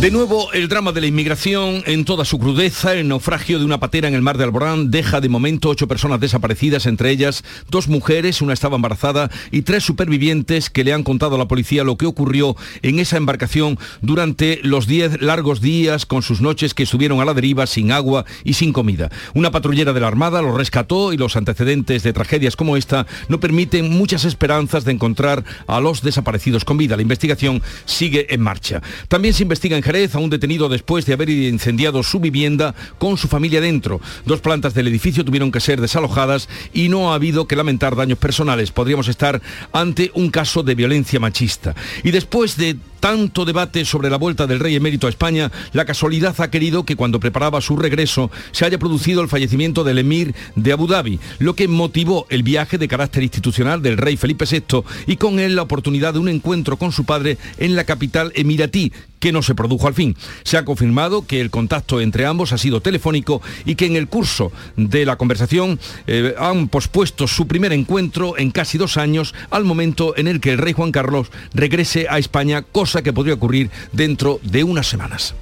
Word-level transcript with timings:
De 0.00 0.10
nuevo, 0.10 0.50
el 0.54 0.68
drama 0.68 0.92
de 0.92 1.02
la 1.02 1.08
inmigración 1.08 1.82
en 1.84 2.06
toda 2.06 2.24
su 2.24 2.38
crudeza, 2.38 2.94
el 2.94 3.06
naufragio 3.06 3.58
de 3.58 3.66
una 3.66 3.80
patera 3.80 4.08
en 4.08 4.14
el 4.14 4.22
mar 4.22 4.38
de 4.38 4.44
Alborán 4.44 4.90
deja 4.90 5.20
de 5.20 5.28
momento 5.28 5.68
ocho 5.68 5.88
personas 5.88 6.20
desaparecidas, 6.20 6.86
entre 6.86 7.10
ellas 7.10 7.44
dos 7.68 7.86
mujeres, 7.86 8.40
una 8.40 8.54
estaba 8.54 8.76
embarazada 8.76 9.30
y 9.50 9.60
tres 9.60 9.84
supervivientes 9.84 10.70
que 10.70 10.84
le 10.84 10.94
han 10.94 11.02
contado 11.02 11.34
a 11.34 11.38
la 11.38 11.48
policía 11.48 11.84
lo 11.84 11.98
que 11.98 12.06
ocurrió 12.06 12.56
en 12.80 12.98
esa 12.98 13.18
embarcación 13.18 13.78
durante 14.00 14.60
los 14.62 14.86
diez 14.86 15.20
largos 15.20 15.60
días 15.60 16.06
con 16.06 16.22
sus 16.22 16.40
noches 16.40 16.72
que 16.72 16.84
estuvieron 16.84 17.20
a 17.20 17.26
la 17.26 17.34
deriva 17.34 17.66
sin 17.66 17.92
agua 17.92 18.24
y 18.42 18.54
sin 18.54 18.72
comida. 18.72 19.10
Una 19.34 19.50
patrullera 19.50 19.92
de 19.92 20.00
la 20.00 20.08
Armada 20.08 20.40
los 20.40 20.56
rescató 20.56 21.12
y 21.12 21.18
los 21.18 21.36
antecedentes 21.36 22.02
de 22.04 22.14
tragedias 22.14 22.56
como 22.56 22.78
esta 22.78 23.06
no 23.28 23.38
permiten 23.38 23.90
muchas 23.90 24.24
esperanzas 24.24 24.86
de 24.86 24.92
encontrar 24.92 25.44
a 25.66 25.78
los 25.78 26.00
desaparecidos 26.00 26.64
con 26.64 26.78
vida. 26.78 26.96
La 26.96 27.02
investigación 27.02 27.60
sigue 27.84 28.32
en 28.32 28.40
marcha. 28.40 28.80
También 29.06 29.34
se 29.34 29.42
investiga 29.42 29.76
en 29.76 29.89
a 29.90 30.18
un 30.20 30.30
detenido 30.30 30.68
después 30.68 31.04
de 31.04 31.14
haber 31.14 31.28
incendiado 31.30 32.04
su 32.04 32.20
vivienda 32.20 32.76
con 32.98 33.16
su 33.16 33.26
familia 33.26 33.60
dentro. 33.60 34.00
Dos 34.24 34.40
plantas 34.40 34.72
del 34.72 34.86
edificio 34.86 35.24
tuvieron 35.24 35.50
que 35.50 35.58
ser 35.58 35.80
desalojadas 35.80 36.48
y 36.72 36.88
no 36.88 37.10
ha 37.10 37.16
habido 37.16 37.48
que 37.48 37.56
lamentar 37.56 37.96
daños 37.96 38.18
personales. 38.18 38.70
Podríamos 38.70 39.08
estar 39.08 39.42
ante 39.72 40.12
un 40.14 40.30
caso 40.30 40.62
de 40.62 40.76
violencia 40.76 41.18
machista. 41.18 41.74
Y 42.04 42.12
después 42.12 42.56
de 42.56 42.76
tanto 43.00 43.44
debate 43.44 43.84
sobre 43.84 44.10
la 44.10 44.18
vuelta 44.18 44.46
del 44.46 44.60
rey 44.60 44.76
emérito 44.76 45.06
a 45.06 45.10
España, 45.10 45.50
la 45.72 45.84
casualidad 45.84 46.38
ha 46.38 46.50
querido 46.50 46.84
que 46.84 46.96
cuando 46.96 47.20
preparaba 47.20 47.60
su 47.60 47.76
regreso 47.76 48.30
se 48.52 48.64
haya 48.64 48.78
producido 48.78 49.22
el 49.22 49.28
fallecimiento 49.28 49.84
del 49.84 49.98
emir 49.98 50.34
de 50.54 50.72
Abu 50.72 50.86
Dhabi, 50.86 51.18
lo 51.38 51.54
que 51.54 51.68
motivó 51.68 52.26
el 52.28 52.42
viaje 52.42 52.78
de 52.78 52.88
carácter 52.88 53.22
institucional 53.22 53.82
del 53.82 53.96
rey 53.96 54.16
Felipe 54.16 54.44
VI 54.44 54.82
y 55.06 55.16
con 55.16 55.40
él 55.40 55.56
la 55.56 55.62
oportunidad 55.62 56.14
de 56.14 56.20
un 56.20 56.28
encuentro 56.28 56.76
con 56.76 56.92
su 56.92 57.04
padre 57.04 57.38
en 57.58 57.74
la 57.74 57.84
capital 57.84 58.32
emiratí, 58.34 58.92
que 59.20 59.32
no 59.32 59.42
se 59.42 59.54
produjo 59.54 59.86
al 59.86 59.94
fin. 59.94 60.16
Se 60.44 60.56
ha 60.56 60.64
confirmado 60.64 61.26
que 61.26 61.40
el 61.40 61.50
contacto 61.50 62.00
entre 62.00 62.26
ambos 62.26 62.52
ha 62.52 62.58
sido 62.58 62.80
telefónico 62.80 63.42
y 63.64 63.74
que 63.74 63.86
en 63.86 63.96
el 63.96 64.08
curso 64.08 64.50
de 64.76 65.04
la 65.04 65.16
conversación 65.16 65.78
eh, 66.06 66.34
han 66.38 66.68
pospuesto 66.68 67.28
su 67.28 67.46
primer 67.46 67.72
encuentro 67.72 68.38
en 68.38 68.50
casi 68.50 68.78
dos 68.78 68.96
años 68.96 69.34
al 69.50 69.64
momento 69.64 70.16
en 70.16 70.26
el 70.26 70.40
que 70.40 70.52
el 70.52 70.58
rey 70.58 70.72
Juan 70.72 70.90
Carlos 70.90 71.30
regrese 71.52 72.06
a 72.08 72.18
España, 72.18 72.62
cosa 72.62 72.89
que 72.98 73.12
podría 73.12 73.34
ocurrir 73.34 73.70
dentro 73.92 74.40
de 74.42 74.64
unas 74.64 74.88
semanas. 74.88 75.34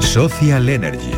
Social 0.00 0.68
Energy. 0.68 1.12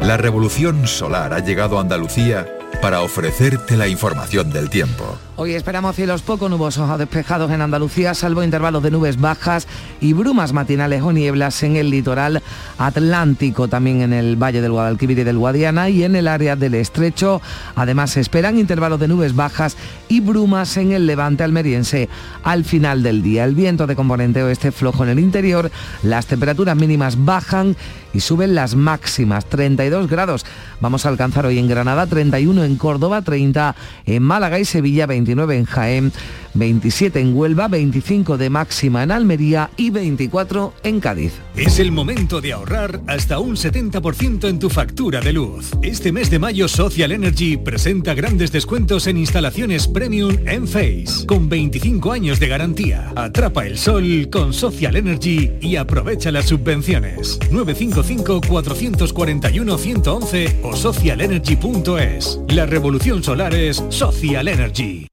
La 0.00 0.16
revolución 0.16 0.86
solar 0.86 1.32
ha 1.32 1.40
llegado 1.40 1.78
a 1.78 1.80
Andalucía 1.82 2.46
para 2.80 3.00
ofrecerte 3.00 3.76
la 3.76 3.88
información 3.88 4.52
del 4.52 4.70
tiempo. 4.70 5.18
Hoy 5.38 5.52
esperamos 5.52 5.94
cielos 5.94 6.22
poco 6.22 6.48
nubosos 6.48 6.88
o 6.88 6.96
despejados 6.96 7.50
en 7.50 7.60
Andalucía, 7.60 8.14
salvo 8.14 8.42
intervalos 8.42 8.82
de 8.82 8.90
nubes 8.90 9.20
bajas 9.20 9.68
y 10.00 10.14
brumas 10.14 10.54
matinales 10.54 11.02
o 11.02 11.12
nieblas 11.12 11.62
en 11.62 11.76
el 11.76 11.90
litoral 11.90 12.42
atlántico, 12.78 13.68
también 13.68 14.00
en 14.00 14.14
el 14.14 14.42
Valle 14.42 14.62
del 14.62 14.72
Guadalquivir 14.72 15.18
y 15.18 15.24
del 15.24 15.36
Guadiana 15.36 15.90
y 15.90 16.04
en 16.04 16.16
el 16.16 16.26
área 16.26 16.56
del 16.56 16.72
Estrecho. 16.72 17.42
Además, 17.74 18.12
se 18.12 18.22
esperan 18.22 18.58
intervalos 18.58 18.98
de 18.98 19.08
nubes 19.08 19.36
bajas 19.36 19.76
y 20.08 20.20
brumas 20.20 20.74
en 20.78 20.92
el 20.92 21.06
levante 21.06 21.44
almeriense 21.44 22.08
al 22.42 22.64
final 22.64 23.02
del 23.02 23.20
día. 23.22 23.44
El 23.44 23.54
viento 23.54 23.86
de 23.86 23.94
componente 23.94 24.42
oeste 24.42 24.72
flojo 24.72 25.04
en 25.04 25.10
el 25.10 25.18
interior, 25.18 25.70
las 26.02 26.24
temperaturas 26.24 26.76
mínimas 26.76 27.26
bajan 27.26 27.76
y 28.14 28.20
suben 28.20 28.54
las 28.54 28.74
máximas, 28.74 29.44
32 29.44 30.08
grados. 30.08 30.46
Vamos 30.80 31.04
a 31.04 31.10
alcanzar 31.10 31.44
hoy 31.44 31.58
en 31.58 31.68
Granada 31.68 32.06
31 32.06 32.64
en 32.64 32.76
Córdoba, 32.76 33.20
30 33.20 33.76
en 34.06 34.22
Málaga 34.22 34.58
y 34.58 34.64
Sevilla, 34.64 35.06
29 35.26 35.56
en 35.56 35.64
Jaén, 35.64 36.12
27 36.54 37.20
en 37.20 37.36
Huelva, 37.36 37.66
25 37.68 38.38
de 38.38 38.48
máxima 38.48 39.02
en 39.02 39.10
Almería 39.10 39.70
y 39.76 39.90
24 39.90 40.72
en 40.84 41.00
Cádiz. 41.00 41.32
Es 41.56 41.80
el 41.80 41.90
momento 41.90 42.40
de 42.40 42.52
ahorrar 42.52 43.00
hasta 43.08 43.40
un 43.40 43.56
70% 43.56 44.48
en 44.48 44.58
tu 44.58 44.70
factura 44.70 45.20
de 45.20 45.32
luz. 45.32 45.72
Este 45.82 46.12
mes 46.12 46.30
de 46.30 46.38
mayo 46.38 46.68
Social 46.68 47.10
Energy 47.12 47.56
presenta 47.56 48.14
grandes 48.14 48.52
descuentos 48.52 49.06
en 49.08 49.16
instalaciones 49.16 49.88
premium 49.88 50.36
en 50.46 50.68
Face, 50.68 51.26
con 51.26 51.48
25 51.48 52.12
años 52.12 52.38
de 52.38 52.48
garantía. 52.48 53.12
Atrapa 53.16 53.66
el 53.66 53.78
sol 53.78 54.28
con 54.30 54.52
Social 54.52 54.94
Energy 54.94 55.52
y 55.60 55.76
aprovecha 55.76 56.30
las 56.30 56.46
subvenciones. 56.46 57.40
955 57.50 58.42
441 58.46 59.78
111 59.78 60.60
o 60.62 60.76
socialenergy.es. 60.76 62.38
La 62.48 62.66
revolución 62.66 63.24
solar 63.24 63.54
es 63.54 63.82
Social 63.88 64.46
Energy. 64.46 65.08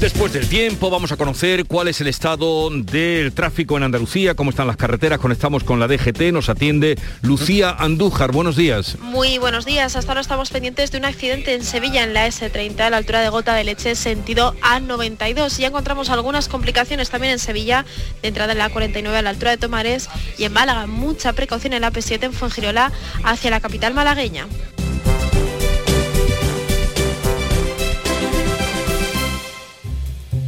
Después 0.00 0.32
del 0.32 0.48
tiempo 0.48 0.90
vamos 0.90 1.10
a 1.10 1.16
conocer 1.16 1.64
cuál 1.64 1.88
es 1.88 2.00
el 2.00 2.06
estado 2.06 2.70
del 2.70 3.32
tráfico 3.32 3.76
en 3.76 3.82
Andalucía, 3.82 4.36
cómo 4.36 4.50
están 4.50 4.68
las 4.68 4.76
carreteras. 4.76 5.18
Conectamos 5.18 5.64
con 5.64 5.80
la 5.80 5.88
DGT, 5.88 6.32
nos 6.32 6.48
atiende 6.48 6.96
Lucía 7.22 7.70
Andújar. 7.70 8.30
Buenos 8.30 8.54
días. 8.54 8.96
Muy 9.00 9.38
buenos 9.38 9.66
días. 9.66 9.96
Hasta 9.96 10.12
ahora 10.12 10.20
estamos 10.20 10.50
pendientes 10.50 10.92
de 10.92 10.98
un 10.98 11.04
accidente 11.04 11.52
en 11.52 11.64
Sevilla, 11.64 12.04
en 12.04 12.14
la 12.14 12.28
S30, 12.28 12.78
a 12.78 12.90
la 12.90 12.98
altura 12.98 13.22
de 13.22 13.28
Gota 13.28 13.54
de 13.54 13.64
Leche, 13.64 13.96
sentido 13.96 14.54
A92. 14.60 15.58
Ya 15.58 15.66
encontramos 15.66 16.10
algunas 16.10 16.46
complicaciones 16.46 17.10
también 17.10 17.32
en 17.32 17.40
Sevilla, 17.40 17.84
de 18.22 18.28
entrada 18.28 18.52
en 18.52 18.58
la 18.58 18.68
49 18.68 19.18
a 19.18 19.22
la 19.22 19.30
altura 19.30 19.50
de 19.50 19.56
Tomares 19.56 20.08
y 20.38 20.44
en 20.44 20.52
Málaga. 20.52 20.86
Mucha 20.86 21.32
precaución 21.32 21.72
en 21.72 21.80
la 21.80 21.90
P7 21.90 22.22
en 22.22 22.32
Fuengirola 22.32 22.92
hacia 23.24 23.50
la 23.50 23.58
capital 23.58 23.94
malagueña. 23.94 24.46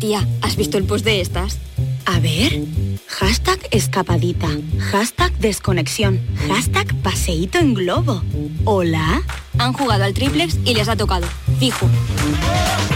Tía, 0.00 0.26
¿has 0.40 0.56
visto 0.56 0.78
el 0.78 0.84
post 0.84 1.04
de 1.04 1.20
estas? 1.20 1.58
A 2.06 2.18
ver. 2.20 2.58
Hashtag 3.06 3.58
escapadita. 3.70 4.48
Hashtag 4.78 5.36
desconexión. 5.38 6.18
Hashtag 6.48 6.94
paseíto 7.02 7.58
en 7.58 7.74
globo. 7.74 8.22
Hola. 8.64 9.22
Han 9.58 9.74
jugado 9.74 10.04
al 10.04 10.14
triplex 10.14 10.56
y 10.64 10.72
les 10.72 10.88
ha 10.88 10.96
tocado. 10.96 11.26
Fijo. 11.58 11.86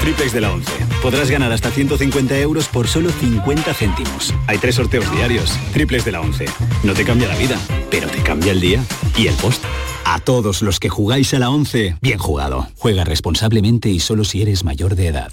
Triplex 0.01 0.33
de 0.33 0.41
la 0.41 0.53
11. 0.53 0.73
Podrás 1.03 1.31
ganar 1.31 1.53
hasta 1.53 1.71
150 1.71 2.39
euros 2.39 2.69
por 2.69 2.89
solo 2.89 3.11
50 3.11 3.75
céntimos. 3.75 4.33
Hay 4.47 4.57
tres 4.57 4.77
sorteos 4.77 5.11
diarios. 5.13 5.59
Triplex 5.75 6.07
de 6.07 6.13
la 6.13 6.23
11. 6.23 6.47
No 6.85 6.95
te 6.95 7.05
cambia 7.05 7.29
la 7.29 7.37
vida, 7.37 7.61
pero 7.91 8.09
te 8.09 8.23
cambia 8.23 8.53
el 8.53 8.63
día 8.63 8.83
y 9.19 9.27
el 9.27 9.35
post. 9.35 9.63
A 10.07 10.21
todos 10.21 10.63
los 10.63 10.81
que 10.81 10.89
jugáis 10.89 11.35
a 11.35 11.39
la 11.39 11.51
11, 11.51 11.97
bien 12.01 12.19
jugado. 12.19 12.67
Juega 12.79 13.05
responsablemente 13.05 13.91
y 13.91 14.01
solo 14.01 14.25
si 14.25 14.41
eres 14.41 14.65
mayor 14.65 14.97
de 14.97 15.09
edad. 15.09 15.33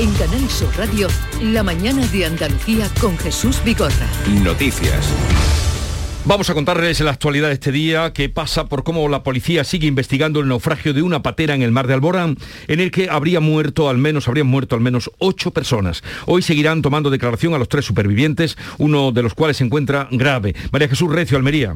En 0.00 0.12
Canal 0.12 0.48
Sur 0.48 0.70
Radio, 0.76 1.08
la 1.42 1.64
mañana 1.64 2.06
de 2.06 2.24
Andalucía 2.24 2.88
con 3.00 3.18
Jesús 3.18 3.60
Vigorra. 3.64 4.06
Noticias. 4.44 5.12
Vamos 6.24 6.48
a 6.50 6.54
contarles 6.54 7.00
la 7.00 7.10
actualidad 7.10 7.48
de 7.48 7.54
este 7.54 7.72
día 7.72 8.12
que 8.12 8.28
pasa 8.28 8.66
por 8.66 8.84
cómo 8.84 9.08
la 9.08 9.24
policía 9.24 9.64
sigue 9.64 9.88
investigando 9.88 10.38
el 10.38 10.46
naufragio 10.46 10.94
de 10.94 11.02
una 11.02 11.24
patera 11.24 11.56
en 11.56 11.62
el 11.62 11.72
mar 11.72 11.88
de 11.88 11.94
Alborán, 11.94 12.36
en 12.68 12.78
el 12.78 12.92
que 12.92 13.10
habría 13.10 13.40
muerto 13.40 13.88
al 13.88 13.98
menos, 13.98 14.28
habrían 14.28 14.46
muerto 14.46 14.76
al 14.76 14.82
menos 14.82 15.10
ocho 15.18 15.50
personas. 15.50 16.04
Hoy 16.26 16.42
seguirán 16.42 16.80
tomando 16.80 17.10
declaración 17.10 17.54
a 17.54 17.58
los 17.58 17.68
tres 17.68 17.84
supervivientes, 17.84 18.56
uno 18.78 19.10
de 19.10 19.24
los 19.24 19.34
cuales 19.34 19.56
se 19.56 19.64
encuentra 19.64 20.06
grave. 20.12 20.54
María 20.70 20.88
Jesús 20.88 21.10
Recio, 21.10 21.36
Almería. 21.36 21.74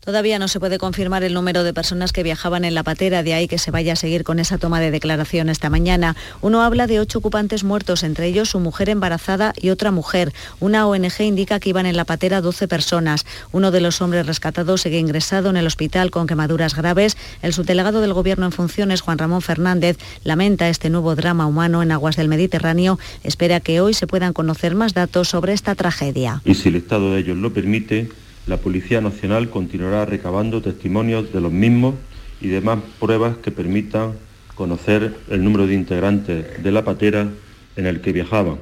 Todavía 0.00 0.38
no 0.38 0.48
se 0.48 0.60
puede 0.60 0.78
confirmar 0.78 1.24
el 1.24 1.34
número 1.34 1.62
de 1.62 1.74
personas 1.74 2.12
que 2.12 2.22
viajaban 2.22 2.64
en 2.64 2.74
la 2.74 2.82
patera, 2.82 3.22
de 3.22 3.34
ahí 3.34 3.46
que 3.46 3.58
se 3.58 3.70
vaya 3.70 3.92
a 3.92 3.96
seguir 3.96 4.24
con 4.24 4.38
esa 4.38 4.56
toma 4.56 4.80
de 4.80 4.90
declaración 4.90 5.50
esta 5.50 5.68
mañana. 5.68 6.16
Uno 6.40 6.62
habla 6.62 6.86
de 6.86 7.00
ocho 7.00 7.18
ocupantes 7.18 7.64
muertos, 7.64 8.02
entre 8.02 8.26
ellos 8.26 8.48
su 8.48 8.60
mujer 8.60 8.88
embarazada 8.88 9.52
y 9.60 9.68
otra 9.68 9.90
mujer. 9.90 10.32
Una 10.58 10.86
ONG 10.86 11.20
indica 11.20 11.60
que 11.60 11.68
iban 11.68 11.84
en 11.84 11.98
la 11.98 12.06
patera 12.06 12.40
12 12.40 12.66
personas. 12.66 13.26
Uno 13.52 13.70
de 13.70 13.82
los 13.82 14.00
hombres 14.00 14.26
rescatados 14.26 14.80
sigue 14.80 14.98
ingresado 14.98 15.50
en 15.50 15.58
el 15.58 15.66
hospital 15.66 16.10
con 16.10 16.26
quemaduras 16.26 16.74
graves. 16.74 17.18
El 17.42 17.52
subdelegado 17.52 18.00
del 18.00 18.14
Gobierno 18.14 18.46
en 18.46 18.52
funciones, 18.52 19.02
Juan 19.02 19.18
Ramón 19.18 19.42
Fernández, 19.42 19.98
lamenta 20.24 20.70
este 20.70 20.88
nuevo 20.88 21.14
drama 21.14 21.46
humano 21.46 21.82
en 21.82 21.92
aguas 21.92 22.16
del 22.16 22.28
Mediterráneo. 22.28 22.98
Espera 23.22 23.60
que 23.60 23.82
hoy 23.82 23.92
se 23.92 24.06
puedan 24.06 24.32
conocer 24.32 24.74
más 24.74 24.94
datos 24.94 25.28
sobre 25.28 25.52
esta 25.52 25.74
tragedia. 25.74 26.40
Y 26.46 26.54
si 26.54 26.70
el 26.70 26.76
Estado 26.76 27.12
de 27.12 27.20
ellos 27.20 27.36
lo 27.36 27.52
permite, 27.52 28.08
la 28.50 28.56
Policía 28.56 29.00
Nacional 29.00 29.48
continuará 29.48 30.04
recabando 30.04 30.60
testimonios 30.60 31.32
de 31.32 31.40
los 31.40 31.52
mismos 31.52 31.94
y 32.40 32.48
demás 32.48 32.80
pruebas 32.98 33.36
que 33.36 33.52
permitan 33.52 34.14
conocer 34.56 35.14
el 35.30 35.44
número 35.44 35.68
de 35.68 35.74
integrantes 35.74 36.60
de 36.60 36.72
la 36.72 36.84
patera 36.84 37.28
en 37.76 37.86
el 37.86 38.00
que 38.00 38.10
viajaban 38.10 38.56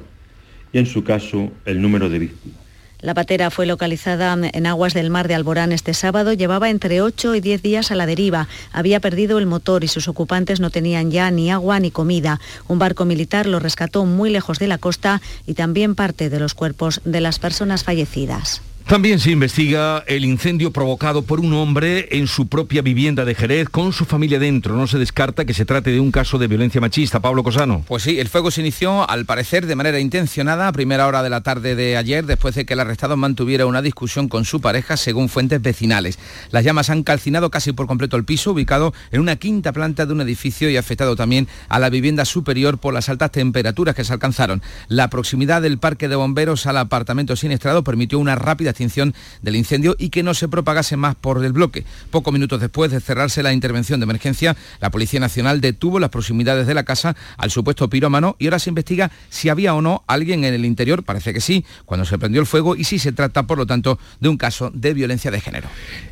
y 0.71 0.77
en 0.77 0.85
su 0.85 1.03
caso 1.03 1.49
el 1.65 1.81
número 1.81 2.07
de 2.07 2.19
víctimas. 2.19 2.59
La 3.01 3.15
patera 3.15 3.49
fue 3.49 3.65
localizada 3.65 4.37
en 4.39 4.67
aguas 4.67 4.93
del 4.93 5.09
mar 5.09 5.27
de 5.27 5.33
Alborán 5.33 5.71
este 5.71 5.95
sábado. 5.95 6.33
Llevaba 6.33 6.69
entre 6.69 7.01
8 7.01 7.33
y 7.33 7.41
10 7.41 7.63
días 7.63 7.91
a 7.91 7.95
la 7.95 8.05
deriva. 8.05 8.47
Había 8.71 8.99
perdido 8.99 9.39
el 9.39 9.47
motor 9.47 9.83
y 9.83 9.87
sus 9.87 10.07
ocupantes 10.07 10.59
no 10.59 10.69
tenían 10.69 11.09
ya 11.09 11.31
ni 11.31 11.49
agua 11.49 11.79
ni 11.79 11.89
comida. 11.89 12.39
Un 12.67 12.77
barco 12.77 13.05
militar 13.05 13.47
lo 13.47 13.59
rescató 13.59 14.05
muy 14.05 14.29
lejos 14.29 14.59
de 14.59 14.67
la 14.67 14.77
costa 14.77 15.19
y 15.47 15.55
también 15.55 15.95
parte 15.95 16.29
de 16.29 16.39
los 16.39 16.53
cuerpos 16.53 17.01
de 17.05 17.21
las 17.21 17.39
personas 17.39 17.83
fallecidas. 17.83 18.61
También 18.89 19.19
se 19.19 19.29
investiga 19.29 20.03
el 20.07 20.25
incendio 20.25 20.73
provocado 20.73 21.21
por 21.21 21.39
un 21.39 21.53
hombre 21.53 22.07
en 22.09 22.25
su 22.25 22.47
propia 22.47 22.81
vivienda 22.81 23.23
de 23.23 23.35
Jerez 23.35 23.69
con 23.69 23.93
su 23.93 24.03
familia 24.03 24.39
dentro. 24.39 24.75
No 24.75 24.87
se 24.87 24.97
descarta 24.97 25.45
que 25.45 25.53
se 25.53 25.63
trate 25.63 25.91
de 25.91 25.99
un 25.99 26.11
caso 26.11 26.39
de 26.39 26.47
violencia 26.47 26.81
machista. 26.81 27.19
Pablo 27.19 27.43
Cosano. 27.43 27.83
Pues 27.87 28.01
sí, 28.01 28.19
el 28.19 28.29
fuego 28.29 28.49
se 28.49 28.61
inició 28.61 29.07
al 29.07 29.25
parecer 29.25 29.67
de 29.67 29.75
manera 29.75 29.99
intencionada 29.99 30.67
a 30.67 30.71
primera 30.71 31.05
hora 31.05 31.21
de 31.21 31.29
la 31.29 31.41
tarde 31.41 31.75
de 31.75 31.97
ayer 31.97 32.25
después 32.25 32.55
de 32.55 32.65
que 32.65 32.73
el 32.73 32.79
arrestado 32.79 33.15
mantuviera 33.15 33.67
una 33.67 33.83
discusión 33.83 34.27
con 34.27 34.43
su 34.43 34.59
pareja 34.59 34.97
según 34.97 35.29
fuentes 35.29 35.61
vecinales. 35.61 36.17
Las 36.49 36.63
llamas 36.63 36.89
han 36.89 37.03
calcinado 37.03 37.51
casi 37.51 37.73
por 37.73 37.85
completo 37.85 38.17
el 38.17 38.25
piso 38.25 38.53
ubicado 38.53 38.95
en 39.11 39.21
una 39.21 39.35
quinta 39.35 39.71
planta 39.71 40.07
de 40.07 40.13
un 40.13 40.21
edificio 40.21 40.67
y 40.67 40.77
afectado 40.77 41.15
también 41.15 41.47
a 41.67 41.77
la 41.77 41.91
vivienda 41.91 42.25
superior 42.25 42.79
por 42.79 42.95
las 42.95 43.07
altas 43.07 43.31
temperaturas 43.33 43.93
que 43.93 44.03
se 44.03 44.13
alcanzaron. 44.13 44.63
La 44.87 45.11
proximidad 45.11 45.61
del 45.61 45.77
parque 45.77 46.07
de 46.07 46.15
bomberos 46.15 46.65
al 46.65 46.77
apartamento 46.77 47.35
siniestrado 47.35 47.83
permitió 47.83 48.17
una 48.17 48.33
rápida 48.33 48.73
del 49.41 49.55
incendio 49.55 49.95
y 49.99 50.09
que 50.09 50.23
no 50.23 50.33
se 50.33 50.47
propagase 50.47 50.95
más 50.95 51.15
por 51.15 51.43
el 51.43 51.51
bloque. 51.51 51.83
Pocos 52.11 52.33
minutos 52.33 52.61
después 52.61 52.91
de 52.91 53.01
cerrarse 53.01 53.43
la 53.43 53.51
intervención 53.51 53.99
de 53.99 54.05
emergencia, 54.05 54.55
la 54.79 54.89
Policía 54.89 55.19
Nacional 55.19 55.59
detuvo 55.59 55.99
las 55.99 56.09
proximidades 56.09 56.65
de 56.65 56.73
la 56.73 56.83
casa 56.83 57.15
al 57.37 57.51
supuesto 57.51 57.89
pirómano 57.89 58.35
y 58.39 58.45
ahora 58.45 58.59
se 58.59 58.69
investiga 58.69 59.11
si 59.29 59.49
había 59.49 59.73
o 59.73 59.81
no 59.81 60.03
alguien 60.07 60.45
en 60.45 60.53
el 60.53 60.65
interior, 60.65 61.03
parece 61.03 61.33
que 61.33 61.41
sí, 61.41 61.65
cuando 61.85 62.05
se 62.05 62.17
prendió 62.17 62.39
el 62.39 62.47
fuego 62.47 62.75
y 62.75 62.85
si 62.85 62.99
se 62.99 63.11
trata, 63.11 63.43
por 63.43 63.57
lo 63.57 63.65
tanto, 63.65 63.99
de 64.19 64.29
un 64.29 64.37
caso 64.37 64.71
de 64.73 64.93
violencia 64.93 65.29
de 65.29 65.41
género. 65.41 65.67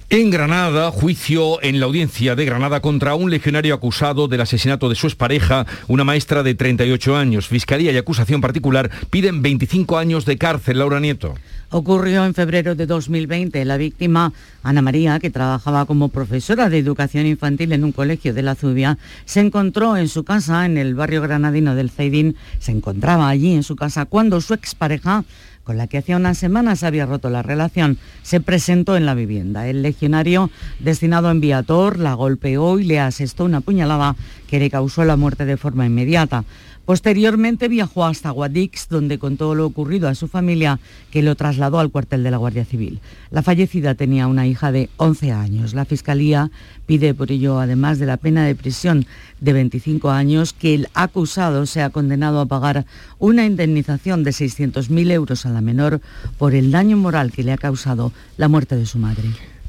En 0.10 0.30
Granada, 0.30 0.92
juicio 0.92 1.62
en 1.62 1.80
la 1.80 1.86
audiencia 1.86 2.36
de 2.36 2.46
Granada 2.46 2.82
contra 2.82 3.16
un 3.16 3.30
legionario 3.30 3.74
acusado 3.74 4.28
del 4.28 4.42
asesinato 4.42 4.90
de 4.90 4.96
su 4.96 5.08
expareja, 5.08 5.66
una 5.88 6.04
maestra 6.04 6.44
de 6.44 6.56
38 6.56 7.16
años. 7.16 7.48
Fiscalía 7.48 7.92
y 7.92 7.98
acusación 7.98 8.42
particular 8.42 8.90
piden 9.10 9.42
25 9.42 9.98
años 9.98 10.26
de 10.26 10.38
cárcel. 10.38 10.80
Laura 10.80 11.00
Nieto. 11.00 11.36
Ocurrió 11.70 12.24
en 12.24 12.34
febrero 12.34 12.76
de 12.76 12.86
2020. 12.86 13.66
La 13.66 13.76
víctima, 13.76 14.32
Ana 14.64 14.82
María, 14.82 15.20
que 15.20 15.30
trabajaba 15.30 15.86
como 15.86 16.08
profesora 16.08 16.70
de 16.70 16.78
educación 16.78 17.26
infantil 17.26 17.74
en 17.74 17.84
un 17.84 17.92
colegio 17.92 18.34
de 18.34 18.42
la 18.42 18.56
Zubia, 18.56 18.98
se 19.26 19.42
encontró 19.42 19.98
en 19.98 20.08
su 20.08 20.24
casa 20.24 20.66
en 20.66 20.78
el 20.78 20.96
barrio 20.96 21.22
granadino 21.22 21.76
del 21.76 21.90
Zaidín. 21.90 22.38
Se 22.60 22.72
encontraba 22.72 23.28
allí 23.28 23.54
en 23.54 23.64
su 23.64 23.76
casa 23.76 24.06
cuando 24.06 24.40
su 24.40 24.54
expareja 24.54 25.26
con 25.66 25.76
la 25.76 25.88
que 25.88 25.98
hacía 25.98 26.16
unas 26.16 26.38
semanas 26.38 26.84
había 26.84 27.06
roto 27.06 27.30
la 27.30 27.44
relación, 27.44 27.98
se 28.24 28.40
presentó 28.40 28.96
en 28.96 29.06
la 29.06 29.16
vivienda. 29.16 29.68
El 29.68 29.82
legionario, 29.82 30.50
destinado 30.80 31.28
a 31.28 31.32
Enviator, 31.32 32.00
la 32.00 32.14
golpeó 32.14 32.80
y 32.80 32.86
le 32.86 33.02
asestó 33.02 33.44
una 33.44 33.60
puñalada 33.60 34.16
que 34.48 34.60
le 34.60 34.70
causó 34.70 35.04
la 35.04 35.18
muerte 35.18 35.44
de 35.44 35.58
forma 35.58 35.86
inmediata. 35.86 36.46
Posteriormente 36.88 37.68
viajó 37.68 38.06
hasta 38.06 38.30
Guadix, 38.30 38.88
donde 38.88 39.20
contó 39.20 39.54
lo 39.56 39.66
ocurrido 39.66 40.08
a 40.08 40.16
su 40.16 40.30
familia, 40.30 40.80
que 41.12 41.22
lo 41.22 41.36
trasladó 41.36 41.80
al 41.80 41.92
cuartel 41.92 42.24
de 42.24 42.32
la 42.32 42.38
Guardia 42.38 42.64
Civil. 42.64 43.02
La 43.30 43.44
fallecida 43.44 43.94
tenía 43.96 44.26
una 44.26 44.48
hija 44.48 44.72
de 44.72 44.90
11 44.96 45.34
años. 45.34 45.74
La 45.74 45.84
Fiscalía 45.84 46.50
pide 46.86 47.14
por 47.14 47.30
ello, 47.30 47.60
además 47.60 48.00
de 48.00 48.06
la 48.06 48.16
pena 48.16 48.46
de 48.46 48.56
prisión 48.56 49.06
de 49.42 49.52
25 49.52 50.12
años, 50.12 50.54
que 50.54 50.76
el 50.76 50.88
acusado 50.94 51.66
sea 51.66 51.90
condenado 51.90 52.40
a 52.40 52.46
pagar 52.46 52.86
una 53.20 53.46
indemnización 53.46 54.24
de 54.24 54.32
600.000 54.32 55.12
euros 55.12 55.46
a 55.46 55.50
la 55.50 55.60
menor 55.60 56.00
por 56.38 56.56
el 56.56 56.72
daño 56.72 56.96
moral 56.96 57.34
que 57.34 57.44
le 57.44 57.52
ha 57.52 57.58
causado 57.58 58.14
la 58.38 58.48
muerte 58.48 58.78
de 58.78 58.86
su 58.86 58.98
madre. 58.98 59.28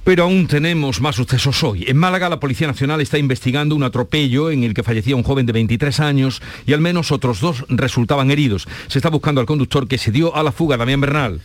Pero 0.09 0.23
aún 0.23 0.47
tenemos 0.47 1.03
más 1.03 1.17
sucesos 1.17 1.63
hoy. 1.63 1.85
En 1.87 1.99
Málaga 1.99 2.31
la 2.31 2.41
Policía 2.41 2.67
Nacional 2.67 3.03
está 3.03 3.19
investigando 3.19 3.77
un 3.77 3.83
atropello 3.83 4.51
en 4.51 4.65
el 4.65 4.73
que 4.73 4.83
fallecía 4.83 5.15
un 5.15 5.23
joven 5.23 5.45
de 5.45 5.53
23 5.53 6.01
años 6.01 6.41
y 6.65 6.73
al 6.73 6.81
menos 6.81 7.13
otros 7.13 7.43
dos 7.43 7.67
resultaban 7.69 8.31
heridos. 8.31 8.67
Se 8.87 9.01
está 9.01 9.11
buscando 9.11 9.43
al 9.43 9.47
conductor 9.47 9.87
que 9.87 9.99
se 9.99 10.11
dio 10.11 10.35
a 10.35 10.43
la 10.43 10.51
fuga, 10.51 10.79
Damián 10.79 11.03
Bernal. 11.03 11.43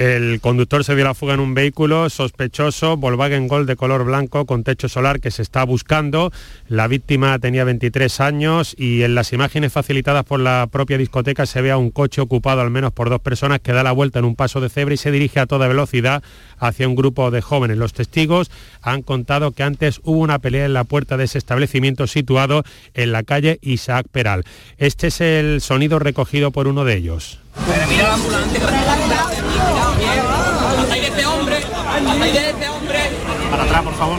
El 0.00 0.40
conductor 0.40 0.82
se 0.82 0.94
dio 0.94 1.04
la 1.04 1.12
fuga 1.12 1.34
en 1.34 1.40
un 1.40 1.52
vehículo 1.52 2.08
sospechoso, 2.08 2.96
Volkswagen 2.96 3.48
Gol 3.48 3.66
de 3.66 3.76
color 3.76 4.04
blanco 4.04 4.46
con 4.46 4.64
techo 4.64 4.88
solar 4.88 5.20
que 5.20 5.30
se 5.30 5.42
está 5.42 5.62
buscando. 5.64 6.32
La 6.68 6.88
víctima 6.88 7.38
tenía 7.38 7.64
23 7.64 8.18
años 8.20 8.74
y 8.78 9.02
en 9.02 9.14
las 9.14 9.34
imágenes 9.34 9.74
facilitadas 9.74 10.24
por 10.24 10.40
la 10.40 10.66
propia 10.72 10.96
discoteca 10.96 11.44
se 11.44 11.60
ve 11.60 11.70
a 11.70 11.76
un 11.76 11.90
coche 11.90 12.22
ocupado 12.22 12.62
al 12.62 12.70
menos 12.70 12.92
por 12.92 13.10
dos 13.10 13.20
personas 13.20 13.60
que 13.60 13.74
da 13.74 13.82
la 13.82 13.92
vuelta 13.92 14.20
en 14.20 14.24
un 14.24 14.36
paso 14.36 14.62
de 14.62 14.70
cebra 14.70 14.94
y 14.94 14.96
se 14.96 15.10
dirige 15.10 15.38
a 15.38 15.44
toda 15.44 15.68
velocidad 15.68 16.22
hacia 16.56 16.88
un 16.88 16.94
grupo 16.94 17.30
de 17.30 17.42
jóvenes. 17.42 17.76
Los 17.76 17.92
testigos 17.92 18.50
han 18.80 19.02
contado 19.02 19.50
que 19.50 19.64
antes 19.64 20.00
hubo 20.02 20.20
una 20.20 20.38
pelea 20.38 20.64
en 20.64 20.72
la 20.72 20.84
puerta 20.84 21.18
de 21.18 21.24
ese 21.24 21.36
establecimiento 21.36 22.06
situado 22.06 22.64
en 22.94 23.12
la 23.12 23.22
calle 23.22 23.58
Isaac 23.60 24.06
Peral. 24.10 24.46
Este 24.78 25.08
es 25.08 25.20
el 25.20 25.60
sonido 25.60 25.98
recogido 25.98 26.52
por 26.52 26.68
uno 26.68 26.86
de 26.86 26.96
ellos. 26.96 27.38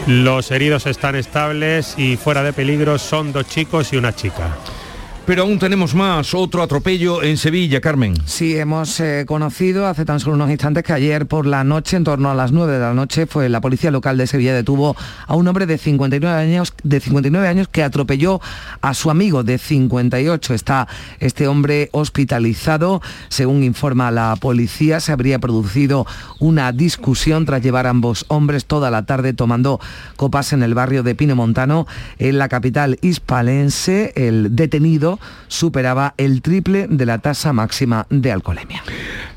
Los 0.06 0.50
heridos 0.50 0.86
están 0.86 1.14
estables 1.14 1.94
y 1.96 2.16
fuera 2.16 2.42
de 2.42 2.52
peligro 2.52 2.98
son 2.98 3.32
dos 3.32 3.46
chicos 3.46 3.92
y 3.92 3.96
una 3.96 4.14
chica. 4.14 4.56
Pero 5.24 5.42
aún 5.42 5.60
tenemos 5.60 5.94
más, 5.94 6.34
otro 6.34 6.64
atropello 6.64 7.22
en 7.22 7.36
Sevilla, 7.36 7.80
Carmen. 7.80 8.14
Sí, 8.26 8.56
hemos 8.56 8.98
eh, 8.98 9.24
conocido 9.24 9.86
hace 9.86 10.04
tan 10.04 10.18
solo 10.18 10.34
unos 10.34 10.50
instantes 10.50 10.82
que 10.82 10.92
ayer 10.92 11.26
por 11.26 11.46
la 11.46 11.62
noche, 11.62 11.96
en 11.96 12.02
torno 12.02 12.28
a 12.28 12.34
las 12.34 12.50
9 12.50 12.72
de 12.72 12.80
la 12.80 12.92
noche, 12.92 13.26
fue 13.28 13.48
la 13.48 13.60
policía 13.60 13.92
local 13.92 14.18
de 14.18 14.26
Sevilla 14.26 14.52
detuvo 14.52 14.96
a 15.28 15.36
un 15.36 15.46
hombre 15.46 15.66
de 15.66 15.78
59 15.78 16.36
años, 16.36 16.74
de 16.82 16.98
59 16.98 17.46
años 17.46 17.68
que 17.68 17.84
atropelló 17.84 18.40
a 18.80 18.94
su 18.94 19.10
amigo 19.10 19.44
de 19.44 19.58
58. 19.58 20.54
Está 20.54 20.88
este 21.20 21.46
hombre 21.46 21.88
hospitalizado. 21.92 23.00
Según 23.28 23.62
informa 23.62 24.10
la 24.10 24.34
policía, 24.40 24.98
se 24.98 25.12
habría 25.12 25.38
producido 25.38 26.04
una 26.40 26.72
discusión 26.72 27.46
tras 27.46 27.62
llevar 27.62 27.86
a 27.86 27.90
ambos 27.90 28.24
hombres 28.26 28.64
toda 28.64 28.90
la 28.90 29.06
tarde 29.06 29.34
tomando 29.34 29.78
copas 30.16 30.52
en 30.52 30.64
el 30.64 30.74
barrio 30.74 31.04
de 31.04 31.14
Pino 31.14 31.36
Montano, 31.36 31.86
en 32.18 32.38
la 32.38 32.48
capital 32.48 32.98
hispalense. 33.02 34.12
El 34.16 34.56
detenido 34.56 35.11
superaba 35.48 36.14
el 36.16 36.42
triple 36.42 36.86
de 36.88 37.06
la 37.06 37.18
tasa 37.18 37.52
máxima 37.52 38.06
de 38.10 38.32
alcoholemia. 38.32 38.82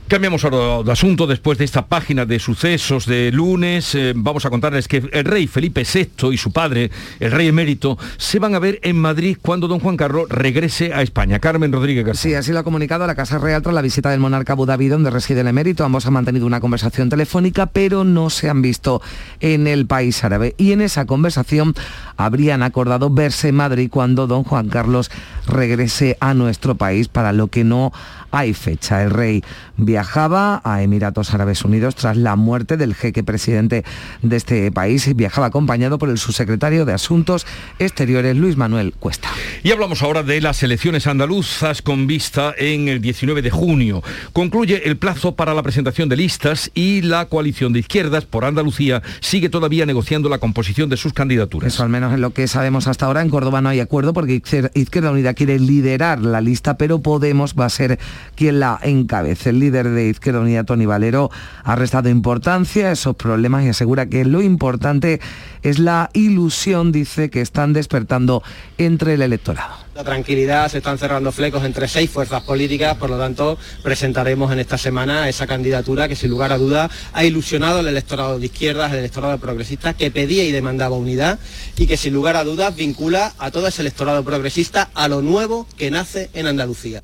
Cambiamos 0.08 0.46
ahora 0.46 0.84
de 0.84 0.92
asunto 0.92 1.26
después 1.26 1.58
de 1.58 1.66
esta 1.66 1.88
página 1.88 2.28
de 2.28 2.38
sucesos 2.38 3.08
de 3.08 3.32
lunes. 3.32 3.96
Eh, 3.96 4.14
vamos 4.16 4.46
a 4.46 4.52
contarles 4.52 4.88
que 4.88 4.98
el 4.98 5.26
rey 5.26 5.48
Felipe 5.48 5.84
VI 5.84 6.32
y 6.32 6.38
su 6.38 6.52
padre, 6.52 6.92
el 7.20 7.32
rey 7.32 7.48
emérito, 7.48 7.98
se 8.18 8.38
van 8.38 8.54
a 8.54 8.60
ver 8.60 8.80
en 8.84 8.98
Madrid 8.98 9.36
cuando 9.42 9.68
don 9.68 9.80
Juan 9.80 9.98
Carlos 9.98 10.30
regrese 10.30 10.94
a 10.94 11.02
España. 11.02 11.40
Carmen 11.40 11.72
Rodríguez 11.72 12.06
García. 12.06 12.22
Sí, 12.22 12.36
así 12.36 12.52
lo 12.52 12.60
ha 12.60 12.64
comunicado 12.64 13.08
la 13.08 13.16
Casa 13.16 13.40
Real 13.40 13.64
tras 13.64 13.74
la 13.74 13.82
visita 13.82 14.12
del 14.12 14.20
monarca 14.20 14.54
Abu 14.54 14.68
Dhabi 14.68 14.90
donde 14.90 15.10
reside 15.10 15.42
el 15.42 15.48
emérito. 15.48 15.84
Ambos 15.84 16.06
han 16.06 16.14
mantenido 16.14 16.46
una 16.46 16.60
conversación 16.60 17.10
telefónica, 17.10 17.66
pero 17.66 18.04
no 18.04 18.30
se 18.30 18.48
han 18.48 18.62
visto 18.62 19.02
en 19.40 19.66
el 19.66 19.88
país 19.88 20.24
árabe. 20.24 20.54
Y 20.60 20.72
en 20.74 20.82
esa 20.82 21.06
conversación 21.06 21.74
habrían 22.16 22.62
acordado 22.62 23.10
verse 23.10 23.48
en 23.48 23.56
Madrid 23.56 23.90
cuando 23.92 24.28
don 24.28 24.44
Juan 24.44 24.70
Carlos 24.70 25.10
regrese 25.48 26.16
a 26.20 26.36
nuestro 26.36 26.76
país, 26.76 27.08
para 27.08 27.34
lo 27.34 27.48
que 27.48 27.64
no 27.64 27.92
hay 28.36 28.54
fecha. 28.54 29.02
El 29.02 29.12
rey 29.12 29.44
viajaba 29.78 30.62
a 30.64 30.82
Emiratos 30.82 31.34
Árabes 31.34 31.64
Unidos 31.64 31.96
tras 31.96 32.18
la 32.18 32.36
muerte 32.36 32.78
del 32.78 32.96
jeque 32.96 33.24
presidente 33.24 33.84
de 34.22 34.36
este 34.36 34.72
país 34.72 35.08
y 35.08 35.14
viajaba 35.14 35.48
acompañado 35.48 35.98
por 35.98 36.10
el 36.10 36.18
subsecretario 36.18 36.86
de 36.86 36.94
Asuntos 36.94 37.46
Exteriores, 37.80 38.36
Luis 38.36 38.58
Manuel 38.58 38.94
Cuesta. 38.94 39.30
Y 39.64 39.72
hablamos 39.72 40.04
ahora 40.04 40.24
de 40.24 40.42
las 40.42 40.64
elecciones 40.64 41.08
andaluzas 41.08 41.82
con 41.82 42.08
vista 42.08 42.54
en 42.58 42.88
el 42.88 43.02
19 43.02 43.42
de 43.42 43.52
junio. 43.52 44.04
Concluye 44.34 44.88
el 44.88 44.98
plazo 44.98 45.36
para 45.36 45.54
la 45.54 45.64
presentación 45.64 46.10
de 46.10 46.18
listas 46.18 46.72
y 46.74 47.02
la 47.02 47.26
coalición 47.26 47.74
de 47.74 47.80
izquierdas 47.80 48.26
por 48.26 48.46
Andalucía 48.46 49.02
sigue 49.20 49.50
todavía 49.50 49.86
negociando 49.86 50.30
la 50.30 50.38
composición 50.38 50.90
de 50.90 50.98
sus 50.98 51.14
candidaturas. 51.14 51.74
Eso 51.74 51.84
al 51.84 51.90
menos 51.90 52.14
en 52.14 52.22
lo 52.22 52.32
que 52.32 52.48
sabemos 52.48 52.88
hasta 52.88 53.06
ahora. 53.06 53.22
En 53.22 53.30
Córdoba 53.30 53.62
no 53.62 53.70
hay 53.70 53.80
acuerdo 53.80 54.14
porque 54.14 54.42
Izquierda 54.74 55.12
Unida 55.12 55.34
quiere 55.34 55.60
liderar 55.60 56.22
la 56.22 56.42
lista, 56.42 56.78
pero 56.78 57.00
Podemos 57.00 57.54
va 57.54 57.66
a 57.66 57.70
ser 57.70 58.00
quien 58.36 58.60
la 58.60 58.80
encabece. 58.82 59.52
El 59.52 59.60
líder 59.66 59.90
de 59.90 60.10
Izquierda 60.10 60.42
Unida, 60.42 60.64
Tony 60.64 60.86
Valero, 60.86 61.32
ha 61.64 61.76
restado 61.76 62.10
importancia 62.10 62.90
a 62.90 62.92
esos 62.92 63.16
problemas 63.16 63.64
y 63.64 63.70
asegura 63.70 64.06
que 64.06 64.24
lo 64.26 64.42
importante 64.42 65.20
es 65.64 65.80
la 65.80 66.10
ilusión, 66.14 66.92
dice, 66.92 67.30
que 67.30 67.42
están 67.42 67.74
despertando 67.74 68.44
entre 68.78 69.16
el 69.16 69.22
electorado. 69.24 69.74
La 69.96 70.04
tranquilidad, 70.04 70.70
se 70.70 70.80
están 70.80 70.98
cerrando 70.98 71.32
flecos 71.32 71.64
entre 71.64 71.88
seis 71.88 72.10
fuerzas 72.10 72.44
políticas, 72.44 72.98
por 72.98 73.10
lo 73.10 73.18
tanto 73.18 73.58
presentaremos 73.82 74.52
en 74.52 74.60
esta 74.60 74.78
semana 74.78 75.30
esa 75.30 75.48
candidatura 75.48 76.08
que 76.08 76.16
sin 76.16 76.30
lugar 76.30 76.52
a 76.52 76.58
duda 76.58 76.90
ha 77.14 77.24
ilusionado 77.24 77.80
al 77.80 77.88
electorado 77.88 78.38
de 78.38 78.46
izquierdas, 78.46 78.92
al 78.92 79.00
electorado 79.00 79.38
progresista 79.40 79.94
que 79.94 80.12
pedía 80.12 80.44
y 80.44 80.52
demandaba 80.52 80.98
unidad 80.98 81.40
y 81.78 81.88
que 81.88 81.98
sin 81.98 82.14
lugar 82.14 82.36
a 82.36 82.44
dudas 82.44 82.76
vincula 82.76 83.34
a 83.40 83.52
todo 83.52 83.68
ese 83.68 83.82
electorado 83.82 84.24
progresista 84.24 84.90
a 84.94 85.08
lo 85.08 85.22
nuevo 85.22 85.66
que 85.78 85.90
nace 85.90 86.30
en 86.34 86.48
Andalucía. 86.48 87.02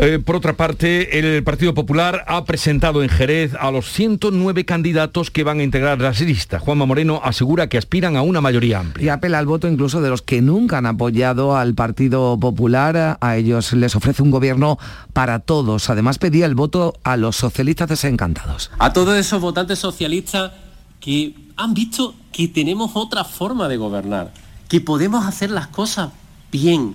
Eh, 0.00 0.20
por 0.20 0.36
otra 0.36 0.52
parte, 0.52 1.18
el 1.18 1.42
Partido 1.42 1.74
Popular 1.74 2.24
ha 2.28 2.44
presentado 2.44 3.02
en 3.02 3.08
Jerez 3.08 3.56
a 3.58 3.72
los 3.72 3.90
109 3.90 4.64
candidatos 4.64 5.32
que 5.32 5.42
van 5.42 5.58
a 5.58 5.64
integrar 5.64 6.00
las 6.00 6.20
listas. 6.20 6.62
Juanma 6.62 6.86
Moreno 6.86 7.20
asegura 7.24 7.68
que 7.68 7.78
aspiran 7.78 8.16
a 8.16 8.22
una 8.22 8.40
mayoría 8.40 8.78
amplia. 8.78 9.04
Y 9.04 9.08
apela 9.08 9.40
al 9.40 9.46
voto 9.46 9.66
incluso 9.66 10.00
de 10.00 10.08
los 10.08 10.22
que 10.22 10.40
nunca 10.40 10.78
han 10.78 10.86
apoyado 10.86 11.56
al 11.56 11.74
Partido 11.74 12.38
Popular. 12.38 13.18
A 13.20 13.36
ellos 13.36 13.72
les 13.72 13.96
ofrece 13.96 14.22
un 14.22 14.30
gobierno 14.30 14.78
para 15.14 15.40
todos. 15.40 15.90
Además 15.90 16.18
pedía 16.18 16.46
el 16.46 16.54
voto 16.54 16.94
a 17.02 17.16
los 17.16 17.34
socialistas 17.34 17.88
desencantados. 17.88 18.70
A 18.78 18.92
todos 18.92 19.16
esos 19.16 19.40
votantes 19.40 19.80
socialistas 19.80 20.52
que 21.00 21.34
han 21.56 21.74
visto 21.74 22.14
que 22.30 22.46
tenemos 22.46 22.92
otra 22.94 23.24
forma 23.24 23.66
de 23.66 23.78
gobernar, 23.78 24.32
que 24.68 24.80
podemos 24.80 25.26
hacer 25.26 25.50
las 25.50 25.66
cosas 25.66 26.10
bien, 26.52 26.94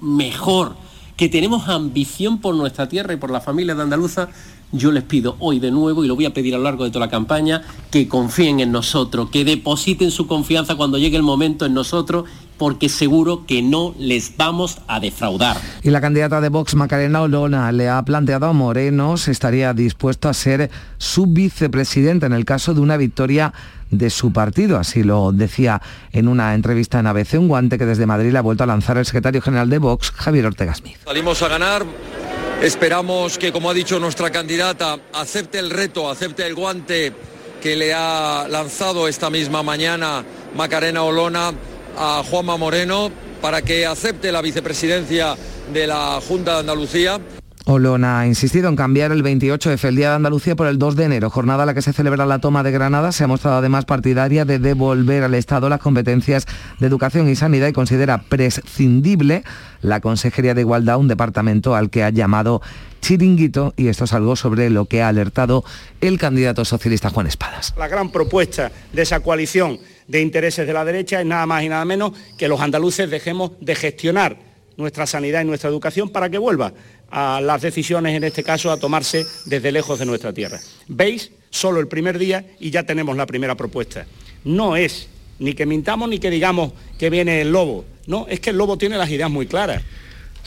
mejor 0.00 0.76
que 1.16 1.28
tenemos 1.28 1.68
ambición 1.68 2.38
por 2.38 2.54
nuestra 2.54 2.88
tierra 2.88 3.14
y 3.14 3.16
por 3.16 3.30
la 3.30 3.40
familia 3.40 3.74
de 3.74 3.82
Andaluza, 3.82 4.28
yo 4.72 4.90
les 4.90 5.04
pido 5.04 5.36
hoy 5.38 5.60
de 5.60 5.70
nuevo, 5.70 6.04
y 6.04 6.08
lo 6.08 6.16
voy 6.16 6.24
a 6.24 6.34
pedir 6.34 6.54
a 6.54 6.58
lo 6.58 6.64
largo 6.64 6.84
de 6.84 6.90
toda 6.90 7.06
la 7.06 7.10
campaña, 7.10 7.62
que 7.92 8.08
confíen 8.08 8.58
en 8.58 8.72
nosotros, 8.72 9.30
que 9.30 9.44
depositen 9.44 10.10
su 10.10 10.26
confianza 10.26 10.74
cuando 10.74 10.98
llegue 10.98 11.16
el 11.16 11.22
momento 11.22 11.64
en 11.64 11.74
nosotros, 11.74 12.24
porque 12.58 12.88
seguro 12.88 13.44
que 13.46 13.62
no 13.62 13.94
les 13.98 14.36
vamos 14.36 14.78
a 14.86 15.00
defraudar. 15.00 15.56
Y 15.82 15.90
la 15.90 16.00
candidata 16.00 16.40
de 16.40 16.48
Vox, 16.48 16.74
Macarena 16.74 17.22
Olona, 17.22 17.70
le 17.72 17.88
ha 17.88 18.02
planteado 18.02 18.46
a 18.46 18.52
Moreno 18.52 19.16
si 19.16 19.30
estaría 19.30 19.72
dispuesto 19.72 20.28
a 20.28 20.34
ser 20.34 20.70
su 20.98 21.26
vicepresidente 21.26 22.26
en 22.26 22.32
el 22.32 22.44
caso 22.44 22.74
de 22.74 22.80
una 22.80 22.96
victoria 22.96 23.52
de 23.90 24.10
su 24.10 24.32
partido. 24.32 24.78
Así 24.78 25.02
lo 25.02 25.32
decía 25.32 25.80
en 26.12 26.28
una 26.28 26.54
entrevista 26.54 27.00
en 27.00 27.06
ABC, 27.06 27.34
un 27.34 27.48
guante 27.48 27.78
que 27.78 27.86
desde 27.86 28.06
Madrid 28.06 28.32
le 28.32 28.38
ha 28.38 28.42
vuelto 28.42 28.64
a 28.64 28.66
lanzar 28.66 28.98
el 28.98 29.06
secretario 29.06 29.40
general 29.40 29.68
de 29.70 29.78
Vox, 29.78 30.10
Javier 30.10 30.46
Ortega 30.46 30.74
Smith. 30.74 30.96
Salimos 31.04 31.42
a 31.42 31.48
ganar. 31.48 31.84
Esperamos 32.62 33.36
que, 33.36 33.52
como 33.52 33.68
ha 33.68 33.74
dicho 33.74 33.98
nuestra 33.98 34.30
candidata, 34.30 34.98
acepte 35.12 35.58
el 35.58 35.70
reto, 35.70 36.10
acepte 36.10 36.46
el 36.46 36.54
guante 36.54 37.12
que 37.60 37.76
le 37.76 37.92
ha 37.92 38.46
lanzado 38.48 39.08
esta 39.08 39.28
misma 39.30 39.62
mañana 39.62 40.24
Macarena 40.54 41.02
Olona 41.02 41.52
a 41.96 42.22
Juanma 42.28 42.56
Moreno 42.56 43.10
para 43.40 43.62
que 43.62 43.86
acepte 43.86 44.32
la 44.32 44.40
vicepresidencia 44.40 45.36
de 45.72 45.86
la 45.86 46.20
Junta 46.26 46.54
de 46.54 46.60
Andalucía. 46.60 47.20
Olona 47.66 48.20
ha 48.20 48.26
insistido 48.26 48.68
en 48.68 48.76
cambiar 48.76 49.10
el 49.10 49.24
28F, 49.24 49.88
el 49.88 49.96
Día 49.96 50.10
de 50.10 50.16
Andalucía, 50.16 50.54
por 50.54 50.66
el 50.66 50.78
2 50.78 50.96
de 50.96 51.04
enero, 51.04 51.30
jornada 51.30 51.62
a 51.62 51.66
la 51.66 51.72
que 51.72 51.80
se 51.80 51.94
celebra 51.94 52.26
la 52.26 52.38
toma 52.38 52.62
de 52.62 52.70
Granada. 52.70 53.10
Se 53.10 53.24
ha 53.24 53.26
mostrado 53.26 53.56
además 53.56 53.86
partidaria 53.86 54.44
de 54.44 54.58
devolver 54.58 55.22
al 55.22 55.32
Estado 55.32 55.70
las 55.70 55.80
competencias 55.80 56.46
de 56.78 56.86
educación 56.86 57.26
y 57.30 57.36
sanidad 57.36 57.68
y 57.68 57.72
considera 57.72 58.18
prescindible 58.22 59.44
la 59.80 60.00
Consejería 60.00 60.52
de 60.52 60.60
Igualdad, 60.60 60.98
un 60.98 61.08
departamento 61.08 61.74
al 61.74 61.88
que 61.88 62.04
ha 62.04 62.10
llamado 62.10 62.60
chiringuito, 63.00 63.72
y 63.78 63.88
esto 63.88 64.04
es 64.04 64.12
algo 64.12 64.36
sobre 64.36 64.68
lo 64.68 64.84
que 64.84 65.00
ha 65.00 65.08
alertado 65.08 65.64
el 66.02 66.18
candidato 66.18 66.66
socialista 66.66 67.08
Juan 67.08 67.26
Espadas. 67.26 67.72
La 67.78 67.88
gran 67.88 68.10
propuesta 68.10 68.72
de 68.92 69.02
esa 69.02 69.20
coalición 69.20 69.78
de 70.06 70.20
intereses 70.20 70.66
de 70.66 70.72
la 70.74 70.84
derecha 70.84 71.20
es 71.20 71.26
nada 71.26 71.46
más 71.46 71.62
y 71.62 71.70
nada 71.70 71.84
menos 71.86 72.12
que 72.36 72.46
los 72.46 72.60
andaluces 72.60 73.08
dejemos 73.08 73.52
de 73.60 73.74
gestionar 73.74 74.36
nuestra 74.76 75.06
sanidad 75.06 75.42
y 75.42 75.44
nuestra 75.44 75.70
educación 75.70 76.10
para 76.10 76.28
que 76.28 76.38
vuelva 76.38 76.72
a 77.16 77.40
las 77.40 77.62
decisiones, 77.62 78.16
en 78.16 78.24
este 78.24 78.42
caso, 78.42 78.72
a 78.72 78.76
tomarse 78.76 79.24
desde 79.46 79.70
lejos 79.70 80.00
de 80.00 80.04
nuestra 80.04 80.32
tierra. 80.32 80.60
¿Veis? 80.88 81.30
Solo 81.48 81.78
el 81.78 81.86
primer 81.86 82.18
día 82.18 82.44
y 82.58 82.72
ya 82.72 82.82
tenemos 82.82 83.16
la 83.16 83.24
primera 83.24 83.54
propuesta. 83.54 84.04
No 84.42 84.76
es 84.76 85.06
ni 85.38 85.54
que 85.54 85.64
mintamos 85.64 86.08
ni 86.08 86.18
que 86.18 86.28
digamos 86.28 86.72
que 86.98 87.10
viene 87.10 87.40
el 87.40 87.52
lobo. 87.52 87.84
No, 88.08 88.26
es 88.28 88.40
que 88.40 88.50
el 88.50 88.58
lobo 88.58 88.76
tiene 88.78 88.98
las 88.98 89.08
ideas 89.10 89.30
muy 89.30 89.46
claras. 89.46 89.80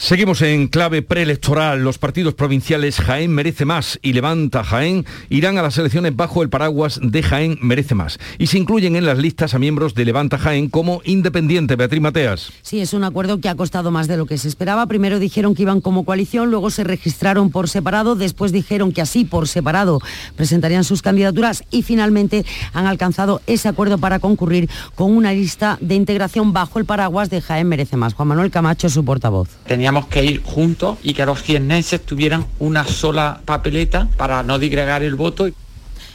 Seguimos 0.00 0.42
en 0.42 0.68
clave 0.68 1.02
preelectoral. 1.02 1.82
Los 1.82 1.98
partidos 1.98 2.34
provinciales 2.34 3.00
Jaén 3.00 3.32
Merece 3.32 3.64
Más 3.64 3.98
y 4.00 4.12
Levanta 4.12 4.62
Jaén 4.62 5.04
irán 5.28 5.58
a 5.58 5.62
las 5.62 5.76
elecciones 5.76 6.14
bajo 6.14 6.44
el 6.44 6.48
paraguas 6.48 7.00
de 7.02 7.20
Jaén 7.20 7.58
Merece 7.62 7.96
Más 7.96 8.20
y 8.38 8.46
se 8.46 8.58
incluyen 8.58 8.94
en 8.94 9.04
las 9.04 9.18
listas 9.18 9.54
a 9.54 9.58
miembros 9.58 9.96
de 9.96 10.04
Levanta 10.04 10.38
Jaén 10.38 10.68
como 10.68 11.02
independiente. 11.04 11.74
Beatriz 11.74 12.00
Mateas. 12.00 12.52
Sí, 12.62 12.78
es 12.78 12.92
un 12.92 13.02
acuerdo 13.02 13.40
que 13.40 13.48
ha 13.48 13.56
costado 13.56 13.90
más 13.90 14.06
de 14.06 14.16
lo 14.16 14.26
que 14.26 14.38
se 14.38 14.46
esperaba. 14.46 14.86
Primero 14.86 15.18
dijeron 15.18 15.56
que 15.56 15.62
iban 15.62 15.80
como 15.80 16.04
coalición, 16.04 16.48
luego 16.48 16.70
se 16.70 16.84
registraron 16.84 17.50
por 17.50 17.68
separado, 17.68 18.14
después 18.14 18.52
dijeron 18.52 18.92
que 18.92 19.02
así 19.02 19.24
por 19.24 19.48
separado 19.48 19.98
presentarían 20.36 20.84
sus 20.84 21.02
candidaturas 21.02 21.64
y 21.72 21.82
finalmente 21.82 22.46
han 22.72 22.86
alcanzado 22.86 23.42
ese 23.48 23.66
acuerdo 23.66 23.98
para 23.98 24.20
concurrir 24.20 24.70
con 24.94 25.10
una 25.10 25.32
lista 25.32 25.76
de 25.80 25.96
integración 25.96 26.52
bajo 26.52 26.78
el 26.78 26.84
paraguas 26.84 27.30
de 27.30 27.40
Jaén 27.40 27.66
Merece 27.66 27.96
Más. 27.96 28.14
Juan 28.14 28.28
Manuel 28.28 28.52
Camacho, 28.52 28.88
su 28.88 29.04
portavoz 29.04 29.48
teníamos 29.88 30.08
que 30.08 30.22
ir 30.22 30.42
juntos 30.42 30.98
y 31.02 31.14
que 31.14 31.24
los 31.24 31.40
jiennenses 31.40 32.04
tuvieran 32.04 32.44
una 32.58 32.84
sola 32.84 33.40
papeleta 33.46 34.06
para 34.18 34.42
no 34.42 34.58
digregar 34.58 35.02
el 35.02 35.14
voto. 35.14 35.48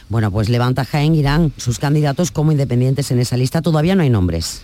Bueno, 0.08 0.30
pues 0.30 0.48
Levanta 0.48 0.84
Jaén 0.84 1.16
irán 1.16 1.52
sus 1.56 1.80
candidatos 1.80 2.30
como 2.30 2.52
independientes 2.52 3.10
en 3.10 3.18
esa 3.18 3.36
lista. 3.36 3.62
Todavía 3.62 3.96
no 3.96 4.04
hay 4.04 4.10
nombres. 4.10 4.62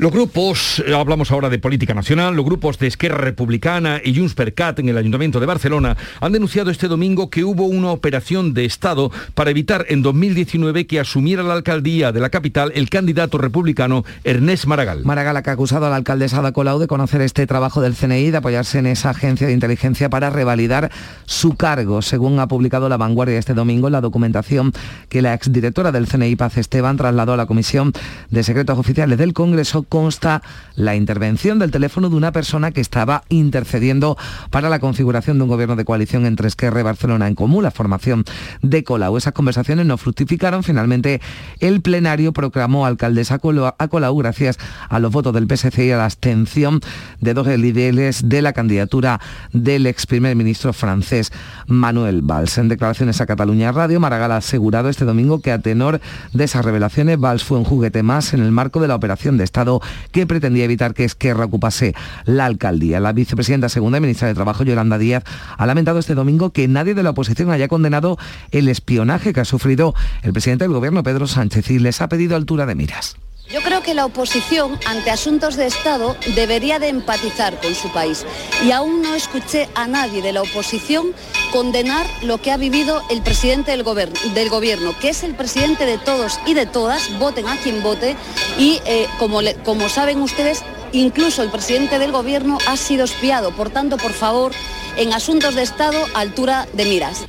Los 0.00 0.12
grupos, 0.12 0.82
eh, 0.86 0.94
hablamos 0.94 1.30
ahora 1.30 1.50
de 1.50 1.58
política 1.58 1.92
nacional, 1.92 2.34
los 2.34 2.46
grupos 2.46 2.78
de 2.78 2.86
Esquerra 2.86 3.18
Republicana 3.18 4.00
y 4.02 4.16
Junts 4.16 4.32
per 4.32 4.54
Cat 4.54 4.78
en 4.78 4.88
el 4.88 4.96
Ayuntamiento 4.96 5.40
de 5.40 5.44
Barcelona 5.44 5.94
han 6.22 6.32
denunciado 6.32 6.70
este 6.70 6.88
domingo 6.88 7.28
que 7.28 7.44
hubo 7.44 7.66
una 7.66 7.90
operación 7.90 8.54
de 8.54 8.64
Estado 8.64 9.12
para 9.34 9.50
evitar 9.50 9.84
en 9.90 10.00
2019 10.00 10.86
que 10.86 11.00
asumiera 11.00 11.42
la 11.42 11.52
alcaldía 11.52 12.12
de 12.12 12.20
la 12.20 12.30
capital 12.30 12.72
el 12.74 12.88
candidato 12.88 13.36
republicano 13.36 14.02
Ernest 14.24 14.64
Maragall. 14.64 15.04
Maragall 15.04 15.36
ha 15.36 15.40
acusado 15.40 15.84
a 15.84 15.90
la 15.90 15.96
alcaldesa 15.96 16.38
Ada 16.38 16.52
Colau 16.52 16.78
de 16.78 16.86
conocer 16.86 17.20
este 17.20 17.46
trabajo 17.46 17.82
del 17.82 17.94
CNI, 17.94 18.30
de 18.30 18.38
apoyarse 18.38 18.78
en 18.78 18.86
esa 18.86 19.10
agencia 19.10 19.48
de 19.48 19.52
inteligencia 19.52 20.08
para 20.08 20.30
revalidar 20.30 20.90
su 21.26 21.56
cargo, 21.56 22.00
según 22.00 22.38
ha 22.38 22.48
publicado 22.48 22.88
La 22.88 22.96
Vanguardia 22.96 23.38
este 23.38 23.52
domingo 23.52 23.88
en 23.88 23.92
la 23.92 24.00
documentación 24.00 24.72
que 25.10 25.20
la 25.20 25.34
exdirectora 25.34 25.92
del 25.92 26.08
CNI, 26.08 26.36
Paz 26.36 26.56
Esteban, 26.56 26.96
trasladó 26.96 27.34
a 27.34 27.36
la 27.36 27.44
Comisión 27.44 27.92
de 28.30 28.42
Secretos 28.42 28.78
Oficiales 28.78 29.18
del 29.18 29.34
Congreso 29.34 29.84
consta 29.90 30.40
la 30.76 30.96
intervención 30.96 31.58
del 31.58 31.70
teléfono 31.70 32.08
de 32.08 32.16
una 32.16 32.32
persona 32.32 32.70
que 32.70 32.80
estaba 32.80 33.24
intercediendo 33.28 34.16
para 34.48 34.70
la 34.70 34.78
configuración 34.78 35.36
de 35.36 35.42
un 35.44 35.50
gobierno 35.50 35.76
de 35.76 35.84
coalición 35.84 36.24
entre 36.24 36.48
Esquerra 36.48 36.80
y 36.80 36.84
Barcelona 36.84 37.28
en 37.28 37.34
Común, 37.34 37.64
la 37.64 37.70
formación 37.70 38.24
de 38.62 38.82
Colau. 38.82 39.18
Esas 39.18 39.34
conversaciones 39.34 39.84
no 39.84 39.98
fructificaron. 39.98 40.62
Finalmente, 40.62 41.20
el 41.58 41.82
plenario 41.82 42.32
proclamó 42.32 42.86
alcaldesa 42.86 43.34
a 43.78 43.88
Colau 43.88 44.16
gracias 44.16 44.58
a 44.88 44.98
los 45.00 45.12
votos 45.12 45.34
del 45.34 45.46
PSC 45.46 45.86
y 45.86 45.90
a 45.90 45.98
la 45.98 46.06
abstención 46.06 46.80
de 47.20 47.34
dos 47.34 47.46
líderes 47.46 48.28
de 48.28 48.40
la 48.40 48.52
candidatura 48.52 49.20
del 49.52 49.86
ex 49.86 50.06
primer 50.06 50.36
ministro 50.36 50.72
francés 50.72 51.32
Manuel 51.66 52.22
Valls. 52.22 52.56
En 52.58 52.68
declaraciones 52.68 53.20
a 53.20 53.26
Cataluña 53.26 53.72
Radio, 53.72 54.00
Maragall 54.00 54.32
ha 54.32 54.36
asegurado 54.36 54.88
este 54.88 55.04
domingo 55.04 55.42
que 55.42 55.52
a 55.52 55.58
tenor 55.58 56.00
de 56.32 56.44
esas 56.44 56.64
revelaciones, 56.64 57.18
Valls 57.18 57.44
fue 57.44 57.58
un 57.58 57.64
juguete 57.64 58.02
más 58.02 58.32
en 58.32 58.40
el 58.40 58.52
marco 58.52 58.80
de 58.80 58.88
la 58.88 58.94
operación 58.94 59.36
de 59.36 59.44
Estado 59.44 59.79
que 60.12 60.26
pretendía 60.26 60.64
evitar 60.64 60.94
que 60.94 61.04
Esquerra 61.04 61.44
ocupase 61.44 61.94
la 62.24 62.46
alcaldía. 62.46 63.00
La 63.00 63.12
vicepresidenta 63.12 63.68
segunda 63.68 63.98
y 63.98 64.00
ministra 64.00 64.28
de 64.28 64.34
Trabajo, 64.34 64.64
Yolanda 64.64 64.98
Díaz, 64.98 65.24
ha 65.56 65.66
lamentado 65.66 65.98
este 65.98 66.14
domingo 66.14 66.50
que 66.50 66.68
nadie 66.68 66.94
de 66.94 67.02
la 67.02 67.10
oposición 67.10 67.50
haya 67.50 67.68
condenado 67.68 68.18
el 68.50 68.68
espionaje 68.68 69.32
que 69.32 69.40
ha 69.40 69.44
sufrido 69.44 69.94
el 70.22 70.32
presidente 70.32 70.64
del 70.64 70.72
gobierno, 70.72 71.02
Pedro 71.02 71.26
Sánchez, 71.26 71.70
y 71.70 71.78
les 71.78 72.00
ha 72.00 72.08
pedido 72.08 72.36
altura 72.36 72.66
de 72.66 72.74
miras. 72.74 73.16
Yo 73.52 73.60
creo 73.62 73.82
que 73.82 73.94
la 73.94 74.06
oposición 74.06 74.78
ante 74.86 75.10
asuntos 75.10 75.56
de 75.56 75.66
Estado 75.66 76.16
debería 76.36 76.78
de 76.78 76.88
empatizar 76.88 77.60
con 77.60 77.74
su 77.74 77.90
país 77.92 78.24
y 78.64 78.70
aún 78.70 79.02
no 79.02 79.16
escuché 79.16 79.68
a 79.74 79.88
nadie 79.88 80.22
de 80.22 80.32
la 80.32 80.42
oposición 80.42 81.12
condenar 81.50 82.06
lo 82.22 82.38
que 82.38 82.52
ha 82.52 82.56
vivido 82.56 83.02
el 83.10 83.22
presidente 83.22 83.72
del, 83.72 83.82
gobierno, 83.82 84.94
que 85.00 85.08
es 85.08 85.24
el 85.24 85.34
presidente 85.34 85.84
de 85.84 85.98
todos 85.98 86.38
y 86.46 86.54
de 86.54 86.66
todas, 86.66 87.18
voten 87.18 87.48
a 87.48 87.56
quien 87.56 87.82
vote 87.82 88.14
y 88.56 88.80
eh, 88.86 89.08
como, 89.18 89.40
como 89.64 89.88
saben 89.88 90.22
ustedes, 90.22 90.62
incluso 90.92 91.42
el 91.42 91.50
presidente 91.50 91.98
del 91.98 92.12
gobierno 92.12 92.58
ha 92.68 92.76
sido 92.76 93.04
espiado. 93.04 93.50
Por 93.56 93.70
tanto, 93.70 93.96
por 93.96 94.12
favor, 94.12 94.52
en 94.96 95.12
asuntos 95.12 95.56
de 95.56 95.62
Estado, 95.62 95.98
altura 96.14 96.68
de 96.72 96.84
miras. 96.84 97.24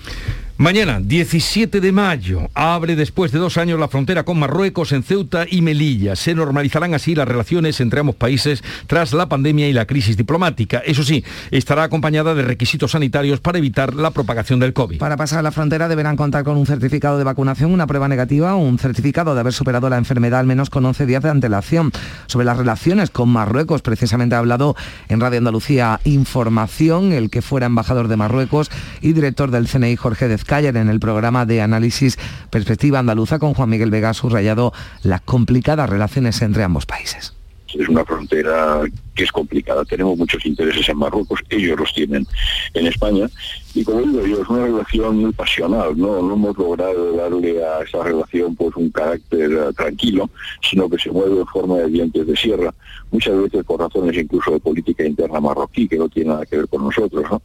Mañana, 0.61 0.99
17 1.01 1.81
de 1.81 1.91
mayo, 1.91 2.47
abre 2.53 2.95
después 2.95 3.31
de 3.31 3.39
dos 3.39 3.57
años 3.57 3.79
la 3.79 3.87
frontera 3.87 4.21
con 4.21 4.37
Marruecos 4.37 4.91
en 4.91 5.01
Ceuta 5.01 5.47
y 5.49 5.63
Melilla. 5.63 6.15
Se 6.15 6.35
normalizarán 6.35 6.93
así 6.93 7.15
las 7.15 7.27
relaciones 7.27 7.81
entre 7.81 8.01
ambos 8.01 8.15
países 8.15 8.63
tras 8.85 9.11
la 9.11 9.27
pandemia 9.27 9.67
y 9.67 9.73
la 9.73 9.87
crisis 9.87 10.17
diplomática. 10.17 10.77
Eso 10.85 11.01
sí, 11.01 11.25
estará 11.49 11.81
acompañada 11.81 12.35
de 12.35 12.43
requisitos 12.43 12.91
sanitarios 12.91 13.39
para 13.39 13.57
evitar 13.57 13.95
la 13.95 14.11
propagación 14.11 14.59
del 14.59 14.73
COVID. 14.73 14.99
Para 14.99 15.17
pasar 15.17 15.43
la 15.43 15.51
frontera 15.51 15.87
deberán 15.87 16.15
contar 16.15 16.43
con 16.43 16.57
un 16.57 16.67
certificado 16.67 17.17
de 17.17 17.23
vacunación, 17.23 17.71
una 17.71 17.87
prueba 17.87 18.07
negativa 18.07 18.53
un 18.53 18.77
certificado 18.77 19.33
de 19.33 19.39
haber 19.39 19.53
superado 19.53 19.89
la 19.89 19.97
enfermedad 19.97 20.41
al 20.41 20.45
menos 20.45 20.69
con 20.69 20.85
11 20.85 21.07
días 21.07 21.23
de 21.23 21.31
antelación. 21.31 21.91
Sobre 22.27 22.45
las 22.45 22.57
relaciones 22.57 23.09
con 23.09 23.29
Marruecos, 23.29 23.81
precisamente 23.81 24.35
ha 24.35 24.37
hablado 24.37 24.75
en 25.09 25.21
Radio 25.21 25.39
Andalucía 25.39 25.99
Información, 26.03 27.13
el 27.13 27.31
que 27.31 27.41
fuera 27.41 27.65
embajador 27.65 28.07
de 28.09 28.15
Marruecos 28.15 28.69
y 29.01 29.13
director 29.13 29.49
del 29.49 29.67
CNI 29.67 29.95
Jorge 29.95 30.27
Dezca 30.27 30.50
ayer 30.57 30.75
en 30.77 30.89
el 30.89 30.99
programa 30.99 31.45
de 31.45 31.61
análisis 31.61 32.17
Perspectiva 32.49 32.99
Andaluza 32.99 33.39
con 33.39 33.53
Juan 33.53 33.69
Miguel 33.69 33.91
Vega 33.91 34.13
subrayado 34.13 34.73
las 35.03 35.21
complicadas 35.21 35.89
relaciones 35.89 36.41
entre 36.41 36.63
ambos 36.63 36.85
países 36.85 37.33
Es 37.73 37.87
una 37.87 38.05
frontera 38.05 38.81
que 39.15 39.23
es 39.23 39.31
complicada. 39.31 39.85
Tenemos 39.85 40.17
muchos 40.17 40.45
intereses 40.45 40.87
en 40.89 40.97
Marruecos, 40.97 41.39
ellos 41.49 41.79
los 41.79 41.93
tienen 41.93 42.27
en 42.73 42.87
España. 42.87 43.29
Y 43.73 43.83
como 43.83 44.01
digo 44.01 44.25
yo, 44.25 44.41
es 44.41 44.49
una 44.49 44.65
relación 44.65 45.17
muy 45.17 45.31
pasional, 45.31 45.97
¿no? 45.97 46.21
No 46.21 46.33
hemos 46.33 46.57
logrado 46.57 47.15
darle 47.15 47.63
a 47.63 47.81
esa 47.81 48.03
relación 48.03 48.55
pues 48.55 48.75
un 48.75 48.89
carácter 48.89 49.51
eh, 49.51 49.73
tranquilo, 49.75 50.29
sino 50.61 50.89
que 50.89 50.97
se 50.97 51.11
mueve 51.11 51.39
en 51.39 51.47
forma 51.47 51.77
de 51.77 51.87
dientes 51.87 52.27
de 52.27 52.35
sierra, 52.35 52.73
muchas 53.11 53.37
veces 53.41 53.63
por 53.63 53.79
razones 53.79 54.17
incluso 54.17 54.51
de 54.51 54.59
política 54.59 55.05
interna 55.05 55.39
marroquí, 55.39 55.87
que 55.87 55.97
no 55.97 56.09
tiene 56.09 56.31
nada 56.31 56.45
que 56.45 56.57
ver 56.57 56.67
con 56.67 56.83
nosotros, 56.83 57.23
¿no? 57.31 57.41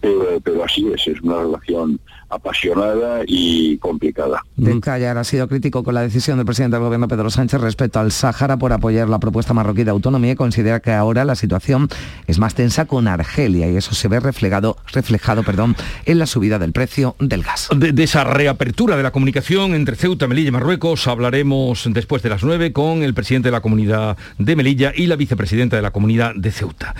Pero, 0.00 0.40
pero 0.42 0.64
así 0.64 0.86
es, 0.92 1.06
es 1.06 1.20
una 1.22 1.38
relación 1.38 1.98
apasionada 2.30 3.22
y 3.26 3.76
complicada. 3.78 4.42
Descallar 4.56 5.18
ha 5.18 5.24
sido 5.24 5.48
crítico 5.48 5.82
con 5.82 5.94
la 5.94 6.02
decisión 6.02 6.36
del 6.36 6.46
presidente 6.46 6.76
del 6.76 6.84
gobierno 6.84 7.08
Pedro 7.08 7.28
Sánchez 7.28 7.60
respecto 7.60 7.98
al 7.98 8.12
Sáhara 8.12 8.56
por 8.56 8.72
apoyar 8.72 9.08
la 9.08 9.18
propuesta 9.18 9.52
marroquí 9.52 9.82
de 9.82 9.90
autonomía 9.90 10.32
y 10.32 10.36
considera 10.36 10.80
que 10.80 10.92
ahora 10.92 11.24
la 11.24 11.34
situación 11.34 11.88
es 12.26 12.38
más 12.38 12.54
tensa 12.54 12.84
con 12.84 13.08
Argelia 13.08 13.68
y 13.68 13.76
eso 13.76 13.94
se 13.94 14.08
ve 14.08 14.20
reflejado, 14.20 14.76
reflejado 14.92 15.42
perdón, 15.42 15.69
en 16.04 16.18
la 16.18 16.26
subida 16.26 16.58
del 16.58 16.72
precio 16.72 17.16
del 17.18 17.42
gas. 17.42 17.68
De, 17.74 17.92
de 17.92 18.02
esa 18.02 18.24
reapertura 18.24 18.96
de 18.96 19.02
la 19.02 19.10
comunicación 19.10 19.74
entre 19.74 19.96
Ceuta, 19.96 20.26
Melilla 20.26 20.48
y 20.48 20.52
Marruecos 20.52 21.06
hablaremos 21.06 21.88
después 21.90 22.22
de 22.22 22.30
las 22.30 22.42
9 22.42 22.72
con 22.72 23.02
el 23.02 23.14
presidente 23.14 23.48
de 23.48 23.52
la 23.52 23.60
comunidad 23.60 24.16
de 24.38 24.56
Melilla 24.56 24.92
y 24.94 25.06
la 25.06 25.16
vicepresidenta 25.16 25.76
de 25.76 25.82
la 25.82 25.90
comunidad 25.90 26.34
de 26.34 26.50
Ceuta. 26.50 26.94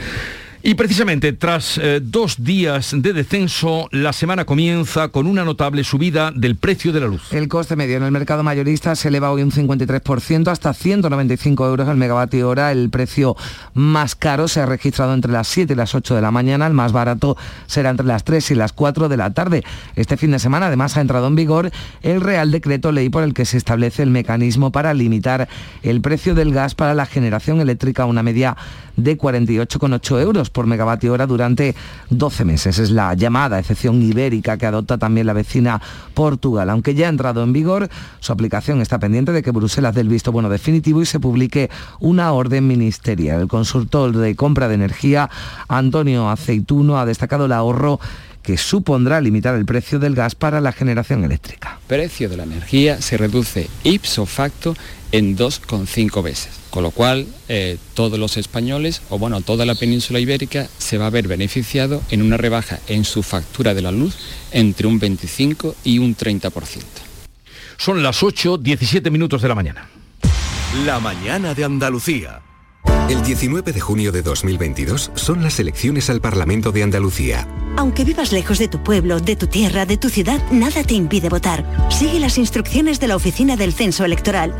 Y 0.62 0.74
precisamente 0.74 1.32
tras 1.32 1.78
eh, 1.78 2.00
dos 2.02 2.44
días 2.44 2.94
de 2.94 3.14
descenso, 3.14 3.88
la 3.92 4.12
semana 4.12 4.44
comienza 4.44 5.08
con 5.08 5.26
una 5.26 5.42
notable 5.42 5.84
subida 5.84 6.32
del 6.32 6.56
precio 6.56 6.92
de 6.92 7.00
la 7.00 7.06
luz. 7.06 7.32
El 7.32 7.48
coste 7.48 7.76
medio 7.76 7.96
en 7.96 8.02
el 8.02 8.10
mercado 8.10 8.42
mayorista 8.42 8.94
se 8.94 9.08
eleva 9.08 9.30
hoy 9.30 9.42
un 9.42 9.52
53% 9.52 10.48
hasta 10.48 10.74
195 10.74 11.66
euros 11.66 11.88
el 11.88 11.96
megavatio 11.96 12.46
hora. 12.46 12.72
El 12.72 12.90
precio 12.90 13.36
más 13.72 14.14
caro 14.14 14.48
se 14.48 14.60
ha 14.60 14.66
registrado 14.66 15.14
entre 15.14 15.32
las 15.32 15.48
7 15.48 15.72
y 15.72 15.76
las 15.76 15.94
8 15.94 16.14
de 16.14 16.20
la 16.20 16.30
mañana. 16.30 16.66
El 16.66 16.74
más 16.74 16.92
barato 16.92 17.38
será 17.66 17.88
entre 17.88 18.04
las 18.04 18.24
3 18.24 18.50
y 18.50 18.54
las 18.54 18.74
4 18.74 19.08
de 19.08 19.16
la 19.16 19.30
tarde. 19.30 19.64
Este 19.96 20.18
fin 20.18 20.30
de 20.30 20.38
semana 20.38 20.66
además 20.66 20.94
ha 20.98 21.00
entrado 21.00 21.26
en 21.26 21.36
vigor 21.36 21.70
el 22.02 22.20
Real 22.20 22.50
Decreto 22.50 22.92
Ley 22.92 23.08
por 23.08 23.22
el 23.22 23.32
que 23.32 23.46
se 23.46 23.56
establece 23.56 24.02
el 24.02 24.10
mecanismo 24.10 24.72
para 24.72 24.92
limitar 24.92 25.48
el 25.82 26.02
precio 26.02 26.34
del 26.34 26.52
gas 26.52 26.74
para 26.74 26.92
la 26.92 27.06
generación 27.06 27.62
eléctrica 27.62 28.02
a 28.02 28.06
una 28.06 28.22
media 28.22 28.58
de 28.96 29.16
48,8 29.16 30.49
por 30.52 30.66
megavatio 30.66 31.12
hora 31.12 31.26
durante 31.26 31.74
12 32.10 32.44
meses. 32.44 32.78
Es 32.78 32.90
la 32.90 33.14
llamada 33.14 33.58
excepción 33.58 34.02
ibérica 34.02 34.56
que 34.56 34.66
adopta 34.66 34.98
también 34.98 35.26
la 35.26 35.32
vecina 35.32 35.80
Portugal. 36.14 36.70
Aunque 36.70 36.94
ya 36.94 37.06
ha 37.06 37.10
entrado 37.10 37.42
en 37.42 37.52
vigor, 37.52 37.88
su 38.20 38.32
aplicación 38.32 38.80
está 38.80 38.98
pendiente 38.98 39.32
de 39.32 39.42
que 39.42 39.50
Bruselas 39.50 39.94
dé 39.94 40.00
el 40.00 40.08
visto 40.08 40.32
bueno 40.32 40.48
definitivo 40.48 41.02
y 41.02 41.06
se 41.06 41.20
publique 41.20 41.70
una 42.00 42.32
orden 42.32 42.66
ministerial. 42.66 43.42
El 43.42 43.48
consultor 43.48 44.16
de 44.16 44.36
compra 44.36 44.68
de 44.68 44.74
energía, 44.74 45.30
Antonio 45.68 46.30
Aceituno, 46.30 46.98
ha 46.98 47.06
destacado 47.06 47.46
el 47.46 47.52
ahorro 47.52 48.00
que 48.42 48.56
supondrá 48.56 49.20
limitar 49.20 49.54
el 49.54 49.66
precio 49.66 49.98
del 49.98 50.14
gas 50.14 50.34
para 50.34 50.60
la 50.60 50.72
generación 50.72 51.24
eléctrica. 51.24 51.78
El 51.82 51.86
precio 51.86 52.28
de 52.28 52.36
la 52.36 52.44
energía 52.44 53.00
se 53.00 53.16
reduce 53.16 53.68
ipso 53.84 54.26
facto 54.26 54.76
en 55.12 55.36
2,5 55.36 56.22
veces, 56.22 56.52
con 56.70 56.82
lo 56.82 56.90
cual 56.90 57.26
eh, 57.48 57.78
todos 57.94 58.18
los 58.18 58.36
españoles, 58.36 59.02
o 59.10 59.18
bueno, 59.18 59.40
toda 59.40 59.66
la 59.66 59.74
península 59.74 60.20
ibérica 60.20 60.68
se 60.78 60.98
va 60.98 61.06
a 61.06 61.10
ver 61.10 61.26
beneficiado 61.28 62.02
en 62.10 62.22
una 62.22 62.36
rebaja 62.36 62.78
en 62.86 63.04
su 63.04 63.22
factura 63.22 63.74
de 63.74 63.82
la 63.82 63.92
luz 63.92 64.16
entre 64.52 64.86
un 64.86 64.98
25 64.98 65.74
y 65.84 65.98
un 65.98 66.16
30%. 66.16 66.52
Son 67.76 68.02
las 68.02 68.22
8, 68.22 68.58
17 68.58 69.10
minutos 69.10 69.42
de 69.42 69.48
la 69.48 69.54
mañana. 69.54 69.88
La 70.84 71.00
mañana 71.00 71.54
de 71.54 71.64
Andalucía. 71.64 72.40
El 73.10 73.22
19 73.24 73.72
de 73.72 73.80
junio 73.80 74.12
de 74.12 74.22
2022 74.22 75.10
son 75.16 75.42
las 75.42 75.58
elecciones 75.58 76.08
al 76.10 76.20
Parlamento 76.20 76.70
de 76.70 76.84
Andalucía. 76.84 77.48
Aunque 77.76 78.04
vivas 78.04 78.30
lejos 78.30 78.60
de 78.60 78.68
tu 78.68 78.84
pueblo, 78.84 79.18
de 79.18 79.34
tu 79.34 79.48
tierra, 79.48 79.84
de 79.84 79.96
tu 79.96 80.10
ciudad, 80.10 80.40
nada 80.52 80.84
te 80.84 80.94
impide 80.94 81.28
votar. 81.28 81.66
Sigue 81.90 82.20
las 82.20 82.38
instrucciones 82.38 83.00
de 83.00 83.08
la 83.08 83.16
Oficina 83.16 83.56
del 83.56 83.72
Censo 83.72 84.04
Electoral. 84.04 84.54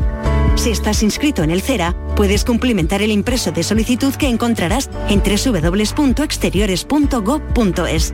Si 0.55 0.69
estás 0.69 1.01
inscrito 1.01 1.43
en 1.43 1.51
el 1.51 1.61
CERA, 1.61 1.95
puedes 2.17 2.43
cumplimentar 2.43 3.01
el 3.01 3.11
impreso 3.11 3.53
de 3.53 3.63
solicitud 3.63 4.13
que 4.15 4.27
encontrarás 4.27 4.89
en 5.07 5.23
www.exteriores.gov.es. 5.23 8.13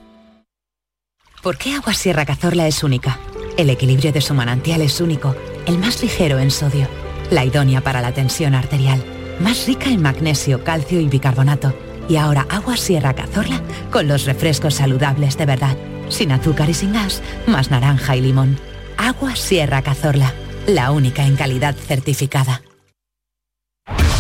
¿Por 1.42 1.58
qué 1.58 1.74
Agua 1.76 1.94
Sierra 1.94 2.26
Cazorla 2.26 2.68
es 2.68 2.84
única? 2.84 3.20
El 3.58 3.70
equilibrio 3.70 4.12
de 4.12 4.22
su 4.22 4.34
manantial 4.34 4.82
es 4.82 5.00
único, 5.02 5.36
el 5.66 5.78
más 5.80 6.02
ligero 6.04 6.40
en 6.40 6.52
sodio, 6.52 6.88
la 7.32 7.46
idónea 7.46 7.80
para 7.82 8.02
la 8.02 8.14
tensión 8.14 8.54
arterial, 8.54 9.02
más 9.40 9.66
rica 9.66 9.90
en 9.90 10.02
magnesio, 10.02 10.64
calcio 10.64 11.00
y 11.00 11.08
bicarbonato. 11.08 11.74
Y 12.10 12.16
ahora 12.18 12.46
Agua 12.50 12.78
Sierra 12.78 13.14
Cazorla 13.14 13.62
con 13.92 14.08
los 14.08 14.26
refrescos 14.26 14.76
saludables 14.76 15.38
de 15.38 15.46
verdad, 15.46 15.78
sin 16.10 16.32
azúcar 16.32 16.70
y 16.70 16.74
sin 16.74 16.94
gas, 16.94 17.22
más 17.48 17.70
naranja 17.70 18.16
y 18.16 18.22
limón. 18.22 18.58
Agua 18.98 19.36
Sierra 19.36 19.82
Cazorla, 19.82 20.34
la 20.68 20.92
única 20.92 21.26
en 21.26 21.36
calidad 21.36 21.76
certificada. 21.76 22.62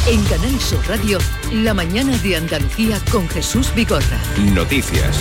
En 0.08 0.24
Canal 0.24 0.60
Sur 0.60 0.88
Radio, 0.88 1.18
la 1.52 1.74
mañana 1.74 2.18
de 2.20 2.38
Andalucía 2.38 2.98
con 3.12 3.28
Jesús 3.28 3.74
Vigorra. 3.76 4.18
Noticias. 4.54 5.20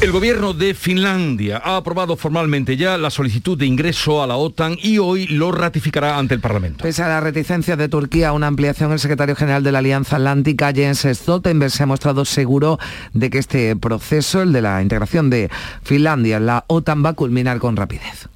El 0.00 0.12
gobierno 0.12 0.54
de 0.54 0.72
Finlandia 0.72 1.60
ha 1.62 1.76
aprobado 1.76 2.16
formalmente 2.16 2.78
ya 2.78 2.96
la 2.96 3.10
solicitud 3.10 3.58
de 3.58 3.66
ingreso 3.66 4.22
a 4.22 4.26
la 4.26 4.36
OTAN 4.36 4.78
y 4.82 4.96
hoy 4.96 5.26
lo 5.26 5.52
ratificará 5.52 6.16
ante 6.16 6.32
el 6.32 6.40
Parlamento. 6.40 6.82
Pese 6.82 7.02
a 7.02 7.08
la 7.08 7.20
reticencia 7.20 7.76
de 7.76 7.86
Turquía 7.90 8.30
a 8.30 8.32
una 8.32 8.46
ampliación, 8.46 8.92
el 8.92 8.98
secretario 8.98 9.36
general 9.36 9.62
de 9.62 9.72
la 9.72 9.80
Alianza 9.80 10.16
Atlántica, 10.16 10.72
Jens 10.72 11.06
Stoltenberg, 11.06 11.70
se 11.70 11.82
ha 11.82 11.86
mostrado 11.86 12.24
seguro 12.24 12.78
de 13.12 13.28
que 13.28 13.36
este 13.36 13.76
proceso, 13.76 14.40
el 14.40 14.54
de 14.54 14.62
la 14.62 14.80
integración 14.80 15.28
de 15.28 15.50
Finlandia 15.82 16.38
en 16.38 16.46
la 16.46 16.64
OTAN, 16.68 17.04
va 17.04 17.10
a 17.10 17.14
culminar 17.14 17.58
con 17.58 17.76
rapidez. 17.76 18.30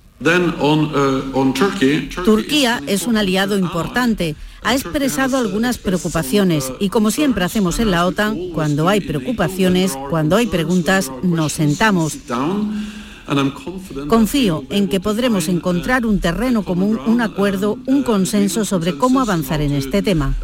Turquía 2.24 2.82
es 2.86 3.06
un 3.06 3.16
aliado 3.16 3.58
importante. 3.58 4.36
Ha 4.64 4.74
expresado 4.74 5.36
algunas 5.36 5.78
preocupaciones 5.78 6.72
y 6.80 6.88
como 6.88 7.10
siempre 7.10 7.44
hacemos 7.44 7.78
en 7.78 7.90
la 7.90 8.06
OTAN, 8.06 8.50
cuando 8.54 8.88
hay 8.88 9.00
preocupaciones, 9.00 9.96
cuando 10.10 10.36
hay 10.36 10.46
preguntas, 10.46 11.12
nos 11.22 11.52
sentamos. 11.52 12.18
Confío 14.08 14.64
en 14.70 14.88
que 14.88 15.00
podremos 15.00 15.48
encontrar 15.48 16.06
un 16.06 16.20
terreno 16.20 16.62
común, 16.62 16.98
un 17.06 17.20
acuerdo, 17.20 17.78
un 17.86 18.02
consenso 18.02 18.64
sobre 18.64 18.96
cómo 18.96 19.20
avanzar 19.20 19.60
en 19.60 19.72
este 19.72 20.02
tema. 20.02 20.34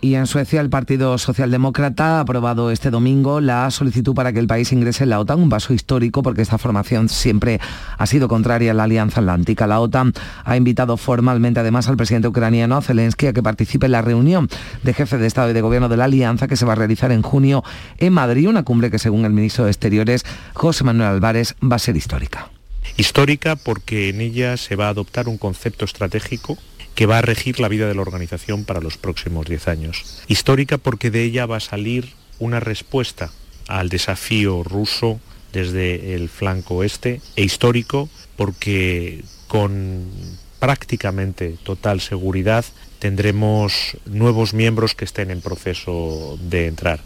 Y 0.00 0.14
en 0.14 0.26
Suecia 0.26 0.60
el 0.60 0.70
Partido 0.70 1.18
Socialdemócrata 1.18 2.18
ha 2.18 2.20
aprobado 2.20 2.70
este 2.70 2.90
domingo 2.90 3.40
la 3.40 3.70
solicitud 3.70 4.14
para 4.14 4.32
que 4.32 4.38
el 4.38 4.46
país 4.46 4.72
ingrese 4.72 5.04
en 5.04 5.10
la 5.10 5.20
OTAN, 5.20 5.40
un 5.40 5.48
paso 5.48 5.72
histórico 5.72 6.22
porque 6.22 6.42
esta 6.42 6.58
formación 6.58 7.08
siempre 7.08 7.60
ha 7.96 8.06
sido 8.06 8.28
contraria 8.28 8.70
a 8.70 8.74
la 8.74 8.84
Alianza 8.84 9.20
Atlántica. 9.20 9.66
La 9.66 9.80
OTAN 9.80 10.12
ha 10.44 10.56
invitado 10.56 10.96
formalmente 10.96 11.60
además 11.60 11.88
al 11.88 11.96
presidente 11.96 12.28
ucraniano 12.28 12.80
Zelensky 12.80 13.26
a 13.26 13.32
que 13.32 13.42
participe 13.42 13.86
en 13.86 13.92
la 13.92 14.02
reunión 14.02 14.48
de 14.82 14.94
jefe 14.94 15.18
de 15.18 15.26
Estado 15.26 15.50
y 15.50 15.52
de 15.52 15.60
Gobierno 15.60 15.88
de 15.88 15.96
la 15.96 16.04
Alianza 16.04 16.48
que 16.48 16.56
se 16.56 16.64
va 16.64 16.72
a 16.72 16.76
realizar 16.76 17.10
en 17.10 17.22
junio 17.22 17.64
en 17.98 18.12
Madrid, 18.12 18.48
una 18.48 18.62
cumbre 18.62 18.90
que 18.90 18.98
según 18.98 19.24
el 19.24 19.32
ministro 19.38 19.64
de 19.64 19.70
Exteriores, 19.70 20.24
José 20.54 20.84
Manuel 20.84 21.08
Álvarez, 21.08 21.54
va 21.62 21.76
a 21.76 21.80
ser 21.80 21.96
histórica. 21.96 22.50
Histórica 22.96 23.56
porque 23.56 24.08
en 24.08 24.20
ella 24.20 24.56
se 24.56 24.76
va 24.76 24.86
a 24.86 24.90
adoptar 24.90 25.28
un 25.28 25.38
concepto 25.38 25.84
estratégico 25.84 26.58
que 26.94 27.06
va 27.06 27.18
a 27.18 27.22
regir 27.22 27.60
la 27.60 27.68
vida 27.68 27.86
de 27.86 27.94
la 27.94 28.02
organización 28.02 28.64
para 28.64 28.80
los 28.80 28.96
próximos 28.96 29.46
10 29.46 29.68
años. 29.68 30.22
Histórica 30.26 30.78
porque 30.78 31.10
de 31.10 31.22
ella 31.22 31.46
va 31.46 31.58
a 31.58 31.60
salir 31.60 32.12
una 32.40 32.58
respuesta 32.58 33.30
al 33.68 33.88
desafío 33.88 34.64
ruso 34.64 35.20
desde 35.52 36.14
el 36.14 36.28
flanco 36.28 36.76
oeste 36.76 37.20
e 37.36 37.44
histórico 37.44 38.08
porque 38.36 39.22
con 39.46 40.04
prácticamente 40.58 41.56
total 41.62 42.00
seguridad 42.00 42.64
tendremos 42.98 43.96
nuevos 44.06 44.52
miembros 44.52 44.94
que 44.94 45.04
estén 45.04 45.30
en 45.30 45.40
proceso 45.40 46.36
de 46.40 46.66
entrar. 46.66 47.00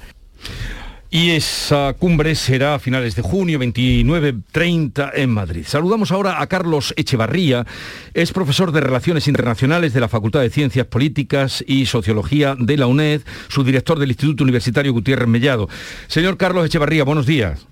Y 1.15 1.33
esa 1.33 1.95
cumbre 1.99 2.35
será 2.35 2.77
a 2.77 2.79
finales 2.79 3.15
de 3.15 3.21
junio, 3.21 3.59
29-30 3.59 5.11
en 5.13 5.29
Madrid. 5.29 5.65
Saludamos 5.67 6.11
ahora 6.11 6.41
a 6.41 6.47
Carlos 6.47 6.95
Echevarría, 6.97 7.67
es 8.15 8.33
profesor 8.33 8.73
de 8.73 8.81
Relaciones 8.81 9.29
Internacionales 9.29 9.93
de 9.93 10.01
la 10.01 10.09
Facultad 10.09 10.41
de 10.41 10.49
Ciencias 10.49 10.87
Políticas 10.87 11.63
y 11.67 11.85
Sociología 11.85 12.57
de 12.59 12.79
la 12.79 12.87
UNED, 12.87 13.21
su 13.49 13.63
director 13.63 13.99
del 13.99 14.09
Instituto 14.09 14.43
Universitario 14.43 14.95
Gutiérrez 14.95 15.29
Mellado. 15.29 15.69
Señor 16.07 16.39
Carlos 16.39 16.65
Echevarría, 16.65 17.05
buenos 17.05 17.27
días. 17.27 17.67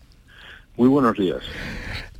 Muy 0.76 0.90
buenos 0.90 1.16
días. 1.16 1.38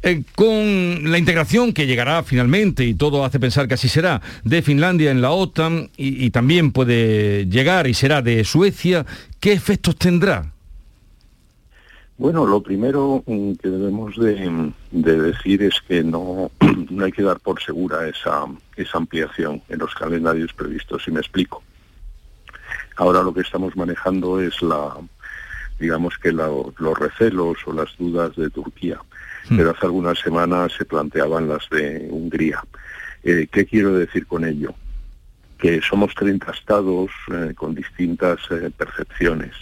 Eh, 0.02 0.22
con 0.35 1.12
la 1.12 1.18
integración 1.18 1.74
que 1.74 1.87
llegará 1.87 2.22
finalmente, 2.22 2.87
y 2.87 2.94
todo 2.94 3.26
hace 3.26 3.38
pensar 3.38 3.68
que 3.68 3.74
así 3.74 3.90
será, 3.90 4.22
de 4.42 4.62
Finlandia 4.62 5.11
en 5.11 5.20
la 5.20 5.33
OTAN 5.33 5.90
y, 5.98 6.30
también 6.30 6.72
puede 6.72 7.44
llegar 7.44 7.88
y 7.88 7.92
será 7.92 8.22
de 8.22 8.42
Suecia, 8.44 9.04
¿qué 9.38 9.52
efectos 9.52 9.96
tendrá? 9.96 10.54
Bueno, 12.20 12.46
lo 12.46 12.62
primero 12.62 13.22
mm, 13.26 13.52
que 13.54 13.68
debemos 13.68 14.16
de, 14.16 14.72
decir 14.92 15.62
es 15.62 15.80
que 15.88 16.04
no, 16.04 16.50
no, 16.90 17.04
hay 17.04 17.12
que 17.12 17.22
dar 17.22 17.40
por 17.40 17.61
segura 17.61 18.06
esa, 18.06 18.44
esa 18.76 18.98
ampliación 18.98 19.62
en 19.68 19.78
los 19.78 19.94
calendarios 19.94 20.52
previstos, 20.52 21.02
si 21.02 21.11
me 21.11 21.20
explico. 21.20 21.62
Ahora 22.96 23.22
lo 23.22 23.33
que 23.33 23.40
estamos 23.40 23.74
manejando 23.74 24.40
es 24.40 24.61
la, 24.62 24.94
digamos 25.78 26.18
que 26.18 26.30
los 26.33 26.98
recelos 26.98 27.59
o 27.66 27.72
las 27.72 27.96
dudas 27.98 28.37
de 28.37 28.50
Turquía 28.50 29.00
Hmm. 29.48 29.56
pero 29.56 29.70
hace 29.70 29.87
algunas 29.87 30.18
semanas 30.18 30.72
se 30.76 30.85
planteaban 30.85 31.48
las 31.48 31.68
de 31.70 32.09
Hungría. 32.11 32.62
Eh, 33.22 33.48
¿Qué 33.50 33.66
quiero 33.66 33.94
decir 33.94 34.26
con 34.26 34.44
ello? 34.44 34.74
Que 35.59 35.80
somos 35.83 36.14
30 36.14 36.52
estados 36.52 37.11
eh, 37.33 37.52
con 37.54 37.74
distintas 37.74 38.38
eh, 38.50 38.70
percepciones 38.76 39.52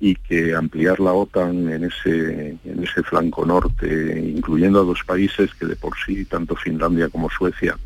y 0.00 0.14
que 0.14 0.54
ampliar 0.54 1.00
la 1.00 1.12
OTAN 1.12 1.70
en 1.72 1.84
ese, 1.84 2.56
en 2.64 2.84
ese 2.84 3.02
flanco 3.02 3.44
norte, 3.44 4.32
incluyendo 4.34 4.80
a 4.80 4.84
dos 4.84 5.02
países 5.04 5.52
que 5.54 5.66
de 5.66 5.76
por 5.76 5.94
sí, 6.04 6.24
tanto 6.24 6.54
Finlandia 6.54 7.08
como 7.08 7.28
Suecia, 7.30 7.76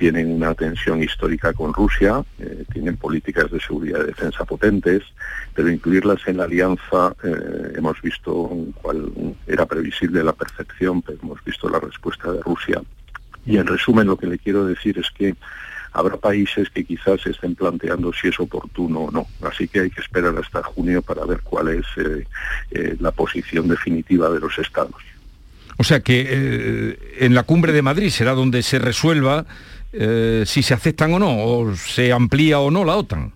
tienen 0.00 0.32
una 0.32 0.54
tensión 0.54 1.02
histórica 1.02 1.52
con 1.52 1.74
Rusia, 1.74 2.24
eh, 2.38 2.64
tienen 2.72 2.96
políticas 2.96 3.50
de 3.50 3.60
seguridad 3.60 4.00
y 4.02 4.06
defensa 4.06 4.46
potentes, 4.46 5.02
pero 5.54 5.68
incluirlas 5.68 6.26
en 6.26 6.38
la 6.38 6.44
alianza 6.44 7.14
eh, 7.22 7.74
hemos 7.76 8.00
visto 8.00 8.50
cuál 8.80 9.12
era 9.46 9.66
previsible 9.66 10.24
la 10.24 10.32
percepción, 10.32 11.02
pero 11.02 11.18
hemos 11.22 11.44
visto 11.44 11.68
la 11.68 11.80
respuesta 11.80 12.32
de 12.32 12.40
Rusia. 12.40 12.80
Y 13.44 13.58
en 13.58 13.66
resumen 13.66 14.06
lo 14.06 14.16
que 14.16 14.26
le 14.26 14.38
quiero 14.38 14.64
decir 14.64 14.98
es 14.98 15.10
que 15.10 15.34
habrá 15.92 16.16
países 16.16 16.68
que 16.70 16.84
quizás 16.84 17.26
estén 17.26 17.54
planteando 17.54 18.12
si 18.12 18.28
es 18.28 18.38
oportuno 18.40 19.00
o 19.00 19.10
no. 19.10 19.26
Así 19.42 19.68
que 19.68 19.80
hay 19.80 19.90
que 19.90 20.00
esperar 20.00 20.34
hasta 20.38 20.62
junio 20.62 21.02
para 21.02 21.24
ver 21.24 21.40
cuál 21.42 21.68
es 21.68 21.86
eh, 21.96 22.96
la 23.00 23.10
posición 23.10 23.68
definitiva 23.68 24.28
de 24.30 24.40
los 24.40 24.58
estados. 24.58 24.94
O 25.76 25.84
sea 25.84 26.00
que 26.00 26.98
en 27.18 27.34
la 27.34 27.44
cumbre 27.44 27.72
de 27.72 27.80
Madrid 27.80 28.10
será 28.10 28.34
donde 28.34 28.62
se 28.62 28.78
resuelva 28.78 29.46
eh, 29.92 30.44
si 30.46 30.62
se 30.62 30.74
aceptan 30.74 31.12
o 31.14 31.18
no, 31.18 31.44
o 31.44 31.74
se 31.74 32.12
amplía 32.12 32.60
o 32.60 32.70
no 32.70 32.84
la 32.84 32.96
OTAN. 32.96 33.32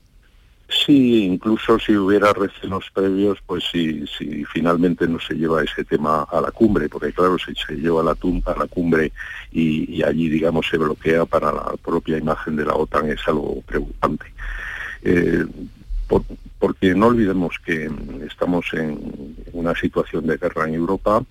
Sí, 0.69 1.25
incluso 1.25 1.79
si 1.79 1.97
hubiera 1.97 2.33
recelos 2.33 2.91
previos, 2.93 3.39
pues 3.47 3.65
si, 3.71 4.07
si 4.07 4.45
finalmente 4.47 5.07
no 5.07 5.21
se 5.21 5.35
lleva 5.35 5.63
ese 5.63 5.85
tema 5.85 6.23
a 6.23 6.41
la 6.41 6.51
cumbre, 6.51 6.89
porque 6.89 7.13
claro, 7.13 7.37
si 7.39 7.55
se 7.55 7.75
lleva 7.75 8.01
a 8.01 8.05
la, 8.05 8.17
a 8.47 8.59
la 8.59 8.67
cumbre 8.67 9.13
y, 9.53 10.03
allí, 10.03 10.29
digamos, 10.29 10.67
se 10.69 10.79
bloquea 10.79 11.27
para 11.27 11.53
la 11.53 11.75
propia 11.83 12.19
imagen 12.19 12.57
de 12.57 12.65
la 12.65 12.75
OTAN, 12.75 13.11
es 13.11 13.21
algo 13.27 13.63
preocupante. 13.63 14.27
Eh, 15.03 15.45
porque 16.59 16.95
no 16.95 17.09
olvidemos 17.09 17.57
que 17.65 17.91
estamos 18.27 18.67
en 18.73 19.37
una 19.53 19.75
situación 19.75 20.27
de 20.27 20.39
guerra 20.39 20.67
en 20.67 20.75
Europa, 20.75 21.25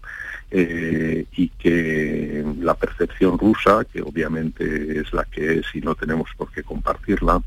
eh, 0.56 1.26
y 1.36 1.50
que 1.50 2.46
la 2.60 2.76
percepción 2.76 3.39
rusa, 3.39 3.84
que 3.91 4.04
obviamente 4.04 5.00
es 5.00 5.12
la 5.12 5.26
que 5.26 5.58
es 5.58 5.65
y 5.74 5.82
no 5.82 5.96
tenemos 5.96 6.30
por 6.38 6.52
qué 6.52 6.62
compartirla, 6.62 7.41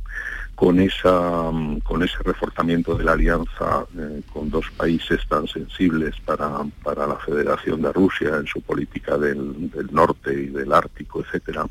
con, 0.56 0.80
esa, 0.80 1.52
con 1.84 2.02
ese 2.02 2.16
reforzamiento 2.24 2.96
de 2.96 3.04
la 3.04 3.12
alianza 3.12 3.86
eh, 3.96 4.22
con 4.32 4.50
dos 4.50 4.68
países 4.76 5.20
tan 5.28 5.46
sensibles 5.46 6.16
para, 6.24 6.50
para, 6.82 7.06
la 7.06 7.16
Federación 7.16 7.82
de 7.82 7.92
Rusia 7.92 8.36
en 8.36 8.46
su 8.46 8.60
política 8.62 9.16
del, 9.16 9.70
norte 9.92 10.32
y 10.32 10.46
del 10.46 10.72
Ártico, 10.72 11.20
etcétera, 11.20 11.66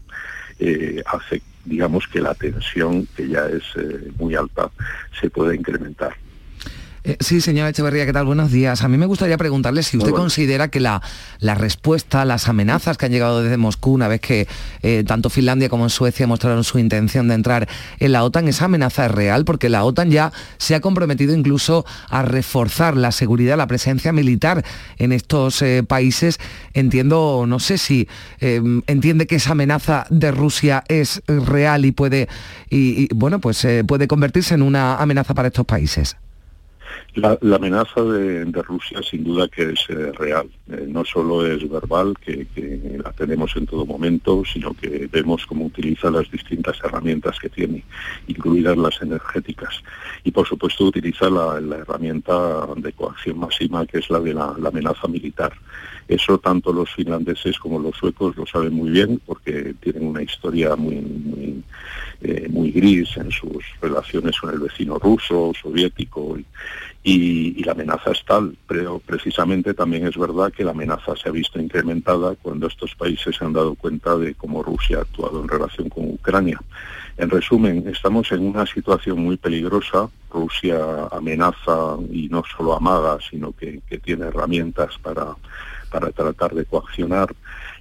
eh, 0.59 1.03
hace 1.05 1.41
digamos 1.65 2.07
que 2.07 2.21
la 2.21 2.35
tensión, 2.35 3.07
que 3.17 3.27
ya 3.27 3.47
es 3.47 3.63
muy 4.17 4.35
alta, 4.35 4.69
se 5.19 5.31
puede 5.31 5.55
incrementar. 5.55 6.15
Eh, 7.07 7.17
sí, 7.19 7.39
señora 7.39 7.69
Echeverría, 7.69 8.03
¿qué 8.07 8.13
tal? 8.13 8.25
Buenos 8.25 8.51
días. 8.51 8.81
A 8.81 8.87
mí 8.87 8.97
me 8.97 9.05
gustaría 9.05 9.37
preguntarle 9.37 9.83
si 9.83 9.95
usted 9.95 10.09
considera 10.09 10.69
que 10.69 10.79
la, 10.79 11.03
la, 11.37 11.53
respuesta, 11.53 12.25
las 12.25 12.49
amenazas 12.49 12.97
que 12.97 13.05
han 13.05 13.11
llegado 13.11 13.43
desde 13.43 13.57
Moscú, 13.57 13.91
una 13.91 14.07
vez 14.07 14.21
que 14.21 14.47
eh, 14.81 15.03
tanto 15.05 15.29
Finlandia 15.29 15.69
como 15.69 15.87
Suecia 15.89 16.25
mostraron 16.25 16.63
su 16.63 16.79
intención 16.79 17.27
de 17.27 17.35
entrar 17.35 17.69
en 17.99 18.11
la 18.11 18.23
OTAN, 18.23 18.47
esa 18.47 18.65
amenaza 18.65 19.05
es 19.05 19.11
real, 19.11 19.45
porque 19.45 19.69
la 19.69 19.83
OTAN 19.83 20.09
ya 20.09 20.33
se 20.57 20.73
ha 20.73 20.81
comprometido 20.81 21.35
incluso 21.35 21.85
a 22.09 22.23
reforzar 22.23 22.97
la 22.97 23.11
seguridad, 23.11 23.55
la 23.55 23.67
presencia 23.67 24.11
militar 24.11 24.65
en 24.97 25.11
estos 25.11 25.61
eh, 25.61 25.83
países. 25.87 26.39
Entiendo, 26.73 27.45
no 27.47 27.59
sé 27.59 27.77
si 27.77 28.07
entiende 28.39 29.27
que 29.27 29.35
esa 29.35 29.51
amenaza 29.51 30.07
de 30.09 30.31
Rusia 30.31 30.83
es 30.87 31.21
real 31.27 31.85
y 31.85 31.91
puede, 31.91 32.27
y, 32.71 33.13
bueno, 33.13 33.39
pues 33.39 33.65
puede 33.87 34.07
convertirse 34.07 34.55
en 34.55 34.63
una 34.63 34.95
amenaza 34.97 35.35
para 35.35 35.49
estos 35.49 35.65
países. 35.65 36.17
La, 37.15 37.37
amenaza 37.55 38.03
de, 38.03 38.61
Rusia 38.61 39.01
sin 39.01 39.23
duda 39.23 39.47
que 39.47 39.71
es 39.71 39.79
eh, 39.89 40.11
real. 40.13 40.49
Eh, 40.69 40.85
no 40.87 41.05
solo 41.05 41.45
es 41.45 41.69
verbal, 41.69 42.13
que, 42.19 42.47
la 43.03 43.11
tenemos 43.13 43.55
en 43.55 43.65
todo 43.65 43.85
momento, 43.85 44.43
sino 44.45 44.73
que 44.73 45.07
vemos 45.11 45.45
cómo 45.45 45.65
utiliza 45.65 46.09
las 46.09 46.29
distintas 46.29 46.77
herramientas 46.83 47.39
que 47.39 47.49
tiene, 47.49 47.83
incluidas 48.27 48.77
las 48.77 49.01
energéticas. 49.01 49.81
Y 50.23 50.31
por 50.31 50.47
supuesto 50.47 50.85
utiliza 50.85 51.29
la, 51.29 51.57
herramienta 51.77 52.67
de 52.75 52.93
coacción 52.93 53.39
máxima, 53.39 53.85
que 53.85 53.99
es 53.99 54.09
la 54.09 54.19
de 54.19 54.33
la, 54.33 54.55
amenaza 54.65 55.07
militar. 55.07 55.53
Eso 56.07 56.37
tanto 56.37 56.71
los 56.71 56.93
finlandeses 56.93 57.57
como 57.57 57.79
los 57.79 57.97
suecos 57.97 58.37
lo 58.37 58.45
saben 58.45 58.73
muy 58.73 58.91
bien, 58.91 59.19
porque 59.25 59.73
tienen 59.79 60.05
una 60.05 60.21
historia 60.21 60.75
muy, 60.75 60.97
muy, 60.97 61.63
eh, 62.21 62.47
gris 62.49 63.17
en 63.17 63.31
sus 63.31 63.63
relaciones 63.81 64.39
con 64.39 64.51
el 64.51 64.59
vecino 64.59 64.99
ruso, 64.99 65.51
soviético. 65.59 66.37
Y, 67.03 67.63
la 67.63 67.71
amenaza 67.71 68.11
es 68.11 68.23
tal, 68.25 68.55
pero 68.67 68.99
precisamente 68.99 69.73
también 69.73 70.05
es 70.05 70.15
verdad 70.17 70.53
que 70.53 70.63
la 70.63 70.71
amenaza 70.71 71.15
se 71.15 71.29
ha 71.29 71.31
visto 71.31 71.59
incrementada 71.59 72.35
cuando 72.35 72.67
estos 72.67 72.93
países 72.93 73.35
se 73.35 73.43
han 73.43 73.53
dado 73.53 73.73
cuenta 73.73 74.15
de 74.15 74.35
cómo 74.35 74.61
Rusia 74.61 74.99
ha 74.99 75.01
actuado 75.01 75.41
en 75.41 75.47
relación 75.47 75.89
con 75.89 76.05
Ucrania. 76.09 76.61
En 77.17 77.31
resumen, 77.31 77.87
estamos 77.87 78.31
en 78.31 78.45
una 78.45 78.67
situación 78.67 79.19
muy 79.19 79.37
peligrosa. 79.37 80.09
Rusia 80.31 81.07
amenaza 81.11 81.97
y 82.11 82.27
no 82.29 82.43
solo 82.55 82.75
amaga, 82.75 83.17
sino 83.27 83.51
que 83.53 83.81
tiene 84.03 84.25
herramientas 84.25 84.97
para, 85.01 85.35
para 85.95 86.11
tratar 86.11 86.53
de 86.53 86.65
coaccionar 86.65 87.33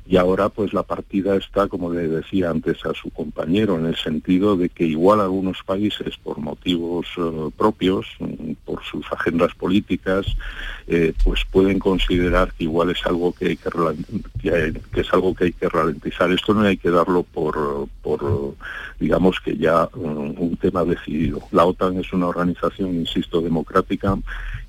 y 0.07 0.19
ahora 0.19 0.49
pues 0.49 0.73
la 0.73 0.85
partida 0.85 1.35
está, 1.35 1.67
como 1.67 1.91
le 1.93 2.07
decía 2.07 2.51
antes 2.51 2.85
a 2.85 2.93
su 2.95 3.11
compañero, 3.11 3.77
en 3.77 3.87
el 3.87 3.97
sentido 3.97 4.57
de 4.57 4.69
que 4.69 4.85
igual 4.85 5.21
algunos 5.21 5.63
países 5.65 6.17
por 6.23 6.39
motivos 6.39 7.07
eh, 7.17 7.51
propios, 7.57 8.07
mm, 8.21 8.53
por 8.67 8.85
sus 8.85 9.05
agendas 9.11 9.53
políticas, 9.55 10.27
eh, 10.87 11.13
pues 11.25 11.41
pueden 11.51 11.79
considerar 11.79 12.53
que 12.53 12.65
igual 12.65 12.91
es 12.91 13.05
algo 13.07 13.33
que 13.33 13.47
hay 13.49 13.57
que, 13.57 13.71
que, 14.93 15.01
es 15.01 15.13
algo 15.13 15.35
que 15.35 15.45
hay 15.45 15.53
que 15.53 15.69
ralentizar. 15.69 16.31
Esto 16.31 16.55
no 16.55 16.61
hay 16.61 16.77
que 16.77 16.91
darlo 16.91 17.23
por, 17.23 17.89
por 18.03 18.55
digamos 19.01 19.41
que 19.41 19.57
ya 19.57 19.89
mm, 19.95 20.35
un 20.39 20.57
tema 20.61 20.85
decidido. 20.85 21.41
La 21.51 21.65
OTAN 21.65 21.99
es 21.99 22.13
una 22.13 22.29
organización, 22.29 22.95
insisto, 22.95 23.41
democrática 23.41 24.17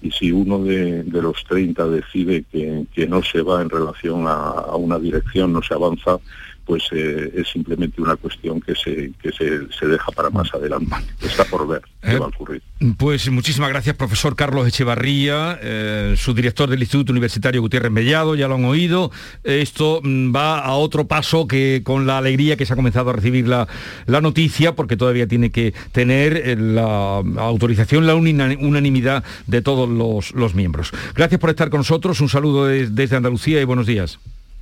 y 0.06 0.12
si 0.12 0.32
uno 0.32 0.64
de, 0.64 1.04
los 1.04 1.44
30 1.46 1.88
decide 1.88 2.44
que, 2.44 3.08
no 3.08 3.24
se 3.24 3.42
va 3.42 3.62
en 3.64 3.70
relación 3.72 4.26
a 4.28 4.76
una 4.76 5.00
dirección, 5.00 5.52
no 5.52 5.64
se 5.64 5.74
avanza, 5.74 6.20
pues 6.66 6.84
eh, 6.92 7.32
es 7.36 7.48
simplemente 7.50 8.02
una 8.02 8.16
cuestión 8.16 8.60
que 8.60 8.74
se, 8.76 9.12
que 9.22 9.32
se, 9.32 9.88
deja 9.88 10.12
para 10.12 10.30
más 10.32 10.52
adelante. 10.54 10.96
Está 11.22 11.46
por 11.46 11.68
ver 11.68 11.82
qué 12.02 12.14
eh, 12.14 12.20
va 12.20 12.26
a 12.26 12.30
ocurrir. 12.30 12.62
Pues 12.98 13.30
muchísimas 13.30 13.70
gracias, 13.70 13.96
profesor 13.96 14.36
Carlos 14.36 14.68
Echevarría, 14.68 15.60
eh, 15.62 16.16
su 16.18 16.34
director 16.34 16.68
del 16.70 16.82
Instituto 16.82 17.12
Universitario 17.12 17.62
Gutiérrez 17.62 17.92
Mellado, 17.92 18.36
ya 18.36 18.48
lo 18.48 18.56
han 18.56 18.66
oído. 18.66 19.12
Esto 19.44 20.02
mm, 20.04 20.36
va 20.36 20.60
a 20.60 20.74
otro 20.74 21.08
paso 21.08 21.48
que 21.48 21.82
con 21.84 22.08
la 22.08 22.18
alegría 22.18 22.58
que 22.58 22.66
se 22.66 22.74
ha 22.74 22.76
comenzado 22.76 23.12
a 23.12 23.14
recibir 23.14 23.48
la, 23.48 23.68
noticia, 24.08 24.76
porque 24.76 24.98
todavía 24.98 25.28
tiene 25.28 25.52
que 25.52 25.74
tener 25.92 26.58
la 26.60 27.22
autorización, 27.38 28.08
la 28.08 28.16
unanimidad 28.16 29.24
de 29.46 29.62
todos 29.62 29.88
los, 30.34 30.56
miembros. 30.56 30.92
Gracias 31.14 31.40
por 31.40 31.50
estar 31.52 31.70
con 31.70 31.80
nosotros, 31.82 32.22
un 32.22 32.30
saludo 32.30 32.66
desde 32.66 33.16
Andalucía 33.16 33.62
y 33.62 33.66
buenos 33.66 33.86
días. 33.86 34.18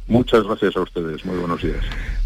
Muchas 0.08 0.44
gracias 0.44 0.76
a 0.76 0.82
ustedes. 0.82 1.26
Muy 1.26 1.38
buenos 1.38 1.62
días. 1.62 1.84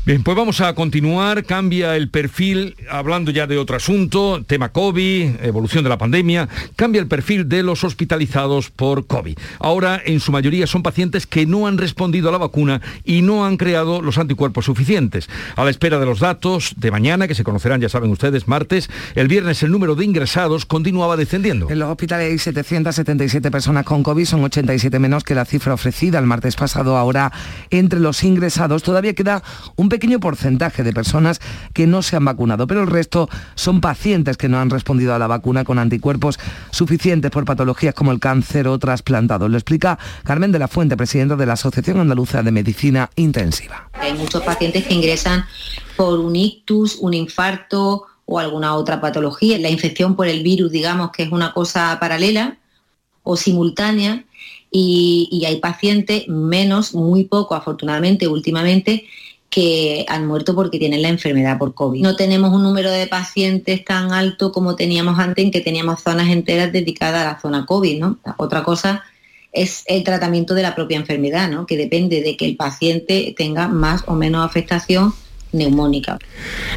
Bien, 0.08 0.24
pues 0.24 0.38
vamos 0.38 0.62
a 0.62 0.74
continuar. 0.74 1.44
Cambia 1.44 1.98
el 1.98 2.08
perfil, 2.10 2.78
hablando 2.90 3.30
ya 3.30 3.46
de 3.46 3.58
otro 3.58 3.76
asunto, 3.76 4.42
tema 4.48 4.70
COVID, 4.70 5.44
evolución 5.44 5.84
de 5.84 5.90
la 5.90 5.98
pandemia, 5.98 6.48
cambia 6.78 7.02
el 7.02 7.10
perfil 7.10 7.50
de 7.50 7.62
los 7.62 7.84
hospitalizados 7.84 8.70
por 8.70 9.06
COVID. 9.06 9.38
Ahora, 9.60 10.02
en 10.06 10.22
su 10.22 10.32
mayoría, 10.32 10.66
son 10.66 10.82
pacientes 10.82 11.28
que 11.28 11.46
no 11.46 11.68
han 11.68 11.78
respondido 11.78 12.30
a 12.30 12.32
la 12.32 12.38
vacuna 12.38 12.82
y 13.04 13.22
no 13.22 13.46
han 13.46 13.58
creado 13.58 14.02
los 14.02 14.18
anticuerpos 14.18 14.63
suficientes. 14.63 15.30
A 15.58 15.66
la 15.66 15.72
espera 15.72 16.00
de 16.00 16.06
los 16.06 16.22
datos 16.22 16.74
de 16.78 16.90
mañana, 16.90 17.28
que 17.28 17.36
se 17.36 17.44
conocerán, 17.44 17.82
ya 17.82 17.90
saben 17.90 18.10
ustedes, 18.10 18.48
martes, 18.48 18.90
el 19.13 19.28
viernes 19.28 19.62
el 19.62 19.72
número 19.72 19.96
de 19.96 20.06
ingresados 20.06 20.66
continuaba 20.66 21.18
descendiendo. 21.18 21.70
En 21.70 21.80
los 21.80 21.90
hospitales 21.90 22.32
hay 22.32 22.38
777 22.38 23.52
personas 23.52 23.84
con 23.84 24.04
COVID, 24.04 24.24
son 24.24 24.42
87 24.46 25.00
menos 25.00 25.26
que 25.26 25.36
la 25.36 25.44
cifra 25.44 25.74
ofrecida 25.74 26.18
el 26.18 26.28
martes 26.28 26.56
pasado. 26.56 26.96
Ahora, 26.96 27.34
entre 27.70 28.00
los 28.00 28.24
ingresados 28.24 28.84
todavía 28.84 29.14
queda 29.14 29.44
un 29.76 29.90
pequeño 29.90 30.20
porcentaje 30.20 30.84
de 30.84 30.94
personas 30.94 31.40
que 31.74 31.88
no 31.88 32.02
se 32.02 32.16
han 32.16 32.26
vacunado, 32.26 32.68
pero 32.68 32.82
el 32.82 32.88
resto 32.88 33.30
son 33.56 33.82
pacientes 33.82 34.38
que 34.38 34.50
no 34.50 34.60
han 34.60 34.70
respondido 34.70 35.14
a 35.14 35.20
la 35.20 35.28
vacuna 35.28 35.64
con 35.64 35.80
anticuerpos 35.80 36.40
suficientes 36.72 37.32
por 37.32 37.46
patologías 37.46 37.94
como 37.94 38.12
el 38.12 38.20
cáncer 38.20 38.68
o 38.68 38.78
trasplantado. 38.80 39.50
Lo 39.50 39.58
explica 39.58 39.98
Carmen 40.24 40.52
de 40.52 40.60
la 40.60 40.68
Fuente, 40.68 40.98
presidenta 40.98 41.36
de 41.36 41.46
la 41.46 41.54
Asociación 41.54 42.00
Andaluza 42.00 42.44
de 42.44 42.52
Medicina 42.52 43.10
Intensiva. 43.16 43.90
Hay 43.94 44.14
muchos 44.14 44.44
pacientes 44.44 44.86
que 44.86 44.94
ingresan 44.94 45.46
por 45.96 46.20
un 46.20 46.36
ictus, 46.36 46.96
un 46.96 47.14
infarto 47.14 48.06
o 48.26 48.40
alguna 48.40 48.76
otra 48.76 49.02
patología. 49.02 49.58
La 49.58 49.70
infección 49.70 50.16
por 50.16 50.28
el 50.28 50.44
virus, 50.44 50.72
digamos 50.72 51.12
que 51.12 51.24
es 51.24 51.32
una 51.32 51.54
cosa 51.54 51.98
paralela 52.00 52.58
o 53.24 53.36
simultánea 53.36 54.24
y, 54.72 55.44
hay 55.46 55.58
pacientes 55.58 56.28
menos, 56.28 56.94
muy 56.94 57.24
poco 57.24 57.56
afortunadamente 57.56 58.28
últimamente, 58.28 59.06
que 59.50 60.06
han 60.10 60.28
muerto 60.28 60.54
porque 60.54 60.78
tienen 60.78 61.02
la 61.02 61.08
enfermedad 61.08 61.58
por 61.58 61.74
COVID. 61.74 62.02
No 62.02 62.16
tenemos 62.16 62.54
un 62.54 62.64
número 62.64 62.92
de 62.92 63.08
pacientes 63.08 63.84
tan 63.86 64.12
alto 64.12 64.52
como 64.52 64.76
teníamos 64.76 65.18
antes, 65.20 65.46
en 65.46 65.52
que 65.52 65.62
teníamos 65.62 66.02
zonas 66.02 66.30
enteras 66.30 66.72
dedicadas 66.72 67.22
a 67.22 67.34
la 67.34 67.40
zona 67.40 67.66
COVID, 67.66 68.00
¿no? 68.00 68.20
Otra 68.38 68.64
cosa 68.64 69.04
es 69.54 69.84
el 69.88 70.04
tratamiento 70.04 70.54
de 70.54 70.64
la 70.64 70.76
propia 70.76 70.98
enfermedad, 70.98 71.50
¿no? 71.50 71.66
Que 71.66 71.78
depende 71.78 72.22
de 72.22 72.36
que 72.36 72.46
el 72.46 72.58
paciente 72.58 73.34
tenga 73.38 73.68
más 73.68 74.04
o 74.08 74.16
menos 74.16 74.46
afectación 74.46 75.14
neumónica. 75.52 76.20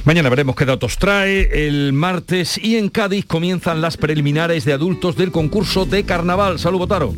Mañana 0.05 0.29
veremos 0.29 0.57
qué 0.57 0.64
datos 0.64 0.96
trae. 0.96 1.66
El 1.66 1.92
martes 1.92 2.59
y 2.62 2.76
en 2.76 2.88
Cádiz 2.88 3.26
comienzan 3.26 3.81
las 3.81 3.96
preliminares 3.96 4.64
de 4.64 4.72
adultos 4.72 5.16
del 5.16 5.33
concurso 5.33 5.85
de 5.85 6.05
carnaval. 6.05 6.59
Salud, 6.59 6.79
Botaro. 6.79 7.14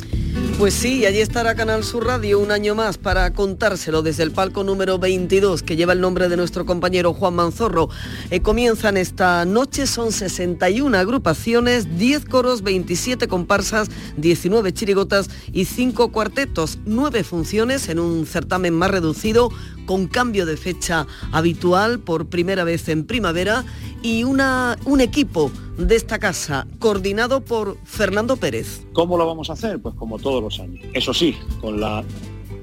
Pues 0.58 0.74
sí, 0.74 1.04
allí 1.06 1.20
estará 1.20 1.56
Canal 1.56 1.82
Sur 1.82 2.06
Radio 2.06 2.38
un 2.38 2.52
año 2.52 2.76
más 2.76 2.96
para 2.96 3.32
contárselo 3.32 4.02
desde 4.02 4.22
el 4.22 4.30
palco 4.30 4.62
número 4.62 4.98
22 4.98 5.62
que 5.62 5.74
lleva 5.74 5.92
el 5.92 6.00
nombre 6.00 6.28
de 6.28 6.36
nuestro 6.36 6.64
compañero 6.64 7.14
Juan 7.14 7.34
Manzorro. 7.34 7.88
Eh, 8.30 8.40
comienzan 8.40 8.96
esta 8.96 9.44
noche, 9.44 9.88
son 9.88 10.12
61 10.12 10.96
agrupaciones, 10.96 11.98
10 11.98 12.26
coros, 12.26 12.62
27 12.62 13.26
comparsas, 13.26 13.88
19 14.18 14.72
chirigotas 14.72 15.30
y 15.52 15.64
5 15.64 16.12
cuartetos, 16.12 16.78
9 16.84 17.24
funciones 17.24 17.88
en 17.88 17.98
un 17.98 18.24
certamen 18.26 18.74
más 18.74 18.92
reducido 18.92 19.50
con 19.86 20.06
cambio 20.06 20.46
de 20.46 20.56
fecha 20.56 21.06
habitual 21.32 21.98
por 21.98 22.26
primera 22.26 22.62
vez 22.62 22.88
en 22.88 23.04
primavera 23.04 23.64
y 24.02 24.24
una, 24.24 24.76
un 24.84 25.00
equipo 25.00 25.50
de 25.88 25.96
esta 25.96 26.18
casa 26.18 26.66
coordinado 26.78 27.40
por 27.40 27.76
Fernando 27.84 28.36
Pérez. 28.36 28.86
¿Cómo 28.92 29.16
lo 29.16 29.26
vamos 29.26 29.50
a 29.50 29.54
hacer? 29.54 29.80
Pues 29.80 29.94
como 29.94 30.18
todos 30.18 30.42
los 30.42 30.60
años. 30.60 30.84
Eso 30.92 31.12
sí, 31.12 31.36
con 31.60 31.80
la 31.80 32.04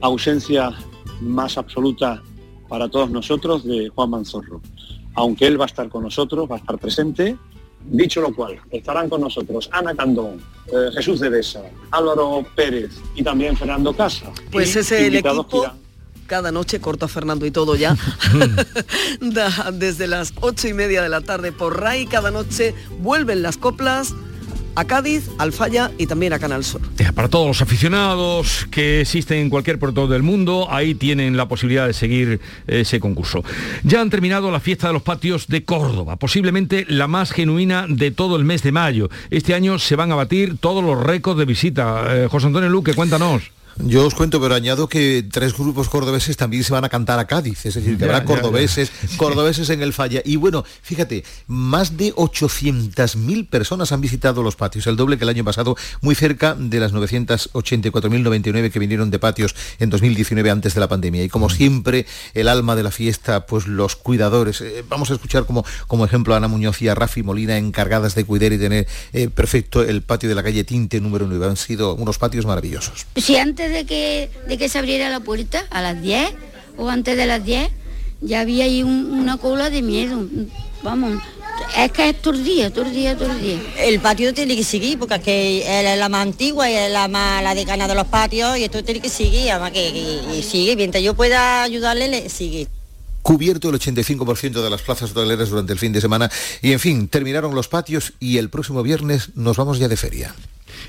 ausencia 0.02 0.72
más 1.22 1.58
absoluta 1.58 2.22
para 2.68 2.88
todos 2.88 3.10
nosotros 3.10 3.66
de 3.66 3.90
Juan 3.90 4.12
Manzorro. 4.12 4.62
Aunque 5.16 5.48
él 5.48 5.60
va 5.60 5.66
a 5.66 5.68
estar 5.68 5.90
con 5.90 6.04
nosotros, 6.04 6.50
va 6.50 6.56
a 6.56 6.60
estar 6.60 6.78
presente. 6.78 7.36
Dicho 7.82 8.22
lo 8.22 8.36
cual, 8.36 8.60
estarán 8.72 9.10
con 9.10 9.22
nosotros 9.22 9.70
Ana 9.72 9.96
Candón, 9.96 10.42
eh, 10.68 10.92
Jesús 10.94 11.20
de 11.22 11.30
Besa, 11.30 11.64
Álvaro 11.92 12.46
Pérez 12.56 12.92
y 13.16 13.24
también 13.24 13.56
Fernando 13.56 13.94
Casa. 13.94 14.32
Pues 14.52 14.76
Y 14.76 14.80
es 14.80 14.92
el 14.92 15.16
equipo 15.16 15.66
cada 16.30 16.52
noche, 16.54 16.80
corto 16.80 17.06
a 17.06 17.08
Fernando 17.10 17.46
y 17.46 17.52
todo 17.52 17.76
ya, 17.76 17.98
da- 19.20 19.72
desde 19.74 20.08
las 20.08 20.34
ocho 20.40 20.68
y 20.68 20.74
media 20.74 21.02
de 21.02 21.10
la 21.10 21.22
tarde 21.22 21.52
por 21.52 21.82
RAI, 21.82 22.06
cada 22.06 22.32
noche 22.32 22.74
vuelven 23.00 23.42
las 23.42 23.58
coplas 23.58 24.14
a 24.76 24.86
Cádiz, 24.86 25.30
al 25.40 25.52
Falla 25.52 25.92
y 25.98 26.06
también 26.06 26.32
a 26.32 26.40
Canal 26.40 26.64
Sur. 26.64 26.80
Para 27.14 27.28
todos 27.28 27.48
los 27.48 27.62
aficionados 27.62 28.66
que 28.72 29.02
existen 29.02 29.40
en 29.40 29.50
cualquier 29.50 29.78
puerto 29.78 30.08
del 30.08 30.24
mundo, 30.24 30.68
ahí 30.70 30.96
tienen 30.96 31.36
la 31.36 31.50
posibilidad 31.50 31.86
de 31.88 31.92
seguir 31.94 32.40
ese 32.66 33.00
concurso. 33.02 33.44
Ya 33.84 34.00
han 34.00 34.10
terminado 34.10 34.52
la 34.52 34.62
fiesta 34.62 34.88
de 34.88 34.94
los 34.94 35.02
patios 35.02 35.48
de 35.48 35.66
Córdoba, 35.66 36.16
posiblemente 36.16 36.86
la 36.88 37.08
más 37.08 37.32
genuina 37.32 37.88
de 37.90 38.12
todo 38.12 38.38
el 38.38 38.46
mes 38.46 38.64
de 38.64 38.72
mayo. 38.72 39.10
Este 39.32 39.54
año 39.54 39.80
se 39.80 39.98
van 39.98 40.14
a 40.14 40.16
batir 40.16 40.58
todos 40.60 40.82
los 40.84 41.02
récords 41.04 41.40
de 41.40 41.46
visita. 41.46 42.06
Eh, 42.16 42.28
José 42.30 42.48
Antonio 42.48 42.70
Luque, 42.70 42.94
cuéntanos. 42.94 43.52
Yo 43.78 44.06
os 44.06 44.16
cuento, 44.16 44.42
pero 44.42 44.56
añado 44.56 44.90
que 44.90 45.26
tres 45.30 45.54
grupos 45.54 45.90
cordobeses 45.90 46.38
también 46.38 46.64
se 46.64 46.74
van 46.74 46.84
a 46.84 46.90
cantar 46.90 47.20
a 47.20 47.28
Cádiz, 47.28 47.66
es 47.66 47.76
decir, 47.76 47.98
que 47.98 48.06
Ya, 48.06 48.18
habrá 48.18 48.26
cordobeses, 48.26 48.92
ya. 49.10 49.18
Cordobeses 49.18 49.70
en 49.70 49.82
el 49.82 49.94
Falla. 49.94 50.22
Y 50.26 50.36
bueno, 50.36 50.64
fíjate, 50.82 51.24
más 51.48 51.98
de 51.98 52.14
800.000 52.16 53.48
personas 53.50 53.92
han 53.92 54.02
visitado 54.02 54.44
los 54.44 54.56
patios, 54.56 54.88
el 54.88 54.96
doble 54.96 55.18
que 55.18 55.24
el 55.24 55.30
año 55.30 55.44
pasado, 55.44 55.76
muy 56.02 56.16
cerca 56.16 56.56
de 56.56 56.80
las 56.80 56.94
984.099 56.94 58.72
que 58.72 58.80
vinieron 58.80 59.12
de 59.12 59.20
patios 59.20 59.56
en 59.80 59.90
2019 59.90 60.50
antes 60.50 60.74
de 60.74 60.80
la 60.80 60.88
pandemia. 60.88 61.24
Y 61.24 61.30
como 61.30 61.50
siempre, 61.50 62.06
el 62.34 62.48
alma 62.48 62.76
de 62.76 62.84
la 62.84 62.92
fiesta, 62.92 63.46
pues 63.46 63.68
los 63.68 63.96
cuidadores. 63.96 64.62
Eh, 64.62 64.84
vamos 64.88 65.12
a 65.12 65.14
escuchar 65.14 65.46
como, 65.46 65.66
como 65.88 66.06
ejemplo 66.06 66.34
a 66.34 66.38
Ana 66.38 66.48
Muñoz 66.48 66.82
y 66.82 66.88
a 66.88 66.96
Rafi 66.96 67.24
Molina, 67.24 67.58
encargadas 67.58 68.16
de 68.16 68.26
cuidar 68.26 68.54
y 68.54 68.58
tener 68.58 68.88
eh, 69.14 69.30
perfecto 69.30 69.84
el 69.84 70.02
patio 70.02 70.30
de 70.30 70.36
la 70.36 70.44
calle 70.44 70.64
Tinte 70.64 71.00
número 71.00 71.28
9. 71.28 71.46
Han 71.46 71.58
sido 71.58 71.96
unos 71.96 72.18
patios 72.18 72.46
maravillosos. 72.46 73.06
Si 73.16 73.38
antes 73.38 73.59
de 73.68 73.86
que, 73.86 74.30
de 74.48 74.58
que 74.58 74.70
se 74.70 74.78
abriera 74.80 75.10
la 75.10 75.20
puerta, 75.20 75.66
a 75.72 75.82
las 75.82 76.02
10 76.02 76.30
o 76.78 76.90
antes 76.90 77.18
de 77.18 77.26
las 77.26 77.44
10, 77.44 77.70
ya 78.22 78.42
había 78.42 78.66
ahí 78.66 78.84
un- 78.84 79.12
una 79.12 79.38
cola 79.38 79.70
de 79.70 79.82
miedo. 79.82 80.24
Vamos, 80.84 81.22
es 81.78 81.92
que 81.92 82.10
es 82.10 82.22
todo 82.22 82.34
el 82.36 82.44
día, 82.44 82.70
todo 82.72 82.86
el 82.86 82.94
día, 82.94 83.18
todo 83.18 83.32
el 83.32 83.42
día. 83.42 83.60
El 83.80 84.00
patio 84.00 84.34
tiene 84.34 84.56
que 84.56 84.64
seguir 84.64 84.98
porque 84.98 85.16
es 85.16 85.22
que 85.22 85.92
es 85.92 85.98
la 86.00 86.08
más 86.08 86.22
antigua 86.22 86.70
y 86.70 86.74
es 86.76 86.90
la 86.92 87.08
más 87.10 87.44
la 87.44 87.54
decana 87.54 87.88
de 87.88 87.96
los 87.96 88.08
patios 88.08 88.58
y 88.58 88.64
esto 88.64 88.82
tiene 88.84 89.02
que 89.02 89.10
seguir, 89.10 89.52
además 89.52 89.72
que, 89.72 90.42
sigue, 90.50 90.76
mientras 90.78 91.04
yo 91.04 91.14
pueda 91.16 91.64
ayudarle, 91.64 92.08
le 92.08 92.30
sigue. 92.30 92.68
cubierto 93.22 93.70
el 93.70 93.76
85% 93.76 94.64
de 94.64 94.70
las 94.70 94.82
plazas 94.82 95.12
hoteleras 95.12 95.50
durante 95.50 95.74
el 95.74 95.80
fin 95.80 95.92
de 95.92 96.00
semana 96.02 96.32
y 96.62 96.72
en 96.72 96.80
fin, 96.80 97.08
terminaron 97.10 97.54
los 97.54 97.68
patios 97.68 98.14
y 98.20 98.38
el 98.38 98.50
próximo 98.50 98.82
viernes 98.82 99.32
nos 99.36 99.58
vamos 99.58 99.78
ya 99.80 99.88
de 99.90 99.98
feria. 99.98 100.34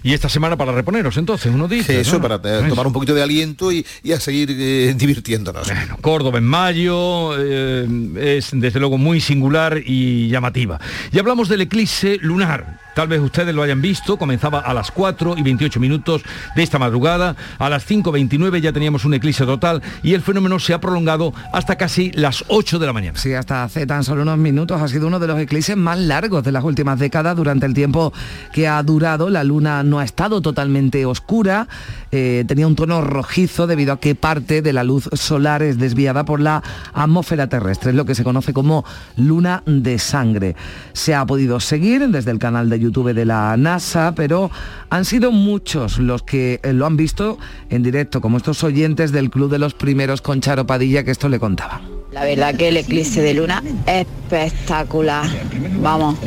Y 0.03 0.15
esta 0.15 0.29
semana 0.29 0.57
para 0.57 0.73
reponeros, 0.73 1.17
entonces, 1.17 1.53
uno 1.53 1.69
dice. 1.69 2.01
Eso, 2.01 2.17
¿no? 2.17 2.23
para 2.23 2.41
tomar 2.41 2.87
un 2.87 2.93
poquito 2.93 3.15
de 3.15 3.23
aliento 3.23 3.73
y, 3.73 3.85
y 4.03 4.13
a 4.13 4.21
seguir 4.21 4.51
eh, 4.51 4.95
divirtiéndonos. 4.97 5.71
Córdoba 6.01 6.39
en 6.39 6.45
mayo 6.45 7.33
eh, 7.39 7.87
es 8.39 8.51
desde 8.53 8.81
luego 8.81 8.99
muy 8.99 9.21
singular 9.21 9.81
y 9.85 10.29
llamativa. 10.29 10.81
Y 11.13 11.19
hablamos 11.19 11.49
del 11.49 11.63
eclipse 11.63 12.19
lunar. 12.21 12.81
Tal 13.01 13.09
vez 13.09 13.23
ustedes 13.23 13.55
lo 13.55 13.63
hayan 13.63 13.81
visto, 13.81 14.19
comenzaba 14.19 14.59
a 14.59 14.75
las 14.75 14.91
4 14.91 15.37
y 15.39 15.43
28 15.43 15.81
minutos 15.81 16.23
de 16.55 16.63
esta 16.63 16.79
madrugada, 16.79 17.35
a 17.59 17.71
las 17.71 17.89
5.29 17.89 18.61
ya 18.61 18.75
teníamos 18.75 19.07
un 19.07 19.15
eclipse 19.15 19.47
total 19.47 19.81
y 20.03 20.13
el 20.13 20.21
fenómeno 20.21 20.59
se 20.59 20.75
ha 20.75 20.83
prolongado 20.83 21.33
hasta 21.51 21.77
casi 21.77 22.13
las 22.13 22.45
8 22.49 22.79
de 22.79 22.87
la 22.87 22.93
mañana. 22.93 23.19
Sí, 23.19 23.33
hasta 23.33 23.65
hace 23.65 23.87
tan 23.87 24.05
solo 24.05 24.21
unos 24.21 24.37
minutos 24.37 24.83
ha 24.83 24.87
sido 24.87 25.07
uno 25.07 25.19
de 25.19 25.29
los 25.29 25.41
eclipses 25.41 25.79
más 25.79 25.99
largos 25.99 26.45
de 26.45 26.53
las 26.53 26.63
últimas 26.63 26.99
décadas. 26.99 27.35
Durante 27.39 27.65
el 27.65 27.73
tiempo 27.73 28.13
que 28.53 28.69
ha 28.69 28.83
durado, 28.83 29.31
la 29.31 29.45
luna 29.45 29.83
no 29.83 29.99
ha 29.99 30.05
estado 30.05 30.43
totalmente 30.43 31.07
oscura, 31.07 31.69
eh, 32.13 32.45
tenía 32.47 32.67
un 32.67 32.77
tono 32.77 33.01
rojizo 33.01 33.67
debido 33.67 33.95
a 33.95 34.01
que 34.01 34.15
parte 34.15 34.61
de 34.61 34.75
la 34.75 34.85
luz 34.85 35.09
solar 35.15 35.63
es 35.63 35.79
desviada 35.79 36.27
por 36.27 36.39
la 36.39 36.63
atmósfera 36.93 37.49
terrestre, 37.49 37.93
es 37.93 37.97
lo 37.97 38.05
que 38.05 38.15
se 38.15 38.25
conoce 38.25 38.53
como 38.53 38.85
luna 39.17 39.63
de 39.65 39.99
sangre. 39.99 40.55
Se 40.93 41.15
ha 41.15 41.25
podido 41.25 41.61
seguir 41.61 42.07
desde 42.09 42.31
el 42.31 42.39
canal 42.39 42.69
de 42.69 42.79
YouTube 42.79 42.90
de 42.91 43.25
la 43.25 43.57
NASA, 43.57 44.15
pero 44.15 44.51
han 44.91 45.05
sido 45.05 45.31
muchos 45.31 45.99
los 45.99 46.23
que 46.23 46.61
eh, 46.63 46.73
lo 46.73 46.87
han 46.87 46.97
visto 46.97 47.39
en 47.71 47.83
directo, 47.83 48.21
como 48.21 48.37
estos 48.37 48.65
oyentes 48.65 49.13
del 49.13 49.31
Club 49.31 49.51
de 49.51 49.59
los 49.59 49.75
Primeros 49.75 50.21
con 50.21 50.41
Charo 50.41 50.67
Padilla, 50.67 51.05
que 51.05 51.11
esto 51.11 51.29
le 51.29 51.39
contaba. 51.39 51.81
La 52.13 52.25
verdad 52.25 52.55
que 52.57 52.69
el 52.69 52.77
eclipse 52.77 53.23
de 53.23 53.35
luna 53.35 53.63
es 53.87 54.07
espectacular. 54.07 55.27
Vamos, 55.81 56.19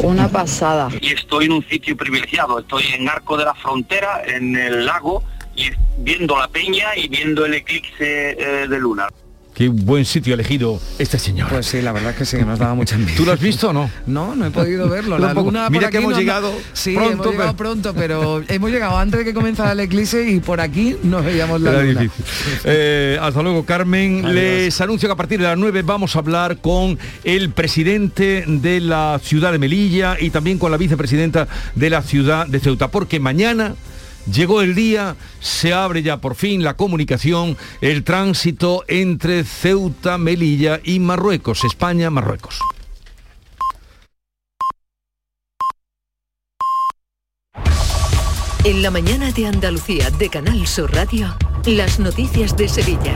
una 0.00 0.28
pasada. 0.28 0.88
y 1.00 1.12
estoy 1.12 1.46
en 1.46 1.52
un 1.52 1.64
sitio 1.68 1.96
privilegiado, 1.96 2.58
estoy 2.58 2.84
en 2.94 3.08
Arco 3.08 3.36
de 3.36 3.44
la 3.44 3.54
Frontera, 3.54 4.22
en 4.26 4.56
el 4.56 4.84
lago, 4.84 5.22
y 5.54 5.70
viendo 5.98 6.36
la 6.36 6.48
peña 6.48 6.96
y 6.96 7.08
viendo 7.08 7.46
el 7.46 7.54
eclipse 7.54 8.36
eh, 8.38 8.66
de 8.68 8.78
luna. 8.78 9.08
Qué 9.54 9.68
buen 9.68 10.06
sitio 10.06 10.32
ha 10.32 10.34
elegido 10.34 10.80
este 10.98 11.18
señor. 11.18 11.50
Pues 11.50 11.66
sí, 11.66 11.82
la 11.82 11.92
verdad 11.92 12.12
es 12.12 12.16
que 12.16 12.24
sí, 12.24 12.38
que 12.38 12.44
nos 12.44 12.58
daba 12.58 12.74
mucha 12.74 12.94
envidia. 12.94 13.16
¿Tú 13.18 13.26
lo 13.26 13.32
has 13.32 13.40
visto 13.40 13.68
o 13.68 13.72
no? 13.74 13.90
No, 14.06 14.34
no 14.34 14.46
he 14.46 14.50
podido 14.50 14.88
verlo. 14.88 15.18
La 15.18 15.34
luna 15.34 15.68
Mira 15.68 15.90
que 15.90 15.98
hemos 15.98 16.12
no 16.12 16.16
anda- 16.16 16.20
llegado 16.20 16.54
sí, 16.72 16.94
pronto, 16.94 17.12
hemos 17.12 17.26
llegado 17.26 17.56
pero- 17.56 17.56
pronto, 17.56 17.94
pero 17.94 18.42
hemos 18.48 18.70
llegado 18.70 18.96
antes 18.96 19.18
de 19.18 19.24
que 19.26 19.34
comenzara 19.34 19.72
el 19.72 19.80
eclipse 19.80 20.30
y 20.30 20.40
por 20.40 20.60
aquí 20.62 20.96
no 21.02 21.22
veíamos 21.22 21.60
la 21.60 21.70
Era 21.70 21.82
luna. 21.82 22.00
difícil. 22.00 22.24
Eh, 22.64 23.18
hasta 23.20 23.42
luego, 23.42 23.64
Carmen. 23.66 24.34
Les 24.34 24.80
anuncio 24.80 25.06
que 25.06 25.12
a 25.12 25.16
partir 25.16 25.38
de 25.38 25.44
las 25.44 25.58
9 25.58 25.82
vamos 25.82 26.16
a 26.16 26.20
hablar 26.20 26.56
con 26.56 26.98
el 27.22 27.50
presidente 27.50 28.44
de 28.46 28.80
la 28.80 29.20
ciudad 29.22 29.52
de 29.52 29.58
Melilla 29.58 30.16
y 30.18 30.30
también 30.30 30.58
con 30.58 30.70
la 30.70 30.78
vicepresidenta 30.78 31.46
de 31.74 31.90
la 31.90 32.00
ciudad 32.00 32.46
de 32.46 32.58
Ceuta, 32.58 32.88
porque 32.88 33.20
mañana 33.20 33.74
llegó 34.26 34.62
el 34.62 34.74
día, 34.74 35.16
se 35.40 35.72
abre 35.72 36.02
ya 36.02 36.18
por 36.18 36.34
fin 36.34 36.62
la 36.62 36.76
comunicación, 36.76 37.56
el 37.80 38.04
tránsito 38.04 38.84
entre 38.88 39.44
Ceuta, 39.44 40.18
Melilla 40.18 40.80
y 40.84 40.98
Marruecos, 40.98 41.64
España, 41.64 42.10
Marruecos. 42.10 42.58
En 48.64 48.80
la 48.80 48.92
mañana 48.92 49.32
de 49.32 49.48
Andalucía 49.48 50.10
de 50.10 50.28
Canal 50.28 50.68
Sur 50.68 50.94
Radio, 50.94 51.34
las 51.66 52.00
noticias 52.00 52.56
de 52.56 52.68
Sevilla. 52.68 53.14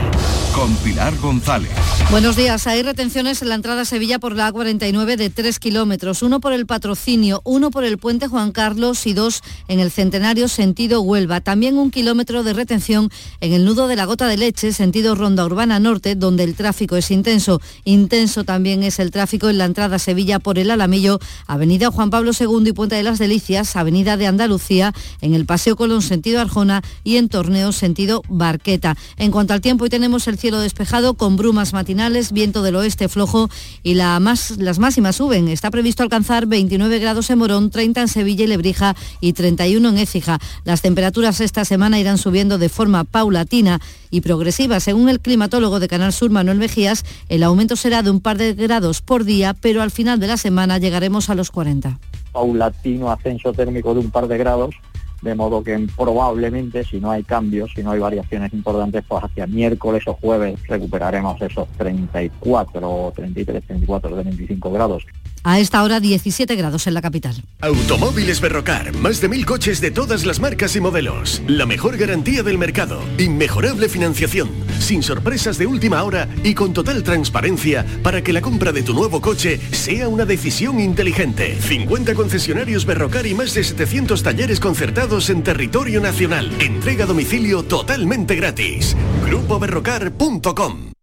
Con 0.55 0.73
Pilar 0.77 1.15
González. 1.17 1.69
Buenos 2.09 2.37
días. 2.37 2.65
Hay 2.65 2.81
retenciones 2.81 3.41
en 3.41 3.49
la 3.49 3.55
entrada 3.55 3.81
a 3.81 3.85
Sevilla 3.85 4.19
por 4.19 4.35
la 4.35 4.51
A49 4.51 5.17
de 5.17 5.29
3 5.29 5.59
kilómetros, 5.59 6.23
uno 6.23 6.39
por 6.39 6.53
el 6.53 6.65
patrocinio, 6.65 7.41
uno 7.43 7.69
por 7.69 7.83
el 7.83 7.97
puente 7.97 8.27
Juan 8.27 8.53
Carlos 8.53 9.05
y 9.05 9.13
dos 9.13 9.41
en 9.67 9.81
el 9.81 9.91
Centenario 9.91 10.47
sentido 10.47 11.01
Huelva. 11.01 11.41
También 11.41 11.77
un 11.77 11.91
kilómetro 11.91 12.43
de 12.43 12.53
retención 12.53 13.09
en 13.41 13.53
el 13.53 13.65
nudo 13.65 13.87
de 13.87 13.97
la 13.97 14.05
Gota 14.05 14.27
de 14.27 14.37
Leche, 14.37 14.71
sentido 14.71 15.15
Ronda 15.15 15.45
Urbana 15.45 15.79
Norte, 15.79 16.15
donde 16.15 16.45
el 16.45 16.55
tráfico 16.55 16.95
es 16.95 17.11
intenso. 17.11 17.61
Intenso 17.83 18.45
también 18.45 18.83
es 18.83 18.99
el 18.99 19.11
tráfico 19.11 19.49
en 19.49 19.57
la 19.57 19.65
entrada 19.65 19.97
a 19.97 19.99
Sevilla 19.99 20.39
por 20.39 20.57
el 20.57 20.71
Alamillo, 20.71 21.19
Avenida 21.45 21.91
Juan 21.91 22.09
Pablo 22.09 22.31
II 22.39 22.69
y 22.69 22.73
Puente 22.73 22.95
de 22.95 23.03
las 23.03 23.19
Delicias, 23.19 23.75
Avenida 23.75 24.15
de 24.15 24.27
Andalucía, 24.27 24.93
en 25.19 25.33
el 25.33 25.45
Paseo 25.45 25.75
Colón 25.75 26.01
sentido 26.01 26.39
Arjona 26.39 26.81
y 27.03 27.17
en 27.17 27.27
Torneo 27.27 27.73
sentido 27.73 28.23
Barqueta. 28.37 28.95
En 29.17 29.31
cuanto 29.31 29.53
al 29.53 29.61
tiempo, 29.61 29.83
hoy 29.83 29.89
tenemos 29.89 30.27
el 30.27 30.37
cielo 30.37 30.59
despejado 30.59 31.15
con 31.15 31.37
brumas 31.37 31.73
matinales, 31.73 32.31
viento 32.31 32.61
del 32.61 32.75
oeste 32.75 33.09
flojo 33.09 33.49
y 33.83 33.95
las 33.95 34.79
máximas 34.79 35.15
suben. 35.15 35.47
Está 35.47 35.71
previsto 35.71 36.03
alcanzar 36.03 36.45
29 36.45 36.99
grados 36.99 37.29
en 37.29 37.39
Morón, 37.39 37.69
30 37.69 38.01
en 38.01 38.07
Sevilla 38.07 38.43
y 38.43 38.47
Lebrija 38.47 38.95
y 39.21 39.33
31 39.33 39.89
en 39.89 39.97
Écija. 39.97 40.39
Las 40.63 40.81
temperaturas 40.81 41.41
esta 41.41 41.65
semana 41.65 41.99
irán 41.99 42.17
subiendo 42.17 42.57
de 42.57 42.69
forma 42.69 43.03
paulatina 43.03 43.79
y 44.09 44.21
progresiva. 44.21 44.79
Según 44.79 45.09
el 45.09 45.19
climatólogo 45.19 45.79
de 45.79 45.87
Canal 45.87 46.13
Sur, 46.13 46.29
Manuel 46.29 46.57
Mejías, 46.57 47.03
el 47.29 47.43
aumento 47.43 47.75
será 47.75 48.03
de 48.03 48.11
un 48.11 48.21
par 48.21 48.37
de 48.37 48.53
grados 48.53 49.01
por 49.01 49.23
día, 49.23 49.53
pero 49.53 49.81
al 49.81 49.91
final 49.91 50.19
de 50.19 50.27
la 50.27 50.37
semana 50.37 50.77
llegaremos 50.77 51.29
a 51.29 51.35
los 51.35 51.51
40. 51.51 51.99
paulatino 52.31 53.11
ascenso 53.11 53.51
térmico 53.51 53.93
de 53.93 53.99
un 53.99 54.11
par 54.11 54.27
de 54.27 54.37
grados, 54.37 54.75
de 55.21 55.35
modo 55.35 55.63
que 55.63 55.87
probablemente 55.95 56.83
si 56.83 56.99
no 56.99 57.11
hay 57.11 57.23
cambios, 57.23 57.71
si 57.75 57.83
no 57.83 57.91
hay 57.91 57.99
variaciones 57.99 58.53
importantes, 58.53 59.03
pues 59.07 59.23
hacia 59.23 59.47
miércoles 59.47 60.03
o 60.07 60.13
jueves 60.13 60.59
recuperaremos 60.67 61.41
esos 61.41 61.67
34, 61.69 63.13
33, 63.15 63.63
34, 63.65 64.15
25 64.15 64.71
grados. 64.71 65.05
A 65.43 65.59
esta 65.59 65.83
hora 65.83 65.99
17 65.99 66.55
grados 66.55 66.87
en 66.87 66.93
la 66.93 67.01
capital. 67.01 67.43
Automóviles 67.61 68.41
Berrocar, 68.41 68.93
más 68.97 69.21
de 69.21 69.29
mil 69.29 69.45
coches 69.45 69.79
de 69.81 69.91
todas 69.91 70.25
las 70.25 70.39
marcas 70.39 70.75
y 70.75 70.81
modelos. 70.81 71.41
La 71.47 71.65
mejor 71.65 71.97
garantía 71.97 72.43
del 72.43 72.57
mercado, 72.57 73.01
inmejorable 73.17 73.89
financiación, 73.89 74.49
sin 74.79 75.03
sorpresas 75.03 75.57
de 75.57 75.67
última 75.67 76.03
hora 76.03 76.27
y 76.43 76.53
con 76.53 76.73
total 76.73 77.03
transparencia 77.03 77.85
para 78.03 78.21
que 78.23 78.33
la 78.33 78.41
compra 78.41 78.71
de 78.71 78.83
tu 78.83 78.93
nuevo 78.93 79.21
coche 79.21 79.59
sea 79.71 80.07
una 80.07 80.25
decisión 80.25 80.79
inteligente. 80.79 81.57
50 81.61 82.13
concesionarios 82.15 82.85
Berrocar 82.85 83.25
y 83.25 83.33
más 83.33 83.53
de 83.53 83.63
700 83.63 84.23
talleres 84.23 84.59
concertados 84.59 85.29
en 85.29 85.43
territorio 85.43 86.01
nacional. 86.01 86.51
Entrega 86.59 87.05
a 87.05 87.07
domicilio 87.07 87.63
totalmente 87.63 88.35
gratis. 88.35 88.95
GrupoBerrocar.com 89.25 90.96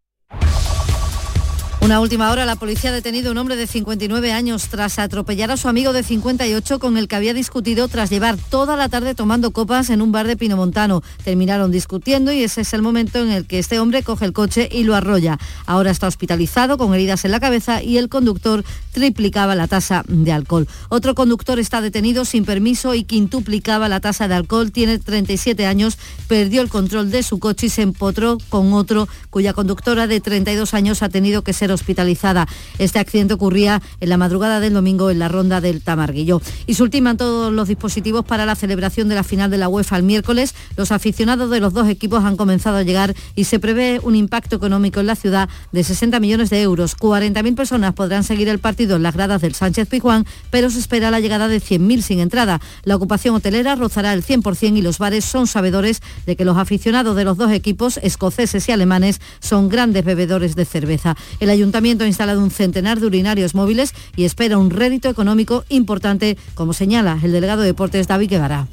Una 1.84 2.00
última 2.00 2.30
hora, 2.30 2.46
la 2.46 2.56
policía 2.56 2.88
ha 2.88 2.92
detenido 2.94 3.28
a 3.28 3.32
un 3.32 3.36
hombre 3.36 3.56
de 3.56 3.66
59 3.66 4.32
años 4.32 4.68
tras 4.70 4.98
atropellar 4.98 5.50
a 5.50 5.58
su 5.58 5.68
amigo 5.68 5.92
de 5.92 6.02
58 6.02 6.78
con 6.78 6.96
el 6.96 7.08
que 7.08 7.16
había 7.16 7.34
discutido 7.34 7.88
tras 7.88 8.08
llevar 8.08 8.38
toda 8.38 8.74
la 8.74 8.88
tarde 8.88 9.14
tomando 9.14 9.50
copas 9.50 9.90
en 9.90 10.00
un 10.00 10.10
bar 10.10 10.26
de 10.26 10.38
Pinomontano. 10.38 11.02
Terminaron 11.24 11.70
discutiendo 11.70 12.32
y 12.32 12.42
ese 12.42 12.62
es 12.62 12.72
el 12.72 12.80
momento 12.80 13.18
en 13.18 13.30
el 13.30 13.44
que 13.44 13.58
este 13.58 13.80
hombre 13.80 14.02
coge 14.02 14.24
el 14.24 14.32
coche 14.32 14.66
y 14.72 14.84
lo 14.84 14.94
arrolla. 14.94 15.38
Ahora 15.66 15.90
está 15.90 16.06
hospitalizado 16.06 16.78
con 16.78 16.94
heridas 16.94 17.26
en 17.26 17.32
la 17.32 17.38
cabeza 17.38 17.82
y 17.82 17.98
el 17.98 18.08
conductor 18.08 18.64
triplicaba 18.92 19.54
la 19.54 19.68
tasa 19.68 20.04
de 20.08 20.32
alcohol. 20.32 20.66
Otro 20.88 21.14
conductor 21.14 21.58
está 21.58 21.82
detenido 21.82 22.24
sin 22.24 22.46
permiso 22.46 22.94
y 22.94 23.04
quintuplicaba 23.04 23.90
la 23.90 24.00
tasa 24.00 24.26
de 24.26 24.34
alcohol. 24.34 24.72
Tiene 24.72 24.98
37 24.98 25.66
años, 25.66 25.98
perdió 26.28 26.62
el 26.62 26.70
control 26.70 27.10
de 27.10 27.22
su 27.22 27.38
coche 27.38 27.66
y 27.66 27.68
se 27.68 27.82
empotró 27.82 28.38
con 28.48 28.72
otro 28.72 29.06
cuya 29.28 29.52
conductora 29.52 30.06
de 30.06 30.22
32 30.22 30.72
años 30.72 31.02
ha 31.02 31.10
tenido 31.10 31.42
que 31.42 31.52
ser 31.52 31.73
hospitalizada. 31.74 32.46
Este 32.78 32.98
accidente 32.98 33.34
ocurría 33.34 33.82
en 34.00 34.08
la 34.08 34.16
madrugada 34.16 34.60
del 34.60 34.74
domingo 34.74 35.10
en 35.10 35.18
la 35.18 35.28
ronda 35.28 35.60
del 35.60 35.82
Tamarguillo. 35.82 36.40
Y 36.66 36.74
se 36.74 36.82
ultiman 36.82 37.16
todos 37.16 37.52
los 37.52 37.68
dispositivos 37.68 38.24
para 38.24 38.46
la 38.46 38.54
celebración 38.54 39.08
de 39.08 39.14
la 39.14 39.24
final 39.24 39.50
de 39.50 39.58
la 39.58 39.68
UEFA 39.68 39.96
el 39.96 40.02
miércoles. 40.02 40.54
Los 40.76 40.92
aficionados 40.92 41.50
de 41.50 41.60
los 41.60 41.72
dos 41.72 41.88
equipos 41.88 42.24
han 42.24 42.36
comenzado 42.36 42.78
a 42.78 42.82
llegar 42.82 43.14
y 43.34 43.44
se 43.44 43.58
prevé 43.58 44.00
un 44.02 44.16
impacto 44.16 44.56
económico 44.56 45.00
en 45.00 45.06
la 45.06 45.16
ciudad 45.16 45.48
de 45.72 45.84
60 45.84 46.20
millones 46.20 46.50
de 46.50 46.62
euros. 46.62 46.96
40.000 46.96 47.54
personas 47.54 47.94
podrán 47.94 48.24
seguir 48.24 48.48
el 48.48 48.58
partido 48.58 48.96
en 48.96 49.02
las 49.02 49.14
gradas 49.14 49.42
del 49.42 49.54
Sánchez 49.54 49.88
Pizjuán, 49.88 50.26
pero 50.50 50.70
se 50.70 50.78
espera 50.78 51.10
la 51.10 51.20
llegada 51.20 51.48
de 51.48 51.60
100.000 51.60 52.02
sin 52.02 52.20
entrada. 52.20 52.60
La 52.84 52.96
ocupación 52.96 53.34
hotelera 53.34 53.74
rozará 53.74 54.12
el 54.12 54.24
100% 54.24 54.76
y 54.76 54.82
los 54.82 54.98
bares 54.98 55.24
son 55.24 55.46
sabedores 55.46 56.02
de 56.26 56.36
que 56.36 56.44
los 56.44 56.56
aficionados 56.56 57.16
de 57.16 57.24
los 57.24 57.36
dos 57.36 57.50
equipos, 57.52 57.98
escoceses 58.02 58.68
y 58.68 58.72
alemanes, 58.72 59.20
son 59.40 59.68
grandes 59.68 60.04
bebedores 60.04 60.54
de 60.56 60.64
cerveza. 60.64 61.16
El 61.40 61.50
ayuntamiento 61.64 62.04
ha 62.04 62.06
instalado 62.06 62.42
un 62.42 62.50
centenar 62.50 63.00
de 63.00 63.06
urinarios 63.06 63.54
móviles 63.54 63.94
y 64.16 64.24
espera 64.24 64.58
un 64.58 64.70
rédito 64.70 65.08
económico 65.08 65.64
importante, 65.70 66.36
como 66.54 66.74
señala 66.74 67.18
el 67.22 67.32
delegado 67.32 67.62
de 67.62 67.68
deportes 67.68 68.06
David 68.06 68.28
Guevara. 68.28 68.68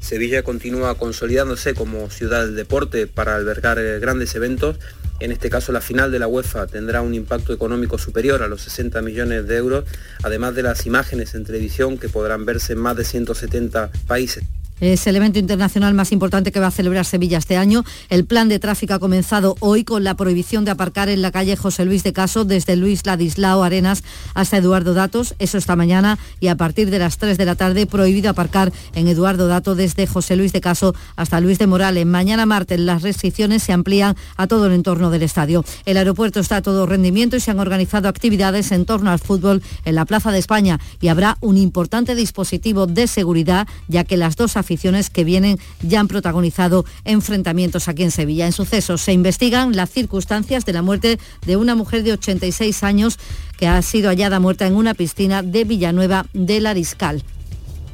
Sevilla 0.00 0.42
continúa 0.42 0.96
consolidándose 0.96 1.74
como 1.74 2.08
ciudad 2.10 2.46
del 2.46 2.56
deporte 2.56 3.06
para 3.06 3.36
albergar 3.36 3.78
eh, 3.78 3.98
grandes 4.00 4.34
eventos. 4.34 4.76
En 5.20 5.32
este 5.32 5.50
caso, 5.50 5.70
la 5.70 5.80
final 5.80 6.10
de 6.10 6.18
la 6.18 6.26
UEFA 6.26 6.66
tendrá 6.66 7.02
un 7.02 7.14
impacto 7.14 7.52
económico 7.52 7.98
superior 7.98 8.42
a 8.42 8.48
los 8.48 8.62
60 8.62 9.02
millones 9.02 9.46
de 9.46 9.56
euros, 9.56 9.84
además 10.22 10.54
de 10.54 10.62
las 10.62 10.86
imágenes 10.86 11.34
en 11.34 11.44
televisión 11.44 11.98
que 11.98 12.08
podrán 12.08 12.46
verse 12.46 12.72
en 12.72 12.80
más 12.80 12.96
de 12.96 13.04
170 13.04 13.90
países. 14.06 14.44
Es 14.80 15.06
el 15.06 15.14
evento 15.14 15.38
internacional 15.38 15.94
más 15.94 16.10
importante 16.10 16.50
que 16.50 16.58
va 16.58 16.66
a 16.66 16.72
celebrar 16.72 17.04
Sevilla 17.04 17.38
este 17.38 17.56
año. 17.56 17.84
El 18.08 18.24
plan 18.24 18.48
de 18.48 18.58
tráfico 18.58 18.94
ha 18.94 18.98
comenzado 18.98 19.54
hoy 19.60 19.84
con 19.84 20.02
la 20.02 20.16
prohibición 20.16 20.64
de 20.64 20.72
aparcar 20.72 21.08
en 21.08 21.22
la 21.22 21.30
calle 21.30 21.56
José 21.56 21.84
Luis 21.84 22.02
de 22.02 22.12
Caso 22.12 22.44
desde 22.44 22.74
Luis 22.74 23.06
Ladislao 23.06 23.62
Arenas 23.62 24.02
hasta 24.34 24.56
Eduardo 24.56 24.92
Datos. 24.92 25.36
Eso 25.38 25.58
esta 25.58 25.76
mañana 25.76 26.18
y 26.40 26.48
a 26.48 26.56
partir 26.56 26.90
de 26.90 26.98
las 26.98 27.18
3 27.18 27.38
de 27.38 27.44
la 27.44 27.54
tarde 27.54 27.86
prohibido 27.86 28.30
aparcar 28.30 28.72
en 28.94 29.06
Eduardo 29.06 29.46
Dato 29.46 29.76
desde 29.76 30.08
José 30.08 30.34
Luis 30.34 30.52
de 30.52 30.60
Caso 30.60 30.92
hasta 31.14 31.40
Luis 31.40 31.60
de 31.60 31.68
Morales. 31.68 32.04
Mañana 32.04 32.44
martes 32.44 32.80
las 32.80 33.02
restricciones 33.02 33.62
se 33.62 33.72
amplían 33.72 34.16
a 34.36 34.48
todo 34.48 34.66
el 34.66 34.72
entorno 34.72 35.10
del 35.10 35.22
estadio. 35.22 35.64
El 35.86 35.98
aeropuerto 35.98 36.40
está 36.40 36.56
a 36.56 36.62
todo 36.62 36.84
rendimiento 36.86 37.36
y 37.36 37.40
se 37.40 37.52
han 37.52 37.60
organizado 37.60 38.08
actividades 38.08 38.72
en 38.72 38.86
torno 38.86 39.12
al 39.12 39.20
fútbol 39.20 39.62
en 39.84 39.94
la 39.94 40.04
Plaza 40.04 40.32
de 40.32 40.40
España 40.40 40.80
y 41.00 41.08
habrá 41.08 41.38
un 41.40 41.58
importante 41.58 42.16
dispositivo 42.16 42.88
de 42.88 43.06
seguridad 43.06 43.68
ya 43.86 44.02
que 44.02 44.16
las 44.16 44.34
dos 44.34 44.56
aficiones 44.64 45.10
que 45.10 45.24
vienen 45.24 45.58
ya 45.82 46.00
han 46.00 46.08
protagonizado 46.08 46.84
enfrentamientos 47.04 47.88
aquí 47.88 48.02
en 48.02 48.10
Sevilla. 48.10 48.46
En 48.46 48.52
sucesos 48.52 49.00
se 49.02 49.12
investigan 49.12 49.76
las 49.76 49.90
circunstancias 49.90 50.64
de 50.64 50.72
la 50.72 50.82
muerte 50.82 51.18
de 51.46 51.56
una 51.56 51.74
mujer 51.74 52.02
de 52.02 52.12
86 52.12 52.82
años 52.82 53.18
que 53.58 53.68
ha 53.68 53.80
sido 53.82 54.08
hallada 54.08 54.40
muerta 54.40 54.66
en 54.66 54.74
una 54.74 54.94
piscina 54.94 55.42
de 55.42 55.64
Villanueva 55.64 56.26
del 56.32 56.66
Ariscal. 56.66 57.22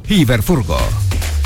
Iberfurgo. 0.09 0.78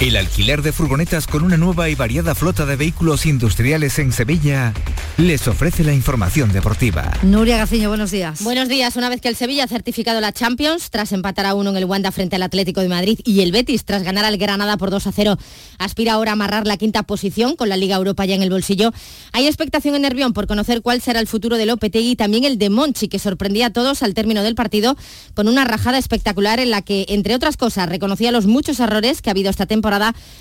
El 0.01 0.17
alquiler 0.17 0.61
de 0.63 0.73
furgonetas 0.73 1.29
con 1.29 1.45
una 1.45 1.57
nueva 1.57 1.89
y 1.89 1.95
variada 1.95 2.35
flota 2.35 2.67
de 2.67 2.75
vehículos 2.75 3.27
industriales 3.27 4.01
en 4.01 4.11
Sevilla 4.11 4.75
les 5.19 5.47
ofrece 5.47 5.85
la 5.85 5.95
información 5.95 6.53
deportiva. 6.53 7.13
Nuria 7.23 7.57
Gaciño, 7.59 7.89
buenos 7.89 8.11
días. 8.11 8.43
Buenos 8.43 8.69
días. 8.69 8.97
Una 8.97 9.09
vez 9.09 9.21
que 9.21 9.29
el 9.29 9.37
Sevilla 9.37 9.65
ha 9.65 9.69
certificado 9.69 10.21
la 10.21 10.33
Champions, 10.33 10.91
tras 10.91 11.13
empatar 11.13 11.47
a 11.47 11.55
uno 11.55 11.71
en 11.71 11.77
el 11.77 11.85
Wanda 11.85 12.11
frente 12.11 12.35
al 12.35 12.43
Atlético 12.43 12.81
de 12.81 12.89
Madrid 12.89 13.21
y 13.25 13.43
el 13.43 13.53
Betis 13.53 13.85
tras 13.85 14.03
ganar 14.03 14.25
al 14.25 14.37
Granada 14.37 14.77
por 14.77 14.91
2 14.91 15.07
a 15.07 15.13
0, 15.13 15.39
aspira 15.79 16.15
ahora 16.15 16.33
a 16.33 16.35
amarrar 16.35 16.67
la 16.67 16.77
quinta 16.77 17.05
posición 17.05 17.55
con 17.55 17.69
la 17.69 17.77
Liga 17.77 17.95
Europa 17.95 18.25
ya 18.25 18.35
en 18.35 18.43
el 18.43 18.51
bolsillo. 18.51 18.93
Hay 19.33 19.47
expectación 19.47 19.95
en 19.95 20.03
Nervión 20.03 20.33
por 20.33 20.49
conocer 20.49 20.83
cuál 20.83 21.01
será 21.03 21.21
el 21.21 21.29
futuro 21.29 21.57
de 21.57 21.67
Lopetegui 21.67 22.11
y 22.11 22.17
también 22.17 22.43
el 22.43 22.59
de 22.59 22.69
Monchi, 22.69 23.07
que 23.07 23.21
sorprendía 23.21 23.67
a 23.67 23.71
todos 23.71 24.03
al 24.03 24.15
término 24.15 24.43
del 24.43 24.57
partido 24.57 24.97
con 25.35 25.47
una 25.47 25.65
rajada 25.65 25.99
espectacular 25.99 26.59
en 26.59 26.71
la 26.71 26.83
que, 26.83 27.07
entre 27.11 27.37
otras 27.37 27.57
cosas, 27.57 27.89
reconocía 27.89 28.33
los 28.33 28.47
muchos 28.47 28.81
errores 28.81 29.23
que 29.23 29.31
ha 29.31 29.33
habido 29.33 29.51
esta 29.51 29.67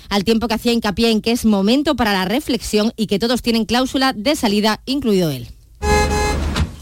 al 0.08 0.24
tiempo 0.24 0.48
que 0.48 0.54
hacía 0.54 0.72
hincapié 0.72 1.10
en 1.10 1.20
que 1.20 1.32
es 1.32 1.44
momento 1.44 1.96
para 1.96 2.12
la 2.12 2.24
reflexión 2.24 2.92
y 2.96 3.06
que 3.06 3.18
todos 3.18 3.42
tienen 3.42 3.64
cláusula 3.64 4.12
de 4.12 4.36
salida, 4.36 4.80
incluido 4.86 5.30
él. 5.30 5.53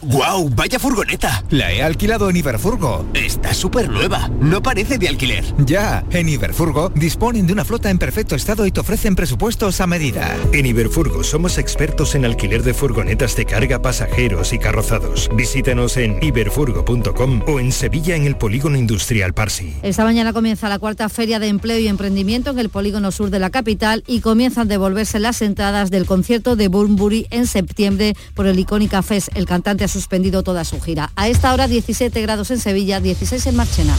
¡Guau! 0.05 0.51
¡Vaya 0.51 0.81
furgoneta! 0.81 1.45
La 1.51 1.71
he 1.71 1.81
alquilado 1.81 2.29
en 2.29 2.37
Iberfurgo. 2.37 3.07
Está 3.15 3.55
súper 3.55 3.89
nueva. 3.89 4.29
No 4.41 4.61
parece 4.61 4.99
de 4.99 5.07
alquiler. 5.07 5.45
Ya, 5.65 6.05
en 6.11 6.29
Iberfurgo 6.29 6.89
disponen 6.89 7.47
de 7.47 7.53
una 7.53 7.65
flota 7.65 7.89
en 7.89 7.99
perfecto 7.99 8.35
estado 8.35 8.67
y 8.67 8.73
te 8.73 8.81
ofrecen 8.81 9.15
presupuestos 9.15 9.81
a 9.81 9.87
medida. 9.87 10.37
En 10.53 10.67
Iberfurgo 10.67 11.23
somos 11.23 11.57
expertos 11.57 12.17
en 12.17 12.25
alquiler 12.25 12.65
de 12.65 12.75
furgonetas 12.75 13.37
de 13.37 13.45
carga, 13.45 13.81
pasajeros 13.81 14.53
y 14.53 14.59
carrozados. 14.59 15.31
Visítanos 15.37 15.97
en 15.97 16.21
iberfurgo.com 16.21 17.43
o 17.47 17.61
en 17.61 17.71
Sevilla 17.71 18.17
en 18.17 18.27
el 18.27 18.37
Polígono 18.37 18.77
Industrial 18.77 19.35
Parsi. 19.35 19.77
Esta 19.83 20.03
mañana 20.03 20.33
comienza 20.33 20.69
la 20.69 20.81
cuarta 20.81 21.09
feria 21.11 21.39
de 21.39 21.47
empleo 21.47 21.79
y 21.79 21.87
emprendimiento 21.87 22.51
en 22.51 22.59
el 22.59 22.71
polígono 22.71 23.13
sur 23.13 23.31
de 23.31 23.39
la 23.39 23.51
capital 23.51 24.03
y 24.09 24.19
comienzan 24.19 24.67
a 24.67 24.71
devolverse 24.71 25.21
las 25.21 25.43
entradas 25.43 25.93
del 25.93 26.07
concierto 26.07 26.57
de 26.57 26.67
Bunbury 26.67 27.29
en 27.31 27.47
septiembre 27.47 28.17
por 28.35 28.49
el 28.49 28.59
icónica 28.59 29.03
FES. 29.03 29.31
El 29.35 29.47
cantante 29.47 29.92
suspendido 29.93 30.43
toda 30.43 30.65
su 30.65 30.81
gira. 30.81 31.13
A 31.15 31.29
esta 31.29 31.53
hora 31.53 31.69
17 31.69 32.21
grados 32.23 32.51
en 32.51 32.59
Sevilla, 32.59 33.01
16 33.01 33.47
en 33.47 33.57
Marchena. 33.57 33.97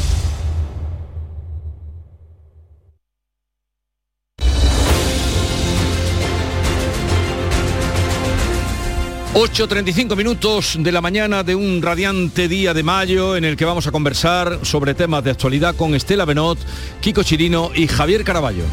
...8.35 9.34 10.16
minutos 10.16 10.78
de 10.80 10.92
la 10.92 11.02
mañana 11.02 11.42
de 11.42 11.56
un 11.56 11.82
radiante 11.82 12.48
día 12.48 12.72
de 12.76 12.84
mayo... 12.84 13.36
...en 13.36 13.44
el 13.44 13.58
que 13.58 13.66
vamos 13.66 13.88
a 13.88 13.92
conversar 13.92 14.60
sobre 14.62 14.94
temas 14.94 15.24
de 15.24 15.32
actualidad... 15.32 15.76
...con 15.76 15.96
Estela 15.96 16.26
Benot, 16.26 16.60
Kiko 17.02 17.24
Chirino 17.24 17.72
y 17.74 17.88
Javier 17.88 18.24
Caraballo. 18.24 18.64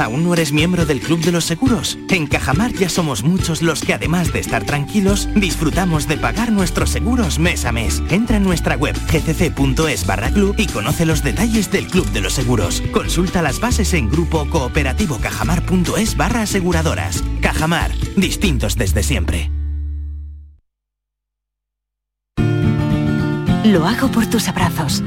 ¿Aún 0.00 0.24
no 0.24 0.32
eres 0.32 0.52
miembro 0.52 0.86
del 0.86 1.00
Club 1.00 1.20
de 1.20 1.30
los 1.30 1.44
Seguros? 1.44 1.98
En 2.08 2.26
Cajamar 2.26 2.72
ya 2.72 2.88
somos 2.88 3.22
muchos 3.22 3.60
los 3.60 3.82
que 3.82 3.92
además 3.92 4.32
de 4.32 4.40
estar 4.40 4.64
tranquilos, 4.64 5.28
disfrutamos 5.34 6.08
de 6.08 6.16
pagar 6.16 6.50
nuestros 6.52 6.88
seguros 6.88 7.38
mes 7.38 7.66
a 7.66 7.72
mes. 7.72 8.02
Entra 8.08 8.38
en 8.38 8.44
nuestra 8.44 8.76
web 8.76 8.96
gcc.es 9.10 10.06
barra 10.06 10.30
club 10.30 10.54
y 10.56 10.66
conoce 10.68 11.04
los 11.04 11.22
detalles 11.22 11.70
del 11.70 11.86
Club 11.86 12.10
de 12.12 12.22
los 12.22 12.32
Seguros. 12.32 12.82
Consulta 12.92 13.42
las 13.42 13.60
bases 13.60 13.92
en 13.92 14.08
grupo 14.08 14.48
cooperativo 14.48 15.18
cajamar.es 15.18 16.16
barra 16.16 16.42
aseguradoras. 16.42 17.22
Cajamar, 17.42 17.92
distintos 18.16 18.76
desde 18.76 19.02
siempre. 19.02 19.50
Lo 23.64 23.86
hago 23.86 24.10
por 24.10 24.26
tus 24.26 24.48
abrazos, 24.48 25.02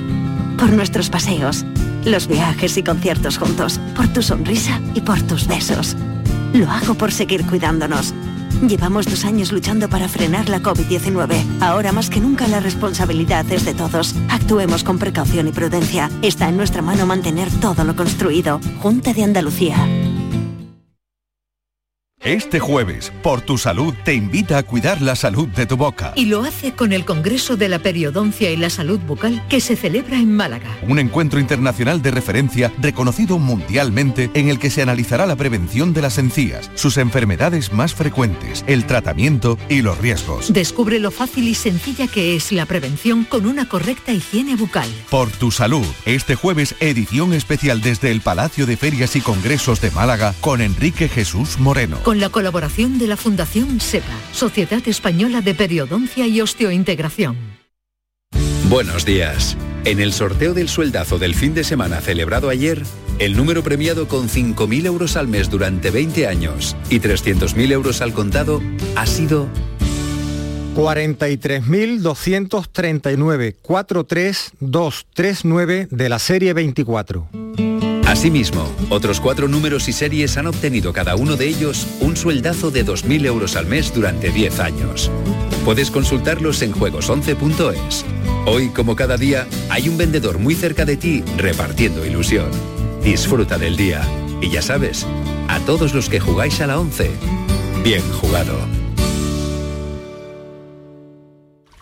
por 0.58 0.72
nuestros 0.72 1.10
paseos 1.10 1.66
los 2.06 2.28
viajes 2.28 2.78
y 2.78 2.84
conciertos 2.84 3.38
juntos, 3.38 3.80
por 3.96 4.08
tu 4.08 4.22
sonrisa 4.22 4.80
y 4.94 5.02
por 5.02 5.22
tus 5.22 5.48
besos. 5.48 5.96
Lo 6.54 6.70
hago 6.70 6.94
por 6.96 7.12
seguir 7.12 7.46
cuidándonos. 7.46 8.14
Llevamos 8.68 9.08
dos 9.08 9.26
años 9.26 9.52
luchando 9.52 9.90
para 9.90 10.08
frenar 10.08 10.48
la 10.48 10.62
COVID-19. 10.62 11.62
Ahora 11.62 11.92
más 11.92 12.10
que 12.10 12.20
nunca 12.20 12.48
la 12.48 12.60
responsabilidad 12.60 13.46
es 13.52 13.66
de 13.66 13.74
todos. 13.74 14.16
Actuemos 14.30 14.84
con 14.84 15.00
precaución 15.00 15.48
y 15.48 15.52
prudencia. 15.52 16.10
Está 16.22 16.50
en 16.50 16.58
nuestra 16.58 16.82
mano 16.82 17.06
mantener 17.06 17.52
todo 17.60 17.84
lo 17.84 17.96
construido. 17.96 18.62
Junta 18.80 19.14
de 19.14 19.24
Andalucía. 19.24 19.86
Este 22.24 22.62
jueves, 22.62 23.12
por 23.22 23.42
tu 23.42 23.58
salud, 23.58 23.94
te 24.06 24.14
invita 24.14 24.58
a 24.58 24.64
cuidar 24.64 25.02
la 25.02 25.14
salud 25.18 25.50
de 25.50 25.66
tu 25.66 25.76
boca. 25.76 26.14
Y 26.16 26.28
lo 26.28 26.44
hace 26.44 26.72
con 26.72 26.94
el 26.94 27.04
Congreso 27.04 27.58
de 27.58 27.68
la 27.68 27.80
Periodoncia 27.80 28.50
y 28.50 28.56
la 28.56 28.70
Salud 28.70 28.98
Bucal 29.02 29.46
que 29.50 29.60
se 29.60 29.76
celebra 29.76 30.16
en 30.16 30.34
Málaga. 30.34 30.70
Un 30.88 31.00
encuentro 31.00 31.42
internacional 31.42 32.02
de 32.02 32.12
referencia 32.12 32.72
reconocido 32.80 33.40
mundialmente 33.40 34.32
en 34.36 34.48
el 34.48 34.58
que 34.58 34.70
se 34.70 34.82
analizará 34.82 35.26
la 35.26 35.36
prevención 35.36 35.92
de 35.92 36.02
las 36.02 36.18
encías, 36.18 36.72
sus 36.76 36.98
enfermedades 36.98 37.74
más 37.74 37.94
frecuentes, 37.94 38.64
el 38.68 38.86
tratamiento 38.86 39.58
y 39.68 39.82
los 39.82 39.98
riesgos. 39.98 40.54
Descubre 40.54 41.00
lo 41.00 41.12
fácil 41.12 41.50
y 41.50 41.56
sencilla 41.56 42.08
que 42.08 42.38
es 42.38 42.54
la 42.54 42.66
prevención 42.66 43.26
con 43.26 43.46
una 43.46 43.68
correcta 43.68 44.14
higiene 44.14 44.56
bucal. 44.56 44.88
Por 45.10 45.30
tu 45.30 45.52
salud, 45.52 45.86
este 46.06 46.36
jueves 46.36 46.76
edición 46.80 47.34
especial 47.34 47.82
desde 47.82 48.12
el 48.12 48.22
Palacio 48.22 48.66
de 48.66 48.78
Ferias 48.78 49.18
y 49.18 49.20
Congresos 49.20 49.82
de 49.82 49.92
Málaga 49.92 50.34
con 50.40 50.62
Enrique 50.62 51.10
Jesús 51.10 51.60
Moreno 51.60 51.98
con 52.13 52.13
la 52.20 52.30
colaboración 52.30 53.00
de 53.00 53.08
la 53.08 53.18
Fundación 53.18 53.80
SEPA, 53.80 54.18
Sociedad 54.32 54.82
Española 54.88 55.42
de 55.42 55.54
Periodoncia 55.54 56.28
y 56.28 56.42
Osteointegración. 56.42 57.38
Buenos 58.70 59.06
días. 59.06 59.58
En 59.86 60.00
el 60.00 60.14
sorteo 60.14 60.54
del 60.54 60.70
sueldazo 60.70 61.20
del 61.20 61.36
fin 61.36 61.54
de 61.54 61.64
semana 61.64 62.02
celebrado 62.02 62.50
ayer, 62.50 62.82
el 63.20 63.36
número 63.36 63.64
premiado 63.64 64.08
con 64.08 64.30
5.000 64.30 64.86
euros 64.86 65.18
al 65.18 65.28
mes 65.28 65.50
durante 65.50 65.92
20 65.92 66.28
años 66.28 66.78
y 66.90 67.00
300.000 67.00 67.72
euros 67.72 68.02
al 68.02 68.14
contado 68.14 68.62
ha 68.96 69.06
sido 69.06 69.48
43.239 70.76 73.56
43239 73.62 75.88
de 75.92 76.10
la 76.10 76.20
serie 76.20 76.54
24. 76.54 77.30
Asimismo, 78.14 78.72
otros 78.92 79.20
cuatro 79.20 79.48
números 79.48 79.88
y 79.90 79.92
series 79.92 80.38
han 80.38 80.46
obtenido 80.46 80.94
cada 80.94 81.16
uno 81.16 81.36
de 81.36 81.48
ellos 81.48 81.88
un 82.00 82.16
sueldazo 82.16 82.70
de 82.70 82.86
2.000 82.86 83.26
euros 83.26 83.56
al 83.56 83.66
mes 83.66 83.92
durante 83.92 84.30
10 84.30 84.60
años. 84.60 85.10
Puedes 85.66 85.90
consultarlos 85.90 86.62
en 86.62 86.74
juegos11.es. 86.74 88.06
Hoy, 88.46 88.70
como 88.70 88.96
cada 88.96 89.18
día, 89.18 89.48
hay 89.72 89.90
un 89.90 89.98
vendedor 89.98 90.38
muy 90.38 90.54
cerca 90.54 90.86
de 90.86 90.96
ti 90.96 91.24
repartiendo 91.38 92.06
ilusión. 92.06 92.52
Disfruta 93.04 93.58
del 93.58 93.78
día. 93.78 94.08
Y 94.42 94.52
ya 94.52 94.62
sabes, 94.62 95.08
a 95.48 95.60
todos 95.62 95.96
los 95.96 96.08
que 96.08 96.20
jugáis 96.20 96.62
a 96.62 96.68
la 96.68 96.80
11, 96.80 97.10
bien 97.84 98.04
jugado. 98.22 98.56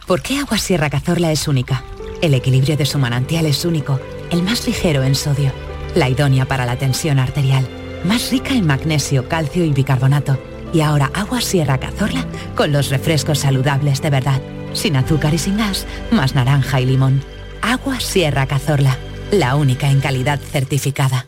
¿Por 0.07 0.21
qué 0.21 0.37
Agua 0.37 0.57
Sierra 0.57 0.89
Cazorla 0.89 1.33
es 1.33 1.49
única? 1.49 1.83
El 2.21 2.33
equilibrio 2.33 2.77
de 2.77 2.85
su 2.85 2.99
manantial 2.99 3.47
es 3.47 3.65
único, 3.65 3.99
el 4.29 4.43
más 4.43 4.65
ligero 4.65 5.03
en 5.03 5.15
sodio 5.15 5.51
la 5.95 6.09
idónea 6.09 6.45
para 6.45 6.65
la 6.65 6.77
tensión 6.77 7.19
arterial, 7.19 7.67
más 8.03 8.31
rica 8.31 8.53
en 8.53 8.65
magnesio, 8.65 9.27
calcio 9.27 9.63
y 9.63 9.73
bicarbonato. 9.73 10.37
Y 10.73 10.81
ahora 10.81 11.11
agua 11.13 11.41
Sierra 11.41 11.77
Cazorla 11.77 12.25
con 12.55 12.71
los 12.71 12.89
refrescos 12.89 13.39
saludables 13.39 14.01
de 14.01 14.09
verdad, 14.09 14.41
sin 14.73 14.95
azúcar 14.95 15.33
y 15.33 15.37
sin 15.37 15.57
gas, 15.57 15.85
más 16.11 16.33
naranja 16.33 16.79
y 16.79 16.85
limón. 16.85 17.21
Agua 17.61 17.99
Sierra 17.99 18.47
Cazorla, 18.47 18.97
la 19.31 19.55
única 19.55 19.89
en 19.89 19.99
calidad 19.99 20.39
certificada. 20.39 21.25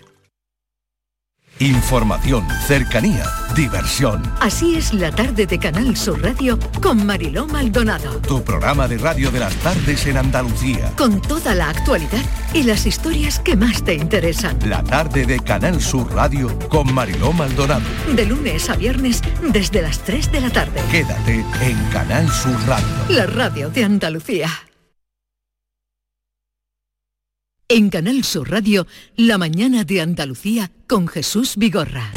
Información, 1.64 2.45
cercanía, 2.68 3.24
diversión. 3.55 4.22
Así 4.41 4.76
es 4.76 4.93
la 4.93 5.11
tarde 5.11 5.45
de 5.45 5.57
Canal 5.57 5.95
Sur 5.95 6.22
Radio 6.22 6.59
con 6.82 7.05
Mariló 7.05 7.47
Maldonado. 7.47 8.18
Tu 8.18 8.43
programa 8.43 8.86
de 8.86 8.97
radio 8.97 9.32
de 9.32 9.39
las 9.39 9.55
tardes 9.55 10.05
en 10.05 10.18
Andalucía. 10.18 10.91
Con 10.97 11.22
toda 11.22 11.55
la 11.55 11.70
actualidad 11.70 12.20
y 12.53 12.64
las 12.64 12.86
historias 12.86 13.39
que 13.39 13.55
más 13.55 13.82
te 13.82 13.93
interesan. 13.93 14.59
La 14.66 14.84
tarde 14.84 15.26
de 15.26 15.39
Canal 15.39 15.80
Sur 15.80 16.14
Radio 16.14 16.49
con 16.68 16.93
Mariló 16.93 17.32
Maldonado. 17.32 17.86
De 18.14 18.26
lunes 18.26 18.70
a 18.70 18.76
viernes 18.76 19.22
desde 19.53 19.84
las 19.84 19.99
3 19.99 20.34
de 20.34 20.41
la 20.41 20.49
tarde. 20.49 20.82
Quédate 20.91 21.45
en 21.61 21.82
Canal 21.93 22.30
Sur 22.30 22.59
Radio. 22.68 22.86
La 23.07 23.26
radio 23.26 23.70
de 23.70 23.86
Andalucía. 23.86 24.49
En 27.76 27.89
Canal 27.89 28.24
Sur 28.24 28.51
Radio, 28.51 28.86
La 29.15 29.39
mañana 29.39 29.84
de 29.84 29.99
Andalucía 29.99 30.69
con 30.86 31.07
Jesús 31.07 31.55
Vigorra. 31.57 32.11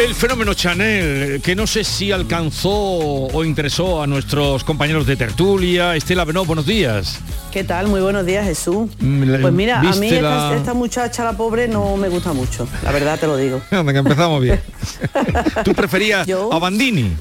El 0.00 0.14
fenómeno 0.14 0.54
Chanel, 0.54 1.42
que 1.42 1.54
no 1.54 1.66
sé 1.66 1.84
si 1.84 2.10
alcanzó 2.10 2.70
o 2.70 3.44
interesó 3.44 4.02
a 4.02 4.06
nuestros 4.06 4.64
compañeros 4.64 5.06
de 5.06 5.14
tertulia. 5.14 5.94
Estela 5.94 6.24
Benó, 6.24 6.46
buenos 6.46 6.64
días. 6.64 7.18
¿Qué 7.52 7.64
tal? 7.64 7.88
Muy 7.88 8.00
buenos 8.00 8.24
días, 8.24 8.46
Jesús. 8.46 8.88
Mm, 8.98 9.42
Pues 9.42 9.52
mira, 9.52 9.80
a 9.80 9.82
mí 9.82 9.88
¿viste 10.10 10.22
esta, 10.56 10.72
muchacha, 10.72 11.22
la 11.22 11.34
pobre, 11.34 11.68
no 11.68 11.98
me 11.98 12.08
gusta 12.08 12.32
mucho. 12.32 12.66
La 12.82 12.92
verdad 12.92 13.18
te 13.18 13.26
lo 13.26 13.36
digo. 13.36 13.60
Anda, 13.70 13.92
que 13.92 13.98
empezamos 13.98 14.40
bien. 14.40 14.58
¿Tú 15.64 15.74
preferías 15.74 16.26
a 16.50 16.58
Bandini? 16.58 17.14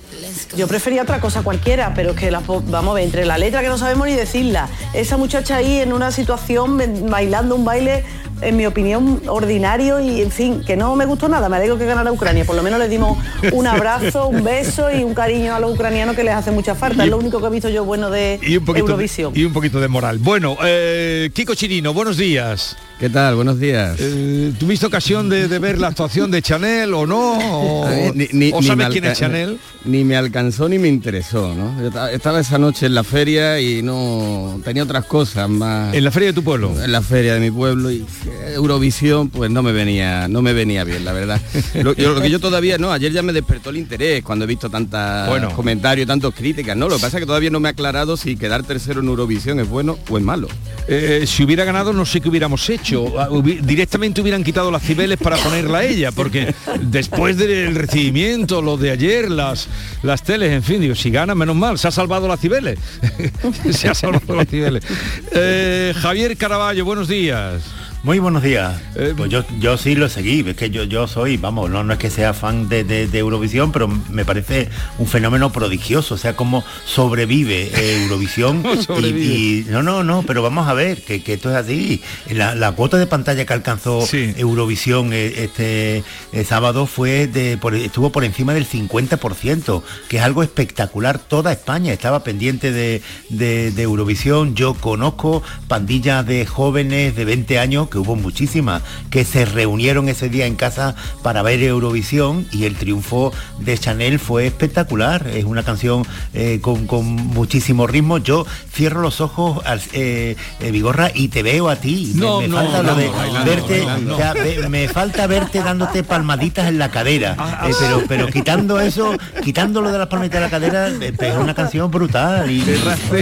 Yo 0.56 0.68
prefería 0.68 1.02
otra 1.02 1.20
cosa 1.20 1.42
cualquiera, 1.42 1.94
pero 1.94 2.16
que 2.16 2.32
la, 2.32 2.40
vamos 2.40 2.92
a 2.92 2.94
ver, 2.94 3.04
entre 3.04 3.26
la 3.26 3.38
letra 3.38 3.62
que 3.62 3.68
no 3.68 3.78
sabemos 3.78 4.08
ni 4.08 4.14
decirla, 4.14 4.70
esa 4.94 5.18
muchacha 5.18 5.58
ahí 5.58 5.80
en 5.80 5.92
una 5.92 6.12
situación 6.12 6.82
bailando 7.10 7.56
un 7.56 7.66
baile 7.66 8.06
en 8.42 8.58
mi 8.58 8.66
opinión, 8.66 9.22
ordinario 9.28 10.00
y, 10.00 10.22
en 10.22 10.32
fin, 10.32 10.64
que 10.66 10.76
no 10.76 10.96
me 10.96 11.06
gustó 11.06 11.28
nada. 11.28 11.50
Me 11.50 11.58
alegro 11.58 11.78
que 11.78 11.86
ganara 11.86 12.12
Ucrania. 12.12 12.46
Por 12.46 12.56
lo 12.56 12.64
menos 12.64 12.80
le 12.80 12.88
dimos 12.88 13.18
un 13.52 13.68
abrazo, 13.68 14.28
un 14.28 14.44
beso 14.44 14.90
y 14.92 15.04
un 15.04 15.14
cariño 15.14 15.56
a 15.56 15.60
los 15.60 15.74
ucranianos 15.74 16.16
que 16.16 16.24
les 16.24 16.34
hace 16.34 16.52
mucha 16.52 16.76
falta. 16.76 17.04
es 17.04 17.10
lo 17.10 17.18
único 17.18 17.40
que 17.40 17.48
he 17.48 17.50
visto 17.50 17.70
yo 17.70 17.86
bueno 17.86 18.10
de 18.10 18.40
Y 18.42 18.58
un 18.58 18.66
poquito, 18.66 18.86
de, 18.86 18.92
Eurovisión. 18.92 19.34
y 19.36 19.44
un 19.44 19.54
poquito 19.54 19.80
de 19.80 19.88
moral. 19.88 20.20
Bueno, 20.20 20.58
eh, 20.64 21.30
Kiko 21.34 21.56
Chirino, 21.56 21.94
buenos 21.94 22.18
días. 22.18 22.78
¿Qué 23.00 23.10
tal? 23.10 23.36
Buenos 23.36 23.58
días. 23.62 23.96
Eh, 23.98 24.52
¿Tuviste 24.60 24.86
ocasión 24.86 25.30
de, 25.30 25.48
de 25.48 25.58
ver 25.60 25.80
la 25.80 25.88
actuación 25.88 26.30
de 26.32 26.42
Chanel 26.42 26.94
o 26.94 27.08
no? 27.08 27.32
¿O, 27.40 27.90
ni- 28.14 28.28
ni- 28.34 28.52
o 28.52 28.60
ni 28.60 28.68
sabes 28.68 28.90
quién 28.90 29.06
es 29.06 29.18
Chanel? 29.18 29.58
Ni 29.86 30.04
me 30.04 30.18
alcanzó 30.18 30.68
ni 30.68 30.78
me 30.80 30.90
interesó, 30.90 31.56
¿no? 31.56 31.82
Yo 31.82 32.08
estaba 32.10 32.42
esa 32.42 32.58
noche 32.58 32.88
en 32.88 32.94
la 32.96 33.06
feria 33.06 33.62
y 33.62 33.82
no 33.82 34.60
tenía 34.66 34.84
otras 34.84 35.06
cosas 35.06 35.48
más. 35.48 35.94
¿En 35.96 36.04
la 36.04 36.12
feria 36.12 36.28
de 36.28 36.34
tu 36.34 36.44
pueblo? 36.44 36.74
En 36.84 36.92
la 36.92 37.02
feria 37.02 37.36
de 37.36 37.40
mi 37.40 37.52
pueblo 37.52 37.90
y 37.90 38.00
eh, 38.26 38.54
Eurovisión, 38.56 39.30
pues 39.30 39.50
no 39.50 39.64
me 39.64 39.72
venía, 39.72 40.28
no 40.28 40.42
me 40.42 40.52
venía 40.52 40.84
bien, 40.84 41.06
la 41.06 41.14
verdad. 41.14 41.40
Lo, 41.76 41.94
yo- 41.94 42.14
lo 42.14 42.22
que 42.22 42.30
yo 42.30 42.42
todavía 42.42 42.78
no, 42.78 42.92
ayer 42.92 43.14
ya 43.14 43.22
me 43.22 43.32
despertó 43.32 43.70
el 43.70 43.78
interés 43.78 44.22
cuando 44.24 44.44
he 44.44 44.48
visto 44.50 44.70
tantos 44.70 45.00
Bueno. 45.30 45.52
comentarios, 45.56 46.06
tantas 46.06 46.34
críticas, 46.34 46.76
¿no? 46.76 46.90
Lo 46.90 46.98
que 46.98 47.02
pasa 47.04 47.16
es 47.16 47.22
que 47.22 47.28
todavía 47.28 47.50
no 47.50 47.62
me 47.62 47.70
ha 47.70 47.72
aclarado 47.72 48.18
si 48.18 48.36
quedar 48.36 48.64
tercero 48.64 49.00
en 49.00 49.08
Eurovisión 49.08 49.62
es 49.62 49.70
bueno 49.70 49.98
o 50.10 50.18
es 50.18 50.24
malo. 50.24 50.50
Eh, 50.90 51.24
si 51.26 51.44
hubiera 51.46 51.64
ganado 51.64 51.94
no 51.94 52.06
sé 52.06 52.20
qué 52.20 52.28
hubiéramos 52.28 52.70
hecho. 52.70 52.89
Ah, 53.18 53.30
directamente 53.62 54.22
hubieran 54.22 54.44
quitado 54.44 54.72
las 54.72 54.82
cibeles 54.82 55.18
para 55.20 55.38
ponerla 55.38 55.80
a 55.80 55.84
ella, 55.84 56.12
porque 56.12 56.54
después 56.82 57.38
del 57.38 57.76
recibimiento, 57.76 58.62
lo 58.62 58.78
de 58.78 58.92
ayer, 58.92 59.30
las, 59.30 59.68
las 60.02 60.24
teles, 60.24 60.52
en 60.52 60.64
fin, 60.64 60.82
digo, 60.82 60.96
si 60.96 61.12
gana, 61.12 61.36
menos 61.36 61.56
mal, 61.56 61.78
se 61.78 61.88
ha 61.88 61.92
salvado 61.92 62.28
las 62.28 62.40
cibeles. 62.40 62.80
se 63.72 63.90
ha 63.90 63.94
salvado 63.94 64.36
las 64.36 64.48
cibeles. 64.48 64.84
Eh, 65.32 65.94
Javier 65.98 66.36
Caraballo, 66.38 66.84
buenos 66.86 67.08
días. 67.08 67.62
Muy 68.02 68.18
buenos 68.20 68.42
días. 68.44 68.82
Eh, 68.96 69.14
pues 69.16 69.30
yo, 69.30 69.44
yo 69.60 69.78
sí 69.78 69.94
lo 69.94 70.08
seguí, 70.08 70.40
es 70.48 70.56
que 70.56 70.70
yo, 70.70 70.86
yo 70.86 71.06
soy, 71.06 71.36
vamos, 71.36 71.70
no, 71.70 71.84
no 71.84 71.92
es 71.94 72.00
que 72.00 72.10
sea 72.10 72.34
fan 72.34 72.70
de, 72.70 72.86
de- 72.86 73.08
de 73.08 73.20
Eurovisión, 73.20 73.74
pero 73.74 73.90
me 73.90 74.24
parece 74.24 74.70
un 75.00 75.06
fenómeno 75.06 75.52
prodigioso, 75.52 76.16
o 76.16 76.18
sea, 76.18 76.34
cómo 76.38 76.64
sobrevive 76.86 77.64
eh, 77.76 78.04
Eurovisión. 78.04 78.62
¿Cómo 78.62 78.82
sobrevive? 78.82 79.20
Y, 79.26 79.60
y- 79.60 79.66
no, 79.70 79.84
no, 79.84 80.06
no, 80.06 80.24
pero 80.24 80.42
vamos 80.42 80.70
a 80.70 80.74
ver, 80.74 81.02
que, 81.04 81.22
que 81.22 81.34
esto 81.34 81.50
es 81.50 81.58
así. 81.58 82.02
La, 82.30 82.56
la 82.56 82.72
cuota 82.72 82.98
de 82.98 83.06
pantalla 83.06 83.46
que 83.46 83.52
alcanzó 83.52 84.06
Eurovisión 84.40 85.12
eh, 85.12 85.34
este 85.44 86.04
sábado 86.46 86.86
fue 86.86 87.28
de, 87.28 87.58
por- 87.58 87.76
estuvo 87.76 88.14
por 88.14 88.24
encima 88.24 88.54
del 88.54 88.66
50%, 88.66 89.84
que 90.08 90.18
es 90.18 90.24
algo 90.24 90.42
espectacular. 90.42 91.20
Toda 91.20 91.52
España 91.52 91.92
estaba 91.92 92.24
pendiente 92.24 92.72
de, 92.72 93.02
de- 93.28 93.72
de 93.72 93.82
Eurovisión. 93.84 94.56
Yo 94.56 94.74
conozco 94.74 95.44
pandillas 95.68 96.26
de 96.26 96.46
jóvenes 96.46 97.14
de 97.18 97.26
20 97.26 97.60
años, 97.60 97.89
que 97.90 97.98
hubo 97.98 98.16
muchísimas, 98.16 98.82
que 99.10 99.26
se 99.26 99.46
reunieron 99.46 100.10
ese 100.10 100.30
día 100.30 100.46
en 100.46 100.56
casa 100.56 100.96
para 101.24 101.42
ver 101.42 101.62
Eurovisión 101.64 102.46
y 102.52 102.66
el 102.66 102.76
triunfo 102.76 103.34
de 103.60 103.78
Chanel 103.78 104.20
fue 104.20 104.46
espectacular. 104.48 105.28
Es 105.28 105.46
una 105.46 105.64
canción 105.64 106.06
eh, 106.34 106.60
con, 106.62 106.88
con 106.88 107.06
muchísimo 107.06 107.88
ritmo. 107.88 108.18
Yo 108.20 108.46
cierro 108.74 109.02
los 109.02 109.22
ojos, 109.22 109.66
al, 109.66 109.82
eh, 109.94 110.36
eh, 110.60 110.72
Vigorra, 110.72 111.12
y 111.14 111.28
te 111.30 111.44
veo 111.44 111.70
a 111.70 111.76
ti. 111.76 112.14
Me- 112.16 112.22
No, 112.22 112.42
me, 112.42 112.48
no, 112.48 112.58
falta 112.58 112.84
lo 112.84 112.96
de 112.96 113.10
verte, 113.46 113.82
o 114.14 114.18
sea, 114.18 114.34
me 114.70 114.88
falta 114.88 115.28
verte 115.28 115.60
dándote 115.64 116.04
palmaditas 116.04 116.68
en 116.68 116.78
la 116.78 116.90
cadera. 116.92 117.36
Eh, 117.68 117.72
pero, 117.80 118.04
pero 118.08 118.28
quitando 118.28 118.80
eso, 118.80 119.14
quitándolo 119.44 119.92
de 119.92 119.98
las 119.98 120.08
palmaditas 120.08 120.40
de 120.42 120.46
la 120.46 120.50
cadera, 120.52 120.88
es 120.88 121.38
una 121.38 121.54
canción 121.54 121.90
brutal. 121.92 122.50
Y, 122.50 122.64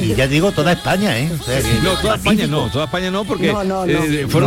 y 0.02 0.16
ya 0.16 0.28
digo, 0.28 0.52
toda 0.52 0.72
España, 0.74 1.18
¿eh? 1.18 1.32
O 1.40 1.44
sea, 1.44 1.62
que- 1.62 1.68
No, 1.84 1.94
toda 2.02 2.16
España 2.16 2.48
no, 2.48 2.70
toda 2.72 2.86
España 2.86 3.12
no, 3.12 3.24
porque 3.24 3.48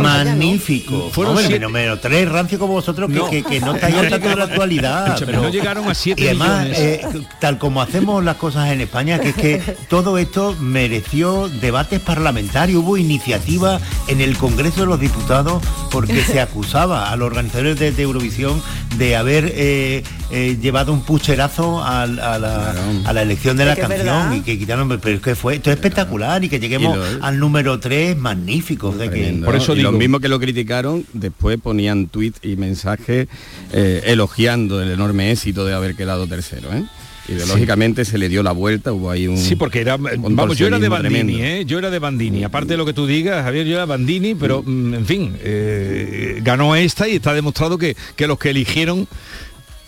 No, 0.03 0.10
no, 0.17 0.23
no. 0.23 0.29
fueron 0.29 0.35
magnífico. 0.37 1.11
Hombre, 1.15 1.47
siete- 1.47 1.67
menos, 1.67 2.01
tres 2.01 2.29
rancio 2.29 2.59
como 2.59 2.73
vosotros 2.73 3.09
que, 3.09 3.17
No. 3.17 3.29
que, 3.29 3.43
que 3.43 3.59
no 3.59 3.75
estáis 3.75 3.95
tanto 4.09 4.29
de 4.29 4.35
la 4.35 4.43
actualidad. 4.45 5.07
Escúchame, 5.07 5.33
no 5.33 5.49
llegaron 5.49 5.89
a 5.89 5.93
siete 5.95 6.23
y 6.23 6.27
además, 6.27 6.59
millones. 6.67 6.79
eh, 6.79 7.01
tal 7.39 7.57
como 7.57 7.81
hacemos 7.81 8.23
las 8.23 8.35
cosas 8.37 8.69
en 8.71 8.81
España, 8.81 9.19
que 9.19 9.29
es 9.29 9.35
que 9.35 9.75
todo 9.89 10.17
esto 10.17 10.55
mereció 10.59 11.47
debates 11.49 11.99
parlamentarios, 11.99 12.81
hubo 12.83 12.97
iniciativa 12.97 13.79
en 14.07 14.21
el 14.21 14.37
Congreso 14.37 14.81
de 14.81 14.87
los 14.87 14.99
Diputados 14.99 15.61
porque 15.91 16.23
se 16.23 16.41
acusaba 16.41 17.11
a 17.11 17.15
los 17.15 17.27
organizadores 17.27 17.77
de, 17.79 17.91
de 17.91 18.03
Eurovisión 18.03 18.61
de 18.97 19.15
haber 19.15 19.51
eh, 19.55 20.03
eh, 20.31 20.57
llevado 20.61 20.93
un 20.93 21.01
pucherazo 21.03 21.83
a, 21.83 22.05
la, 22.07 22.73
a 23.05 23.13
la 23.13 23.21
elección 23.21 23.57
de 23.57 23.63
Es 23.63 23.69
la 23.69 23.75
canción 23.75 23.99
verdad. 24.05 24.33
y 24.35 24.41
que 24.41 24.57
quitaron, 24.57 24.87
pero 25.01 25.15
es 25.17 25.21
que 25.21 25.35
fue, 25.35 25.55
esto 25.55 25.69
es 25.71 25.75
espectacular 25.75 26.43
y 26.43 26.49
que 26.49 26.59
lleguemos 26.59 26.95
Y 26.95 27.17
lo- 27.19 27.23
al 27.25 27.39
número 27.39 27.79
3, 27.79 28.17
magnífico. 28.17 28.89
o 28.89 28.97
sea 28.97 29.05
que- 29.09 29.11
Tremendo, 29.21 29.51
¿no? 29.51 29.75
y 29.75 29.81
los 29.81 29.93
mismos 29.93 30.21
que 30.21 30.29
lo 30.29 30.39
criticaron 30.39 31.05
después 31.13 31.59
ponían 31.61 32.07
tweets 32.07 32.39
y 32.43 32.55
mensajes 32.55 33.27
eh, 33.73 34.01
elogiando 34.05 34.81
el 34.81 34.91
enorme 34.91 35.31
éxito 35.31 35.65
de 35.65 35.73
haber 35.73 35.95
quedado 35.95 36.27
tercero 36.27 36.69
¿eh? 36.73 36.83
ideológicamente 37.29 38.03
se 38.03 38.17
le 38.17 38.27
dio 38.29 38.43
la 38.43 38.51
vuelta 38.51 38.91
hubo 38.91 39.09
ahí 39.11 39.27
un 39.27 39.37
Sí, 39.37 39.55
porque 39.55 39.79
era, 39.81 39.95
vamos, 39.97 40.57
yo 40.57 40.67
era 40.67 40.79
de 40.79 40.89
Bandini. 40.89 41.41
¿eh? 41.41 41.63
yo 41.65 41.77
era 41.77 41.89
de 41.89 41.99
Bandini. 41.99 42.43
Aparte 42.43 42.73
de 42.73 42.77
lo 42.77 42.85
que 42.85 42.93
tú 42.93 43.05
digas, 43.07 43.43
Javier, 43.43 43.65
yo 43.67 43.75
era 43.75 43.85
Bandini, 43.85 44.35
pero 44.35 44.63
mm, 44.65 44.93
en 44.95 45.05
fin, 45.05 45.37
eh, 45.39 46.39
ganó 46.43 46.75
esta 46.75 47.07
y 47.07 47.15
está 47.15 47.33
demostrado 47.33 47.77
que, 47.77 47.95
que 48.15 48.27
los 48.27 48.37
que 48.39 48.49
eligieron 48.49 49.07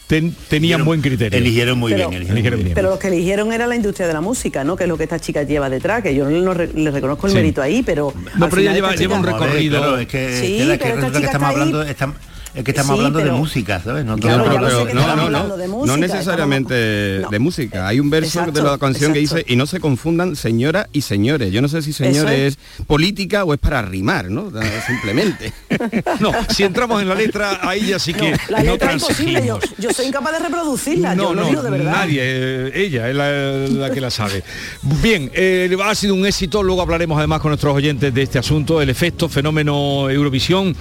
ten- 0.08 0.36
tenían 0.50 0.84
buen 0.86 1.02
criterio. 1.02 1.38
Eligieron 1.38 1.78
muy 1.80 1.92
Pero- 1.94 2.10
bien, 2.10 2.22
eligieron 2.30 2.60
muy 2.60 2.64
bien. 2.66 2.76
Pero 2.76 2.90
los 2.92 3.00
que 3.00 3.08
eligieron 3.08 3.52
era 3.54 3.68
la 3.68 3.76
industria 3.76 4.08
de 4.08 4.14
la 4.14 4.22
música, 4.22 4.64
¿no? 4.64 4.76
Que 4.76 4.84
es 4.84 4.90
lo 4.90 4.98
que 4.98 5.04
esta 5.04 5.20
chica 5.20 5.44
lleva 5.44 5.70
detrás, 5.70 6.04
que 6.04 6.14
yo 6.16 6.30
no 6.30 6.54
re- 6.54 6.70
le 6.74 6.92
reconozco 6.92 7.28
el 7.28 7.32
Sí. 7.34 7.38
mérito 7.38 7.62
ahí, 7.62 7.84
pero... 7.84 8.14
No, 8.38 8.50
pero 8.50 8.62
ella 8.62 8.74
lleva- 8.74 8.96
lleva 8.96 9.18
un 9.18 9.24
recorrido. 9.26 9.78
Claro, 9.80 9.98
es 9.98 10.08
que, 10.08 10.40
Sí, 10.40 10.60
es 10.60 10.66
que- 10.68 10.74
es 10.74 10.80
que 10.80 10.84
pero 10.86 10.96
esta 10.96 10.96
resulta 10.96 11.12
que 11.12 11.18
chica 11.18 11.26
estamos 11.28 11.50
está 11.50 11.64
ahí- 11.64 11.70
hablando, 11.70 11.92
es 12.56 12.64
que 12.64 12.72
estamos 12.72 12.94
Sí, 12.94 12.98
hablando 13.06 13.20
de 13.20 13.32
música, 13.32 13.82
¿sabes? 13.84 14.06
No, 14.06 14.16
Claro, 14.18 14.46
No, 14.46 14.52
pero 14.66 14.86
que 14.88 14.94
no, 14.94 15.30
no, 15.30 15.86
no, 15.86 15.98
necesariamente 15.98 16.74
de 16.74 17.40
música. 17.40 17.88
Hay 17.88 18.00
un 18.00 18.10
verso 18.10 18.40
Exacto, 18.40 18.62
de 18.64 18.70
la 18.70 18.78
canción 18.78 19.14
que 19.14 19.20
dice 19.20 19.44
y 19.48 19.56
no 19.56 19.66
se 19.66 19.80
confundan 19.80 20.36
señora 20.36 20.88
y 20.94 21.02
señores. 21.02 21.52
Yo 21.52 21.62
no 21.62 21.68
sé 21.68 21.82
si 21.82 21.94
señores 21.94 22.58
es. 22.80 22.86
política 22.86 23.44
o 23.44 23.54
es 23.54 23.60
para 23.60 23.82
rimar, 23.82 24.30
¿no? 24.30 24.52
Simplemente. 24.88 25.54
No, 26.20 26.32
si 26.50 26.64
entramos 26.64 27.02
en 27.02 27.10
la 27.10 27.16
letra, 27.16 27.60
ahí 27.68 27.88
ya 27.88 28.00
sí 28.00 28.14
que 28.14 28.36
La 28.50 28.62
no 28.64 28.74
letra 28.74 28.94
es 28.94 29.02
imposible, 29.02 29.46
yo, 29.46 29.60
yo 29.78 29.92
soy 29.92 30.08
incapaz 30.08 30.34
de 30.34 30.40
reproducirla, 30.40 31.16
No, 31.16 31.24
yo 31.30 31.34
lo 31.34 31.42
no, 31.42 31.50
digo 31.50 31.62
de 31.64 31.70
verdad. 31.72 31.92
nadie, 31.92 32.20
eh, 32.24 32.72
ella 32.76 33.10
es 33.10 33.16
la, 33.16 33.88
la 33.88 33.90
que 33.94 34.00
la 34.00 34.10
sabe. 34.12 34.44
Bien, 35.02 35.32
eh, 35.34 35.76
ha 35.84 35.96
sido 35.96 36.14
un 36.16 36.26
éxito, 36.26 36.62
luego 36.64 36.82
hablaremos 36.82 37.18
además 37.18 37.42
con 37.42 37.50
nuestros 37.50 37.76
oyentes 37.76 38.14
de 38.14 38.22
este 38.22 38.40
asunto, 38.40 38.82
el 38.82 38.90
efecto 38.90 39.28
fenómeno 39.28 40.10
Eurovisión, 40.10 40.76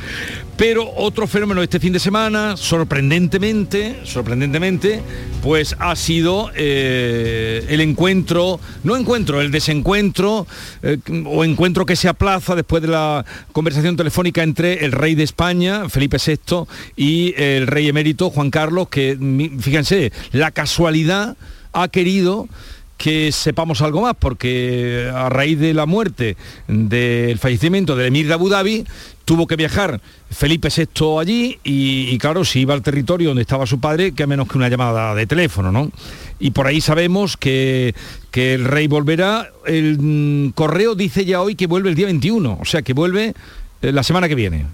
pero 0.57 0.89
otro 0.97 1.27
fenómeno 1.27 1.62
este 1.63 1.81
fin 1.81 1.93
de 1.93 1.99
semana, 1.99 2.57
sorprendentemente, 2.57 4.01
sorprendentemente, 4.05 5.03
pues 5.43 5.77
ha 5.79 5.95
sido 5.97 6.51
eh, 6.55 7.65
el 7.69 7.81
encuentro, 7.81 8.61
no 8.85 8.97
encuentro, 8.97 9.41
el 9.41 9.51
desencuentro 9.51 10.47
eh, 10.83 10.99
o 11.25 11.45
encuentro 11.45 11.87
que 11.87 11.97
se 11.97 12.09
aplaza 12.09 12.55
después 12.55 12.83
de 12.83 12.89
la 12.89 13.25
conversación 13.53 13.97
telefónica 13.97 14.43
entre 14.43 14.85
el 14.85 14.93
rey 14.93 15.15
de 15.15 15.23
España, 15.23 15.89
Felipe 15.89 16.19
VI, 16.25 16.65
y 16.97 17.35
el 17.37 17.67
rey 17.67 17.89
emérito, 17.89 18.31
Juan 18.31 18.51
Carlos, 18.51 18.89
que 18.89 19.17
fíjense, 19.61 20.13
la 20.33 20.51
casualidad 20.51 21.37
ha 21.73 21.89
querido 21.89 22.49
que 22.97 23.33
sepamos 23.33 23.83
algo 23.83 24.03
más, 24.03 24.15
porque 24.19 25.11
a 25.13 25.29
raíz 25.29 25.59
de 25.59 25.75
la 25.75 25.87
muerte, 25.87 26.37
del 26.69 27.39
fallecimiento 27.39 27.97
del 27.97 28.07
emir 28.07 28.29
de 28.29 28.35
Abu 28.35 28.49
Dhabi, 28.49 28.85
tuvo 29.25 29.47
que 29.47 29.57
viajar 29.57 30.01
Felipe 30.31 30.69
VI 30.69 31.19
allí 31.21 31.59
y, 31.65 32.17
claro, 32.19 32.45
si 32.45 32.61
iba 32.61 32.75
al 32.75 32.83
territorio 32.83 33.29
donde 33.29 33.43
estaba 33.43 33.67
su 33.67 33.81
padre, 33.81 34.13
que 34.13 34.27
menos 34.27 34.49
que 34.49 34.57
una 34.57 34.69
llamada 34.69 35.15
de 35.15 35.27
teléfono, 35.27 35.73
¿no? 35.73 35.91
Y 36.39 36.51
por 36.53 36.67
ahí 36.67 36.81
sabemos 36.81 37.37
que, 37.37 37.95
que 38.31 38.55
el 38.55 38.65
rey 38.65 38.87
volverá, 38.89 39.51
el 39.67 39.99
mm, 39.99 40.51
correo 40.51 40.95
dice 40.95 41.25
ya 41.25 41.41
hoy 41.41 41.55
que 41.55 41.67
vuelve 41.67 41.91
el 41.91 41.95
día 41.95 42.07
21, 42.07 42.59
o 42.61 42.65
sea 42.65 42.83
que 42.83 42.93
vuelve 42.93 43.35
eh, 43.83 43.93
la 43.93 44.03
semana 44.03 44.29
que 44.29 44.35
viene. 44.35 44.67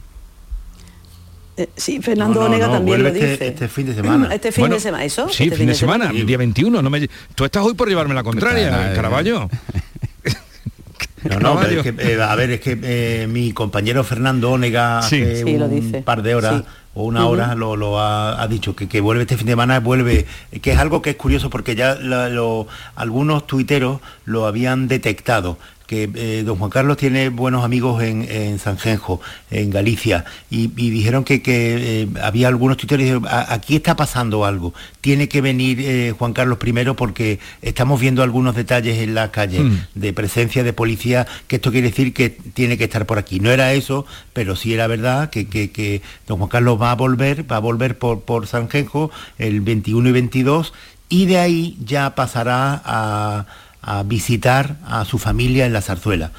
Eh, 1.58 1.68
sí, 1.76 2.00
Fernando 2.00 2.34
No, 2.40 2.40
no, 2.48 2.54
Onega 2.54 2.66
no, 2.68 2.72
también 2.74 3.02
lo 3.02 3.08
este- 3.08 3.30
dice. 3.32 3.46
este 3.48 3.68
fin 3.68 3.86
de 3.86 3.94
semana. 3.94 4.28
Este 4.34 4.52
fin 4.52 4.62
Bueno, 4.62 4.74
de 4.76 4.80
semana, 4.80 5.04
¿eso? 5.04 5.28
Sí, 5.28 5.44
Este 5.44 5.56
fin 5.56 5.66
de 5.66 5.74
semana, 5.74 6.10
el 6.10 6.24
día 6.24 6.38
21. 6.38 6.80
No 6.80 6.88
me... 6.90 7.08
Tú 7.34 7.44
estás 7.44 7.64
hoy 7.64 7.74
por 7.74 7.88
llevarme 7.88 8.14
la 8.14 8.22
contraria, 8.22 8.70
Nada, 8.70 8.94
Caraballo. 8.94 9.48
No, 11.24 11.30
no, 11.40 11.58
pero 11.60 11.72
Caraballo. 11.72 11.80
es 11.80 11.82
que, 11.96 12.12
eh, 12.14 12.22
a 12.22 12.34
ver, 12.36 12.50
es 12.52 12.60
que 12.60 12.78
eh, 12.80 13.26
mi 13.28 13.52
compañero 13.52 14.04
Fernando 14.04 14.52
Ónega 14.52 15.02
Sí. 15.02 15.20
hace 15.20 15.42
Sí, 15.44 15.58
lo 15.58 15.64
un 15.66 15.80
dice. 15.80 16.02
par 16.02 16.22
de 16.22 16.36
horas 16.36 16.58
Sí. 16.60 16.64
o 16.94 17.02
una 17.04 17.26
hora 17.26 17.56
lo, 17.56 17.74
lo 17.74 17.98
ha, 17.98 18.40
ha 18.40 18.46
dicho, 18.46 18.76
que, 18.76 18.88
que 18.88 19.00
vuelve 19.00 19.22
este 19.22 19.36
fin 19.36 19.46
de 19.46 19.52
semana, 19.52 19.80
vuelve, 19.80 20.26
que 20.62 20.70
es 20.70 20.78
algo 20.78 21.02
que 21.02 21.10
es 21.10 21.16
curioso 21.16 21.50
porque 21.50 21.74
ya 21.74 21.96
la- 21.96 22.28
lo- 22.28 22.68
algunos 22.94 23.48
tuiteros 23.48 24.00
lo 24.26 24.46
habían 24.46 24.86
detectado 24.86 25.58
que 25.88 26.08
eh, 26.14 26.42
don 26.44 26.58
Juan 26.58 26.70
Carlos 26.70 26.96
tiene 26.98 27.30
buenos 27.30 27.64
amigos 27.64 28.02
en, 28.04 28.22
en 28.30 28.58
Sanjenjo, 28.60 29.20
en 29.50 29.70
Galicia, 29.70 30.24
y, 30.50 30.70
y 30.76 30.90
dijeron 30.90 31.24
que, 31.24 31.42
que, 31.42 32.02
eh, 32.02 32.08
había 32.22 32.46
algunos 32.46 32.76
tutores, 32.76 33.04
dijeron, 33.06 33.26
"A- 33.26 33.52
aquí 33.54 33.74
está 33.74 33.96
pasando 33.96 34.44
algo, 34.44 34.74
tiene 35.00 35.28
que 35.28 35.40
venir 35.40 35.80
eh, 35.80 36.14
Juan 36.16 36.34
Carlos 36.34 36.58
I 36.64 36.72
porque 36.94 37.40
estamos 37.62 37.98
viendo 38.00 38.22
algunos 38.22 38.54
detalles 38.54 38.98
en 38.98 39.14
la 39.14 39.30
calle 39.32 39.60
Mm. 39.60 39.78
de 39.94 40.12
presencia 40.12 40.62
de 40.62 40.72
policía, 40.74 41.26
que 41.46 41.56
esto 41.56 41.72
quiere 41.72 41.88
decir 41.88 42.12
que 42.12 42.28
tiene 42.30 42.76
que 42.76 42.84
estar 42.84 43.06
por 43.06 43.16
aquí. 43.18 43.40
No 43.40 43.50
era 43.50 43.72
eso, 43.72 44.04
pero 44.34 44.54
sí 44.56 44.74
era 44.74 44.86
verdad 44.86 45.30
que, 45.30 45.46
que- 45.48 45.70
que 45.70 46.02
don 46.26 46.36
Juan 46.38 46.50
Carlos 46.50 46.78
va 46.80 46.90
a 46.90 46.94
volver, 46.96 47.50
va 47.50 47.56
a 47.56 47.60
volver 47.60 47.96
por, 47.98 48.20
por 48.20 48.46
Sanjenjo 48.46 49.10
el 49.38 49.62
21 49.62 50.10
y 50.10 50.12
22, 50.12 50.74
y 51.08 51.24
de 51.24 51.38
ahí 51.38 51.78
ya 51.82 52.14
pasará 52.14 52.82
a, 52.84 53.46
a 53.82 54.02
visitar 54.02 54.76
a 54.86 55.04
su 55.04 55.18
familia 55.18 55.66
en 55.66 55.72
la 55.72 55.82
zarzuela. 55.82 56.30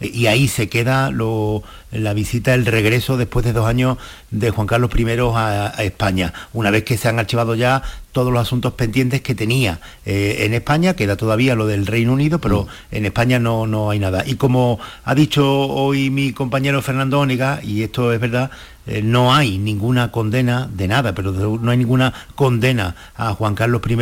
E- 0.00 0.08
Y 0.12 0.26
ahí 0.26 0.48
se 0.48 0.68
queda 0.68 1.10
lo- 1.10 1.62
la 1.90 2.12
visita, 2.12 2.52
el 2.54 2.66
regreso 2.66 3.16
después 3.16 3.44
de 3.46 3.52
dos 3.54 3.66
años 3.66 3.96
de 4.30 4.50
Juan 4.50 4.66
Carlos 4.66 4.90
I 4.94 5.06
a, 5.34 5.72
a 5.76 5.82
España, 5.84 6.32
una 6.52 6.70
vez 6.70 6.84
que 6.84 6.98
se 6.98 7.08
han 7.08 7.18
archivado 7.18 7.54
ya 7.54 7.82
todos 8.12 8.32
los 8.32 8.42
asuntos 8.42 8.74
pendientes 8.74 9.20
que 9.22 9.34
tenía 9.34 9.80
eh, 10.04 10.38
en 10.40 10.52
España, 10.54 10.94
queda 10.94 11.16
todavía 11.16 11.54
lo 11.54 11.66
del 11.66 11.86
Reino 11.86 12.12
Unido, 12.12 12.38
pero 12.40 12.66
en 12.90 13.06
España 13.06 13.38
no, 13.38 13.66
no 13.66 13.90
hay 13.90 13.98
nada. 13.98 14.24
Y 14.26 14.34
como 14.36 14.78
ha 15.04 15.14
dicho 15.14 15.44
hoy 15.48 16.10
mi 16.10 16.32
compañero 16.32 16.82
Fernando 16.82 17.20
Ónega, 17.20 17.60
y 17.62 17.82
esto 17.82 18.12
es 18.12 18.20
verdad, 18.20 18.50
eh, 18.86 19.02
no 19.02 19.34
hay 19.34 19.58
ninguna 19.58 20.12
condena 20.12 20.68
de 20.72 20.86
nada, 20.86 21.14
pero 21.14 21.32
no 21.32 21.70
hay 21.70 21.76
ninguna 21.76 22.12
condena 22.34 22.94
a 23.16 23.34
Juan 23.34 23.54
Carlos 23.54 23.82
I 23.88 23.96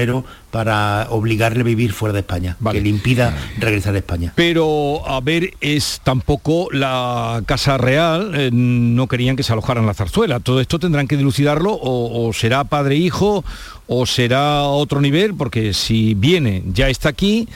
para 0.50 1.06
obligarle 1.10 1.60
a 1.60 1.64
vivir 1.64 1.92
fuera 1.92 2.12
de 2.12 2.20
España, 2.20 2.56
que 2.70 2.80
le 2.80 2.88
impida 2.88 3.34
regresar 3.58 3.94
a 3.94 3.98
España. 3.98 4.32
Pero, 4.36 5.02
a 5.08 5.20
ver, 5.20 5.54
es 5.60 6.00
tampoco 6.04 6.68
la 6.70 7.42
Casa 7.46 7.78
Real, 7.78 8.32
eh, 8.34 8.50
no 8.52 9.08
querían 9.08 9.36
que 9.36 9.42
se 9.42 9.52
alojaran 9.52 9.84
en 9.84 9.88
la 9.88 9.94
zarzuela. 9.94 10.40
Todo 10.40 10.60
esto 10.60 10.78
tendrán 10.78 11.08
que 11.08 11.16
dilucidarlo 11.16 11.72
o, 11.72 12.28
o 12.28 12.32
será 12.32 12.64
padre-hijo 12.64 13.44
o 13.86 14.06
será 14.06 14.64
otro 14.64 15.00
nivel, 15.00 15.34
porque 15.34 15.72
si 15.72 16.14
viene, 16.14 16.62
ya 16.72 16.88
está 16.88 17.08
aquí, 17.08 17.48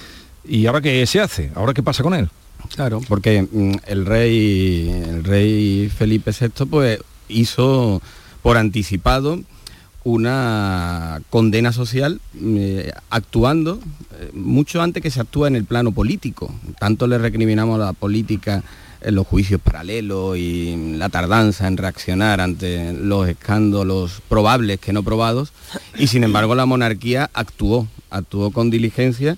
¿y 0.47 0.67
ahora 0.67 0.81
qué 0.81 1.07
se 1.07 1.21
hace? 1.21 1.51
¿Ahora 1.55 1.75
qué 1.75 1.83
pasa 1.83 2.03
con 2.03 2.15
él? 2.15 2.29
Claro, 2.75 3.01
porque 3.09 3.43
mm, 3.43 3.73
el 3.87 4.07
rey, 4.07 4.89
el 5.09 5.25
rey 5.25 5.91
Felipe 5.97 6.33
VI 6.39 6.67
pues 6.67 6.99
hizo 7.29 8.03
por 8.43 8.57
anticipado 8.57 9.41
una 10.05 11.21
condena 11.29 11.73
social 11.73 12.21
eh, 12.41 12.93
actuando 13.11 13.79
eh, 14.19 14.31
mucho 14.33 14.81
antes 14.81 15.03
que 15.03 15.11
se 15.11 15.21
actúa 15.21 15.49
en 15.49 15.57
el 15.57 15.65
plano 15.65 15.93
político. 15.93 16.55
Tanto 16.79 17.07
le 17.07 17.19
recriminamos 17.19 17.81
a 17.81 17.87
la 17.87 17.93
política 17.93 18.63
en 19.01 19.15
los 19.15 19.27
juicios 19.27 19.61
paralelos 19.61 20.37
y 20.37 20.95
la 20.97 21.09
tardanza 21.09 21.67
en 21.67 21.77
reaccionar 21.77 22.41
ante 22.41 22.93
los 22.93 23.29
escándalos 23.29 24.23
probables 24.29 24.81
que 24.81 24.93
no 24.93 25.03
probados 25.03 25.53
y 25.97 26.09
sin 26.09 26.25
embargo 26.25 26.55
la 26.55 26.67
monarquía 26.67 27.31
actuó, 27.33 27.87
actuó 28.11 28.51
con 28.51 28.71
diligencia 28.71 29.37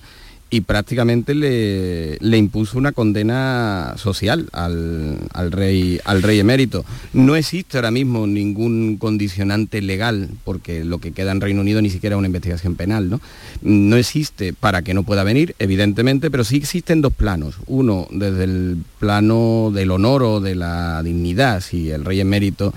y 0.53 0.61
prácticamente 0.61 1.33
le, 1.33 2.17
le 2.19 2.37
impuso 2.37 2.77
una 2.77 2.91
condena 2.91 3.93
social 3.95 4.49
al, 4.51 5.17
al 5.33 5.51
rey, 5.53 6.01
al 6.03 6.21
rey 6.21 6.39
emérito. 6.39 6.83
No 7.13 7.37
existe 7.37 7.77
ahora 7.77 7.89
mismo 7.89 8.27
ningún 8.27 8.97
condicionante 8.97 9.81
legal, 9.81 10.29
porque 10.43 10.83
lo 10.83 10.99
que 10.99 11.13
queda 11.13 11.31
en 11.31 11.39
Reino 11.39 11.61
Unido 11.61 11.81
ni 11.81 11.89
siquiera 11.89 12.17
es 12.17 12.19
una 12.19 12.27
investigación 12.27 12.75
penal, 12.75 13.09
¿no? 13.09 13.21
No 13.61 13.95
existe 13.95 14.51
para 14.51 14.81
que 14.81 14.93
no 14.93 15.03
pueda 15.03 15.23
venir, 15.23 15.55
evidentemente, 15.57 16.29
pero 16.29 16.43
sí 16.43 16.57
existen 16.57 17.01
dos 17.01 17.13
planos. 17.13 17.55
Uno, 17.67 18.07
desde 18.11 18.43
el 18.43 18.83
plano 18.99 19.71
del 19.73 19.89
honor 19.89 20.21
o 20.23 20.41
de 20.41 20.55
la 20.55 21.01
dignidad, 21.01 21.61
si 21.61 21.91
el 21.91 22.03
rey 22.03 22.19
emérito 22.19 22.73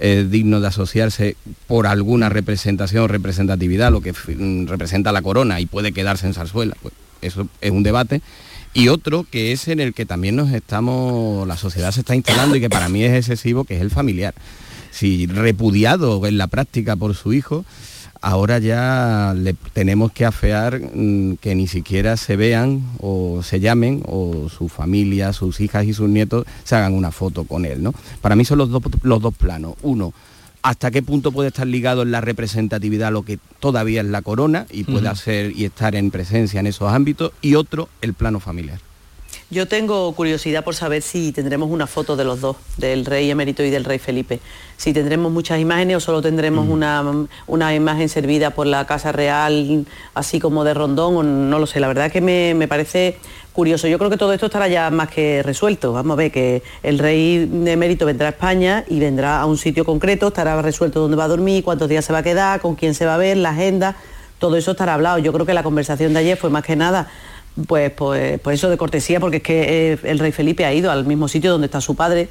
es 0.00 0.30
digno 0.30 0.60
de 0.60 0.68
asociarse 0.68 1.36
por 1.66 1.86
alguna 1.86 2.30
representación 2.30 3.04
o 3.04 3.08
representatividad, 3.08 3.92
lo 3.92 4.00
que 4.00 4.14
representa 4.66 5.12
la 5.12 5.20
corona 5.20 5.60
y 5.60 5.66
puede 5.66 5.92
quedarse 5.92 6.26
en 6.26 6.32
zarzuela. 6.32 6.74
Pues 6.80 6.94
eso 7.22 7.48
es 7.60 7.70
un 7.70 7.82
debate. 7.82 8.22
Y 8.74 8.88
otro 8.88 9.24
que 9.28 9.52
es 9.52 9.68
en 9.68 9.80
el 9.80 9.94
que 9.94 10.06
también 10.06 10.36
nos 10.36 10.52
estamos, 10.52 11.46
la 11.48 11.56
sociedad 11.56 11.90
se 11.90 12.00
está 12.00 12.14
instalando 12.14 12.56
y 12.56 12.60
que 12.60 12.70
para 12.70 12.88
mí 12.88 13.02
es 13.02 13.14
excesivo, 13.14 13.64
que 13.64 13.76
es 13.76 13.80
el 13.80 13.90
familiar. 13.90 14.34
Si 14.90 15.26
repudiado 15.26 16.24
en 16.26 16.38
la 16.38 16.46
práctica 16.46 16.94
por 16.96 17.14
su 17.14 17.32
hijo, 17.32 17.64
ahora 18.20 18.58
ya 18.58 19.34
le 19.36 19.54
tenemos 19.72 20.12
que 20.12 20.24
afear 20.24 20.80
mm, 20.80 21.36
que 21.36 21.54
ni 21.54 21.66
siquiera 21.66 22.16
se 22.16 22.36
vean 22.36 22.82
o 23.00 23.42
se 23.42 23.60
llamen 23.60 24.02
o 24.06 24.48
su 24.48 24.68
familia, 24.68 25.32
sus 25.32 25.60
hijas 25.60 25.86
y 25.86 25.92
sus 25.92 26.08
nietos 26.08 26.46
se 26.64 26.76
hagan 26.76 26.94
una 26.94 27.10
foto 27.10 27.44
con 27.44 27.64
él. 27.64 27.82
¿no? 27.82 27.94
Para 28.20 28.36
mí 28.36 28.44
son 28.44 28.58
los 28.58 28.70
dos, 28.70 28.82
los 29.02 29.20
dos 29.20 29.34
planos. 29.34 29.74
Uno, 29.82 30.12
hasta 30.62 30.90
qué 30.90 31.02
punto 31.02 31.32
puede 31.32 31.48
estar 31.48 31.66
ligado 31.66 32.02
en 32.02 32.10
la 32.10 32.20
representatividad 32.20 33.12
lo 33.12 33.22
que 33.22 33.38
todavía 33.60 34.00
es 34.00 34.06
la 34.06 34.22
corona 34.22 34.66
y 34.70 34.84
puede 34.84 35.08
hacer 35.08 35.52
y 35.56 35.64
estar 35.64 35.94
en 35.94 36.10
presencia 36.10 36.60
en 36.60 36.66
esos 36.66 36.92
ámbitos 36.92 37.32
y 37.40 37.54
otro 37.54 37.88
el 38.00 38.14
plano 38.14 38.40
familiar. 38.40 38.87
Yo 39.50 39.66
tengo 39.66 40.12
curiosidad 40.12 40.62
por 40.62 40.74
saber 40.74 41.00
si 41.00 41.32
tendremos 41.32 41.70
una 41.70 41.86
foto 41.86 42.16
de 42.16 42.24
los 42.24 42.42
dos, 42.42 42.56
del 42.76 43.06
rey 43.06 43.30
emérito 43.30 43.62
y 43.62 43.70
del 43.70 43.84
rey 43.84 43.98
Felipe. 43.98 44.40
Si 44.76 44.92
tendremos 44.92 45.32
muchas 45.32 45.58
imágenes 45.58 45.96
o 45.96 46.00
solo 46.00 46.20
tendremos 46.20 46.68
una, 46.68 47.02
una 47.46 47.74
imagen 47.74 48.10
servida 48.10 48.50
por 48.50 48.66
la 48.66 48.86
Casa 48.86 49.10
Real, 49.10 49.86
así 50.12 50.38
como 50.38 50.64
de 50.64 50.74
Rondón, 50.74 51.16
o 51.16 51.22
no 51.22 51.58
lo 51.58 51.66
sé. 51.66 51.80
La 51.80 51.88
verdad 51.88 52.12
que 52.12 52.20
me, 52.20 52.52
me 52.52 52.68
parece 52.68 53.16
curioso. 53.54 53.88
Yo 53.88 53.96
creo 53.96 54.10
que 54.10 54.18
todo 54.18 54.34
esto 54.34 54.46
estará 54.46 54.68
ya 54.68 54.90
más 54.90 55.08
que 55.08 55.42
resuelto. 55.42 55.94
Vamos 55.94 56.12
a 56.12 56.16
ver 56.16 56.30
que 56.30 56.62
el 56.82 56.98
rey 56.98 57.50
emérito 57.64 58.04
vendrá 58.04 58.26
a 58.26 58.30
España 58.32 58.84
y 58.86 59.00
vendrá 59.00 59.40
a 59.40 59.46
un 59.46 59.56
sitio 59.56 59.86
concreto, 59.86 60.28
estará 60.28 60.60
resuelto 60.60 61.00
dónde 61.00 61.16
va 61.16 61.24
a 61.24 61.28
dormir, 61.28 61.64
cuántos 61.64 61.88
días 61.88 62.04
se 62.04 62.12
va 62.12 62.18
a 62.18 62.22
quedar, 62.22 62.60
con 62.60 62.74
quién 62.74 62.92
se 62.92 63.06
va 63.06 63.14
a 63.14 63.18
ver, 63.18 63.38
la 63.38 63.48
agenda. 63.48 63.96
Todo 64.38 64.58
eso 64.58 64.72
estará 64.72 64.92
hablado. 64.92 65.16
Yo 65.16 65.32
creo 65.32 65.46
que 65.46 65.54
la 65.54 65.62
conversación 65.62 66.12
de 66.12 66.18
ayer 66.20 66.36
fue 66.36 66.50
más 66.50 66.64
que 66.64 66.76
nada 66.76 67.08
pues, 67.66 67.90
pues, 67.92 68.40
pues 68.40 68.58
eso 68.58 68.70
de 68.70 68.76
cortesía, 68.76 69.20
porque 69.20 69.38
es 69.38 69.42
que 69.42 69.92
eh, 69.92 69.98
el 70.04 70.18
rey 70.18 70.32
Felipe 70.32 70.64
ha 70.64 70.72
ido 70.72 70.90
al 70.90 71.04
mismo 71.04 71.28
sitio 71.28 71.50
donde 71.50 71.66
está 71.66 71.80
su 71.80 71.94
padre 71.94 72.28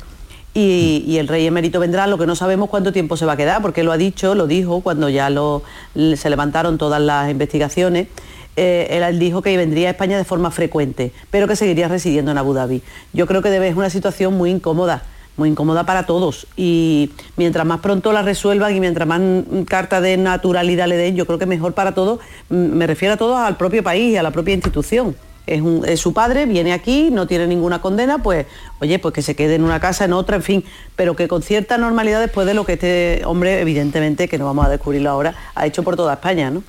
y, 0.54 1.18
el 1.20 1.28
rey 1.28 1.46
emérito 1.46 1.80
vendrá, 1.80 2.08
lo 2.08 2.18
que 2.18 2.26
no 2.26 2.36
sabemos 2.36 2.70
cuánto 2.70 2.92
tiempo 2.92 3.16
se 3.16 3.28
va 3.28 3.34
a 3.34 3.38
quedar, 3.38 3.62
porque 3.62 3.84
lo 3.84 3.92
ha 3.92 3.98
dicho, 3.98 4.34
lo 4.34 4.48
dijo 4.48 4.82
cuando 4.82 5.08
ya 5.08 5.30
lo, 5.30 5.62
se 5.94 6.30
levantaron 6.30 6.80
todas 6.80 7.00
las 7.00 7.30
investigaciones. 7.30 8.08
eh, 8.56 8.88
él 8.90 9.20
dijo 9.20 9.44
que 9.44 9.56
vendría 9.56 9.90
a 9.90 9.92
España 9.92 10.18
de 10.18 10.24
forma 10.24 10.50
frecuente, 10.50 11.12
pero 11.30 11.48
que 11.48 11.56
seguiría 11.56 11.88
residiendo 11.88 12.32
en 12.32 12.40
Abu 12.40 12.54
Dhabi. 12.54 12.82
Yo 13.14 13.28
creo 13.28 13.44
que 13.44 13.52
debe, 13.52 13.68
es 13.68 13.76
una 13.76 13.92
situación 13.92 14.34
muy 14.34 14.50
incómoda, 14.50 15.04
muy 15.38 15.50
incómoda 15.50 15.86
para 15.86 16.06
todos. 16.06 16.48
Y 16.58 17.12
mientras 17.38 17.66
más 17.66 17.80
pronto 17.80 18.12
la 18.12 18.22
resuelvan 18.24 18.76
y 18.76 18.80
mientras 18.80 19.08
más 19.08 19.22
carta 19.68 20.02
de 20.02 20.18
naturalidad 20.18 20.88
le 20.88 20.98
den, 20.98 21.16
yo 21.16 21.26
creo 21.26 21.40
que 21.40 21.46
mejor 21.46 21.74
para 21.74 21.94
todos. 21.94 22.20
Mm, 22.50 22.56
Me 22.78 22.88
refiero 22.88 23.14
a 23.14 23.18
todos 23.18 23.38
al 23.38 23.56
propio 23.56 23.84
país 23.84 24.14
y 24.14 24.18
a 24.18 24.24
la 24.24 24.32
propia 24.32 24.54
institución. 24.56 25.16
Es, 25.46 25.62
un- 25.62 25.84
es 25.88 26.02
su 26.02 26.12
padre, 26.12 26.46
viene 26.46 26.74
aquí, 26.74 27.10
no 27.10 27.26
tiene 27.26 27.48
ninguna 27.48 27.80
condena, 27.82 28.18
pues 28.22 28.48
oye, 28.82 29.00
pues 29.00 29.14
que 29.14 29.22
se 29.22 29.34
quede 29.34 29.56
en 29.56 29.64
una 29.64 29.80
casa, 29.80 30.04
en 30.04 30.12
otra, 30.12 30.36
en 30.36 30.44
fin, 30.44 30.64
pero 30.98 31.16
que 31.16 31.30
con 31.30 31.42
cierta 31.42 31.78
normalidad 31.78 32.20
después 32.20 32.46
de 32.46 32.54
lo 32.54 32.66
que 32.66 32.74
este 32.74 33.22
hombre, 33.24 33.62
evidentemente, 33.62 34.28
que 34.28 34.38
no 34.38 34.44
vamos 34.46 34.66
a 34.66 34.70
descubrirlo 34.70 35.10
ahora, 35.10 35.36
ha 35.56 35.66
hecho 35.66 35.84
por 35.84 35.96
toda 35.96 36.16
España, 36.16 36.52
¿no? 36.52 36.64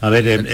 A 0.00 0.08
ver, 0.10 0.28
el, 0.28 0.46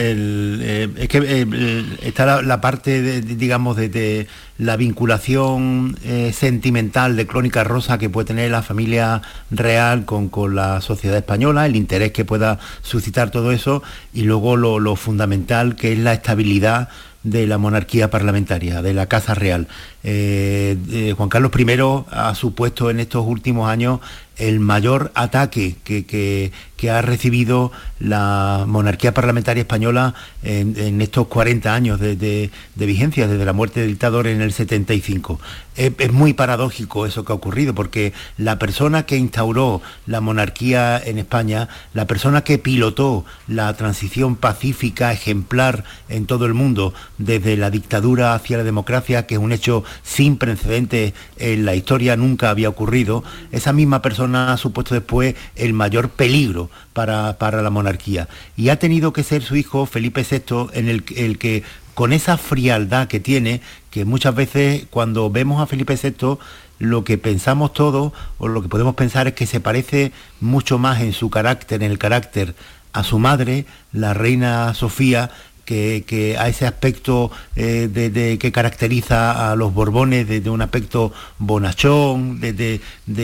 eh, 0.63 0.89
es 0.97 1.09
que 1.09 1.19
el- 1.19 1.99
está 2.03 2.41
la, 2.43 2.61
parte, 2.61 3.03
de, 3.03 3.21
digamos, 3.21 3.77
de, 3.77 3.89
de 3.89 4.27
la 4.59 4.77
vinculación 4.77 5.97
eh, 6.05 6.33
sentimental 6.33 7.17
de 7.17 7.27
Crónica 7.27 7.63
Rosa 7.65 7.99
que 7.99 8.09
puede 8.09 8.27
tener 8.27 8.51
la 8.51 8.63
familia 8.63 9.21
real 9.51 10.05
con, 10.05 10.29
con 10.29 10.55
la 10.55 10.81
sociedad 10.81 11.17
española, 11.19 11.67
el 11.67 11.77
interés 11.77 12.13
que 12.13 12.25
pueda 12.25 12.59
suscitar 12.83 13.31
todo 13.31 13.53
eso, 13.53 13.83
y 14.13 14.23
luego 14.23 14.57
lo, 14.57 14.79
lo 14.79 14.97
fundamental 14.97 15.77
que 15.77 15.93
es 15.93 15.99
la 15.99 16.15
estabilidad 16.15 16.89
de 17.23 17.47
la 17.47 17.59
monarquía 17.59 18.11
parlamentaria, 18.11 18.83
de 18.83 18.93
la 18.95 19.07
Casa 19.07 19.35
Real. 19.35 19.67
Eh, 20.07 20.77
eh, 20.91 21.15
Juan 21.17 21.31
Carlos 21.31 21.51
I 21.59 21.67
ha 22.11 22.35
supuesto 22.35 22.91
en 22.91 23.01
estos 23.01 23.27
últimos 23.27 23.71
años 23.71 24.01
el 24.37 24.61
mayor 24.61 25.13
ataque 25.15 25.77
que, 25.85 26.53
ha 26.85 27.01
recibido 27.01 27.73
la 27.99 28.65
monarquía 28.69 29.15
parlamentaria 29.15 29.63
española 29.63 30.13
en, 30.43 31.01
estos 31.01 31.29
40 31.29 31.75
años 31.75 31.99
de, 31.99 32.51
vigencia, 32.77 33.27
desde 33.27 33.47
la 33.47 33.55
muerte 33.55 33.81
del 33.81 33.89
dictador 33.89 34.27
en 34.27 34.43
el 34.43 34.53
75. 34.53 35.41
Es, 35.77 35.93
es 35.97 36.13
muy 36.13 36.35
paradójico 36.35 37.07
eso 37.07 37.25
que 37.25 37.33
ha 37.33 37.37
ocurrido, 37.37 37.75
porque 37.75 38.13
la 38.37 38.59
persona 38.59 39.07
que 39.07 39.17
instauró 39.17 39.81
la 40.05 40.21
monarquía 40.21 41.01
en 41.03 41.17
España, 41.17 41.71
la 41.95 42.07
persona 42.07 42.45
que 42.45 42.59
pilotó 42.59 43.25
la 43.49 43.75
transición 43.77 44.37
pacífica, 44.37 45.11
ejemplar 45.11 45.85
en 46.11 46.27
todo 46.27 46.45
el 46.45 46.53
mundo, 46.53 46.93
desde 47.17 47.57
la 47.57 47.71
dictadura 47.71 48.35
hacia 48.35 48.59
la 48.59 48.65
democracia, 48.65 49.27
que 49.27 49.37
es 49.37 49.41
un 49.41 49.53
hecho 49.53 49.85
sin 50.03 50.37
precedentes 50.37 51.15
en 51.37 51.65
la 51.65 51.75
historia, 51.75 52.17
nunca 52.17 52.51
había 52.51 52.69
ocurrido, 52.69 53.25
esa 53.53 53.73
misma 53.73 54.03
persona 54.03 54.53
ha 54.53 54.57
supuesto 54.57 54.95
después 54.95 55.35
el 55.57 55.73
mayor 55.73 56.11
peligro 56.11 56.71
para, 56.93 57.39
para 57.39 57.63
la 57.63 57.71
monarquía. 57.71 58.29
Y 58.57 58.69
ha 58.69 58.79
tenido 58.79 59.13
que 59.13 59.23
ser 59.23 59.43
su 59.43 59.57
hijo, 59.57 59.87
Felipe 59.87 60.27
VI, 60.29 60.69
en 60.73 60.89
el, 60.89 61.05
el 61.17 61.39
que 61.39 61.63
con 61.95 62.13
esa 62.13 62.37
frialdad 62.37 63.07
que 63.09 63.21
tiene, 63.21 63.61
que 63.91 64.05
muchas 64.05 64.35
veces 64.35 64.87
cuando 64.91 65.31
vemos 65.31 65.63
a 65.63 65.67
Felipe 65.67 65.97
VI 66.01 66.39
lo 66.79 67.05
que 67.05 67.19
pensamos 67.19 67.73
todos 67.73 68.13
o 68.39 68.49
lo 68.49 68.63
que 68.63 68.69
podemos 68.69 68.95
pensar 68.95 69.29
es 69.29 69.35
que 69.35 69.47
se 69.47 69.61
parece 69.61 70.13
mucho 70.41 70.79
más 70.79 71.01
en 71.01 71.13
su 71.13 71.31
carácter, 71.31 71.83
en 71.83 71.91
el 71.91 71.99
carácter 71.99 72.55
a 72.93 73.03
su 73.05 73.19
madre, 73.19 73.67
la 73.93 74.15
reina 74.15 74.73
Sofía, 74.75 75.31
que, 75.65 76.37
a 76.39 76.49
ese 76.49 76.67
aspecto 76.67 77.31
eh, 77.57 77.89
de, 77.91 78.39
que 78.39 78.53
caracteriza 78.53 79.51
a 79.51 79.57
los 79.57 79.73
Borbones, 79.75 80.29
de, 80.29 80.51
un 80.51 80.63
aspecto 80.63 81.13
bonachón, 81.39 82.41
de, 82.41 82.81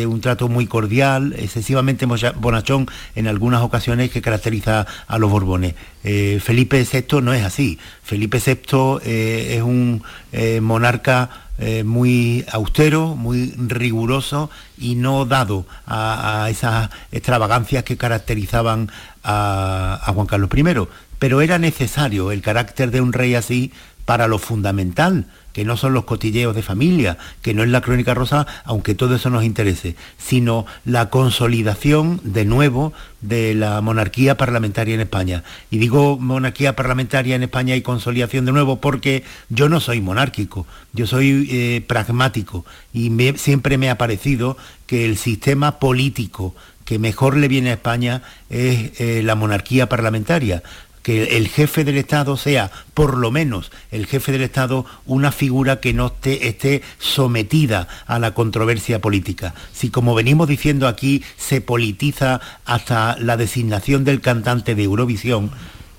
un 0.07 0.21
trato 0.21 0.49
muy 0.49 0.67
cordial, 0.67 1.35
excesivamente 1.39 2.07
bonachón 2.07 2.89
en 3.15 3.27
algunas 3.27 3.63
ocasiones 3.63 4.11
que 4.11 4.23
caracteriza 4.23 4.87
a 5.07 5.19
los 5.19 5.31
Borbones. 5.31 5.75
Eh, 6.03 6.41
Felipe 6.43 6.85
VI 6.91 7.21
no 7.23 7.35
es 7.35 7.45
así. 7.45 7.79
Felipe 8.03 8.41
VI 8.45 8.99
eh, 9.05 9.57
es 9.57 9.63
un 9.63 10.03
monarca 10.63 11.47
muy 11.85 12.43
austero, 12.51 13.17
muy 13.17 13.53
riguroso 13.59 14.49
y 14.79 14.95
no 14.95 15.27
dado 15.27 15.67
a, 15.87 16.49
esas 16.49 16.89
extravagancias 17.13 17.85
que 17.85 17.99
caracterizaban 17.99 18.91
a, 19.23 20.01
a 20.03 20.13
Juan 20.15 20.27
Carlos 20.27 20.49
I 20.57 20.63
pero 21.21 21.43
era 21.43 21.59
necesario 21.59 22.33
el 22.33 22.43
carácter 22.43 22.91
de 22.91 23.01
un 23.01 23.13
rey 23.13 23.37
así 23.37 23.71
para 24.07 24.27
lo 24.27 24.41
fundamental, 24.41 25.27
que 25.53 25.65
no 25.65 25.77
son 25.77 25.93
los 25.93 26.05
cotilleos 26.05 26.57
de 26.57 26.63
familia, 26.63 27.19
que 27.43 27.55
no 27.55 27.63
es 27.63 27.69
la 27.69 27.83
crónica 27.83 28.15
rosa, 28.15 28.47
aunque 28.65 28.95
todo 28.95 29.15
eso 29.15 29.31
nos 29.31 29.45
interese, 29.45 29.95
sino 30.19 30.67
la 30.85 31.11
consolidación 31.11 32.21
de 32.25 32.45
nuevo 32.45 32.93
de 33.21 33.55
la 33.55 33.81
monarquía 33.83 34.37
parlamentaria 34.37 34.95
en 34.95 35.03
España. 35.03 35.45
Y 35.71 35.79
digo 35.79 36.19
monarquía 36.19 36.75
parlamentaria 36.75 37.37
en 37.37 37.43
España 37.43 37.77
y 37.77 37.83
consolidación 37.83 38.47
de 38.47 38.53
nuevo 38.53 38.81
porque 38.81 39.23
yo 39.51 39.69
no 39.69 39.79
soy 39.79 40.01
monárquico, 40.01 40.67
yo 40.93 41.07
soy 41.07 41.47
eh, 41.51 41.85
pragmático 41.87 42.65
y 42.93 43.13
siempre 43.37 43.79
me 43.79 43.91
ha 43.91 43.99
parecido 43.99 44.57
que 44.87 45.05
el 45.05 45.19
sistema 45.19 45.79
político 45.79 46.55
que 46.85 46.99
mejor 46.99 47.37
le 47.37 47.47
viene 47.47 47.71
a 47.71 47.75
España 47.75 48.23
es 48.49 49.01
eh, 49.01 49.23
la 49.23 49.37
monarquía 49.37 49.89
parlamentaria 49.89 50.65
que 51.03 51.37
el 51.37 51.49
jefe 51.49 51.85
del 51.85 51.97
Estado 51.97 52.37
sea, 52.37 52.71
por 52.95 53.17
lo 53.17 53.31
menos, 53.31 53.71
el 53.91 54.07
jefe 54.07 54.33
del 54.33 54.43
Estado 54.43 54.85
una 55.07 55.33
figura 55.33 55.81
que 55.81 55.93
no 55.93 56.07
esté, 56.07 56.49
esté, 56.49 56.83
sometida 56.99 57.89
a 58.07 58.19
la 58.19 58.35
controversia 58.35 59.01
política. 59.01 59.55
Si 59.73 59.91
como 59.91 60.15
venimos 60.15 60.49
diciendo 60.49 60.87
aquí 60.87 61.23
se 61.37 61.61
politiza 61.61 62.41
hasta 62.65 63.17
la 63.19 63.37
designación 63.37 64.05
del 64.05 64.21
cantante 64.21 64.75
de 64.75 64.83
Eurovisión, 64.83 65.51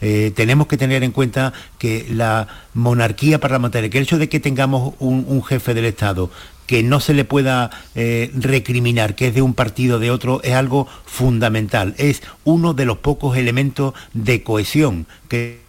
eh, 0.03 0.31
tenemos 0.35 0.65
que 0.67 0.77
tener 0.77 1.03
en 1.03 1.11
cuenta 1.11 1.53
que 1.77 2.07
la 2.09 2.47
monarquía 2.73 3.39
parlamentaria, 3.39 3.89
que 3.89 3.99
el 3.99 4.03
hecho 4.03 4.17
de 4.17 4.29
que 4.29 4.39
tengamos 4.39 4.95
un 4.99 5.43
jefe 5.43 5.75
del 5.75 5.85
Estado 5.85 6.31
que 6.71 6.83
no 6.83 7.01
se 7.01 7.13
le 7.13 7.25
pueda 7.25 7.69
eh, 7.95 8.31
recriminar 8.33 9.13
que 9.13 9.27
es 9.27 9.33
de 9.33 9.41
un 9.41 9.53
partido 9.53 9.97
o 9.97 9.99
de 9.99 10.09
otro 10.09 10.39
es 10.41 10.53
algo 10.53 10.87
fundamental, 11.05 11.95
es 11.97 12.23
uno 12.45 12.73
de 12.73 12.85
los 12.85 12.99
pocos 12.99 13.35
elementos 13.35 13.93
de 14.13 14.41
cohesión 14.41 15.05
que 15.27 15.59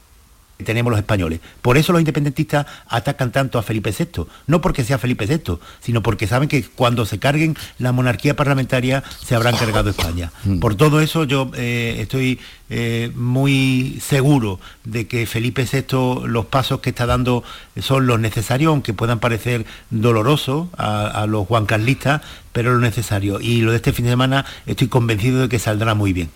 tenemos 0.62 0.90
los 0.90 0.98
españoles. 0.98 1.40
Por 1.60 1.76
eso 1.76 1.92
los 1.92 2.00
independentistas 2.00 2.66
atacan 2.88 3.32
tanto 3.32 3.58
a 3.58 3.62
Felipe 3.62 3.94
VI, 3.96 4.26
no 4.46 4.60
porque 4.60 4.84
sea 4.84 4.98
Felipe 4.98 5.26
VI, 5.26 5.58
sino 5.80 6.02
porque 6.02 6.26
saben 6.26 6.48
que 6.48 6.64
cuando 6.64 7.06
se 7.06 7.18
carguen 7.18 7.56
la 7.78 7.92
monarquía 7.92 8.36
parlamentaria 8.36 9.02
se 9.24 9.34
habrán 9.34 9.56
cargado 9.56 9.90
España. 9.90 10.32
Mm. 10.44 10.58
Por 10.58 10.74
todo 10.74 11.00
eso 11.00 11.24
yo 11.24 11.50
eh, 11.54 11.96
estoy 12.00 12.40
eh, 12.70 13.10
muy 13.14 13.98
seguro 14.00 14.58
de 14.84 15.06
que 15.06 15.26
Felipe 15.26 15.66
VI 15.70 16.26
los 16.26 16.46
pasos 16.46 16.80
que 16.80 16.90
está 16.90 17.06
dando 17.06 17.44
son 17.80 18.06
los 18.06 18.18
necesarios, 18.18 18.70
aunque 18.70 18.94
puedan 18.94 19.18
parecer 19.18 19.66
dolorosos 19.90 20.68
a, 20.76 21.06
a 21.06 21.26
los 21.26 21.46
juancarlistas, 21.46 22.22
pero 22.52 22.72
lo 22.72 22.78
necesario. 22.78 23.40
Y 23.40 23.60
lo 23.60 23.70
de 23.70 23.76
este 23.76 23.92
fin 23.92 24.06
de 24.06 24.12
semana 24.12 24.44
estoy 24.66 24.88
convencido 24.88 25.42
de 25.42 25.48
que 25.48 25.58
saldrá 25.58 25.94
muy 25.94 26.12
bien. 26.12 26.30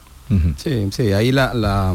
Sí, 0.56 0.88
sí, 0.90 1.12
ahí 1.12 1.30
la, 1.30 1.94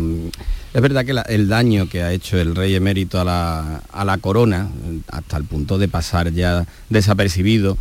es 0.73 0.81
verdad 0.81 1.05
que 1.05 1.33
el 1.33 1.47
daño 1.49 1.89
que 1.89 2.01
ha 2.01 2.13
hecho 2.13 2.37
el 2.39 2.55
rey 2.55 2.75
emérito 2.75 3.19
a 3.19 3.25
la, 3.25 3.81
a 3.91 4.05
la 4.05 4.17
corona, 4.19 4.69
hasta 5.09 5.37
el 5.37 5.43
punto 5.43 5.77
de 5.77 5.87
pasar 5.87 6.31
ya 6.31 6.65
desapercibido, 6.89 7.77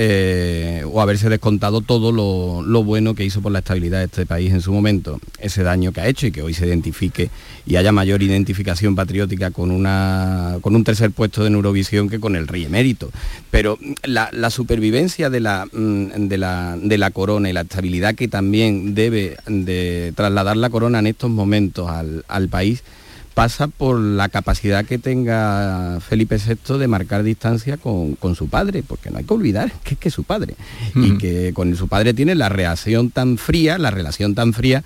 eh, 0.00 0.84
o 0.86 1.00
haberse 1.00 1.28
descontado 1.28 1.80
todo 1.80 2.12
lo, 2.12 2.84
bueno 2.84 3.16
que 3.16 3.24
hizo 3.24 3.42
por 3.42 3.50
la 3.50 3.58
estabilidad 3.58 3.98
de 3.98 4.04
este 4.04 4.26
país 4.26 4.52
en 4.52 4.60
su 4.60 4.72
momento, 4.72 5.18
ese 5.40 5.64
daño 5.64 5.90
que 5.90 6.00
ha 6.00 6.06
hecho 6.06 6.28
y 6.28 6.30
que 6.30 6.40
hoy 6.40 6.54
se 6.54 6.68
identifique 6.68 7.30
y 7.66 7.74
haya 7.74 7.90
mayor 7.90 8.22
identificación 8.22 8.94
patriótica 8.94 9.50
con, 9.50 9.72
una, 9.72 10.58
con 10.60 10.76
un 10.76 10.84
tercer 10.84 11.10
puesto 11.10 11.42
de 11.42 11.50
Eurovisión 11.50 12.08
que 12.08 12.20
con 12.20 12.36
el 12.36 12.46
rey 12.46 12.64
emérito. 12.64 13.10
Pero 13.50 13.76
la, 14.04 14.50
supervivencia 14.50 15.30
de 15.30 15.40
la, 15.40 15.66
mm, 15.66 16.28
de, 16.28 16.38
la, 16.38 16.76
de 16.80 16.96
la, 16.96 17.10
corona 17.10 17.50
y 17.50 17.52
la 17.52 17.62
estabilidad 17.62 18.14
que 18.14 18.28
también 18.28 18.94
debe 18.94 19.36
de 19.48 20.12
trasladar 20.14 20.56
la 20.56 20.70
corona 20.70 21.00
en 21.00 21.08
estos 21.08 21.28
momentos 21.28 21.90
al, 21.90 22.24
al 22.28 22.48
país, 22.48 22.84
pasa 23.38 23.68
por 23.68 24.00
la 24.00 24.28
capacidad 24.28 24.84
que 24.84 24.98
tenga 24.98 26.00
Felipe 26.00 26.38
VI 26.38 26.76
de 26.76 26.88
marcar 26.88 27.22
distancia 27.22 27.76
con, 27.76 28.16
su 28.34 28.48
padre, 28.48 28.82
porque 28.82 29.12
no 29.12 29.18
hay 29.18 29.24
que 29.24 29.32
olvidar 29.32 29.70
que 29.84 29.94
es 29.94 30.00
que 30.00 30.10
su 30.10 30.24
padre, 30.24 30.56
y 30.96 31.18
que 31.18 31.52
con 31.54 31.76
su 31.76 31.86
padre 31.86 32.14
tiene 32.14 32.34
la 32.34 32.48
reacción 32.48 33.10
tan 33.10 33.38
fría, 33.38 33.78
la 33.78 33.92
relación 33.92 34.34
tan 34.34 34.52
fría, 34.52 34.82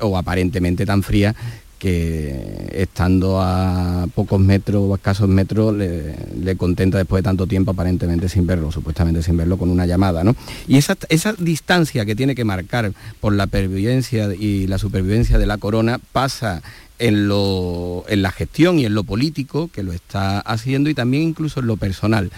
o 0.00 0.18
aparentemente 0.18 0.84
tan 0.84 1.04
fría, 1.04 1.36
que 1.78 2.70
estando 2.74 3.40
a 3.40 4.06
pocos 4.14 4.38
metros 4.38 4.82
o 4.88 4.92
a 4.92 4.96
escasos 4.96 5.28
metros 5.28 5.74
le, 5.74 6.56
contenta 6.56 6.98
después 6.98 7.22
de 7.22 7.24
tanto 7.24 7.48
tiempo 7.48 7.72
aparentemente 7.72 8.28
sin 8.28 8.46
verlo, 8.46 8.70
supuestamente 8.70 9.20
sin 9.22 9.36
verlo 9.36 9.58
con 9.58 9.68
una 9.68 9.84
llamada. 9.84 10.22
¿no? 10.22 10.36
Y 10.68 10.76
esa, 10.76 10.96
esa 11.08 11.32
distancia 11.32 12.04
que 12.04 12.14
tiene 12.14 12.36
que 12.36 12.44
marcar 12.44 12.92
por 13.20 13.32
la 13.32 13.48
pervivencia 13.48 14.32
y 14.32 14.68
la 14.68 14.78
supervivencia 14.78 15.38
de 15.38 15.46
la 15.46 15.58
corona 15.58 15.98
pasa 16.12 16.62
en, 17.02 17.26
lo, 17.26 18.04
en 18.08 18.22
la 18.22 18.30
gestión 18.30 18.78
y 18.78 18.86
en 18.86 18.94
lo 18.94 19.02
político, 19.02 19.68
que 19.72 19.82
lo 19.82 19.92
está 19.92 20.38
haciendo, 20.38 20.88
y 20.88 20.94
también 20.94 21.24
incluso 21.24 21.58
en 21.58 21.66
lo 21.66 21.76
personal, 21.76 22.30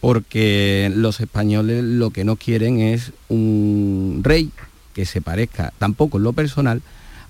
porque 0.00 0.92
los 0.94 1.18
españoles 1.20 1.82
lo 1.82 2.10
que 2.10 2.24
no 2.24 2.36
quieren 2.36 2.80
es 2.80 3.12
un 3.28 4.20
rey 4.22 4.50
que 4.94 5.04
se 5.04 5.20
parezca 5.20 5.72
tampoco 5.78 6.18
en 6.18 6.24
lo 6.24 6.32
personal 6.32 6.80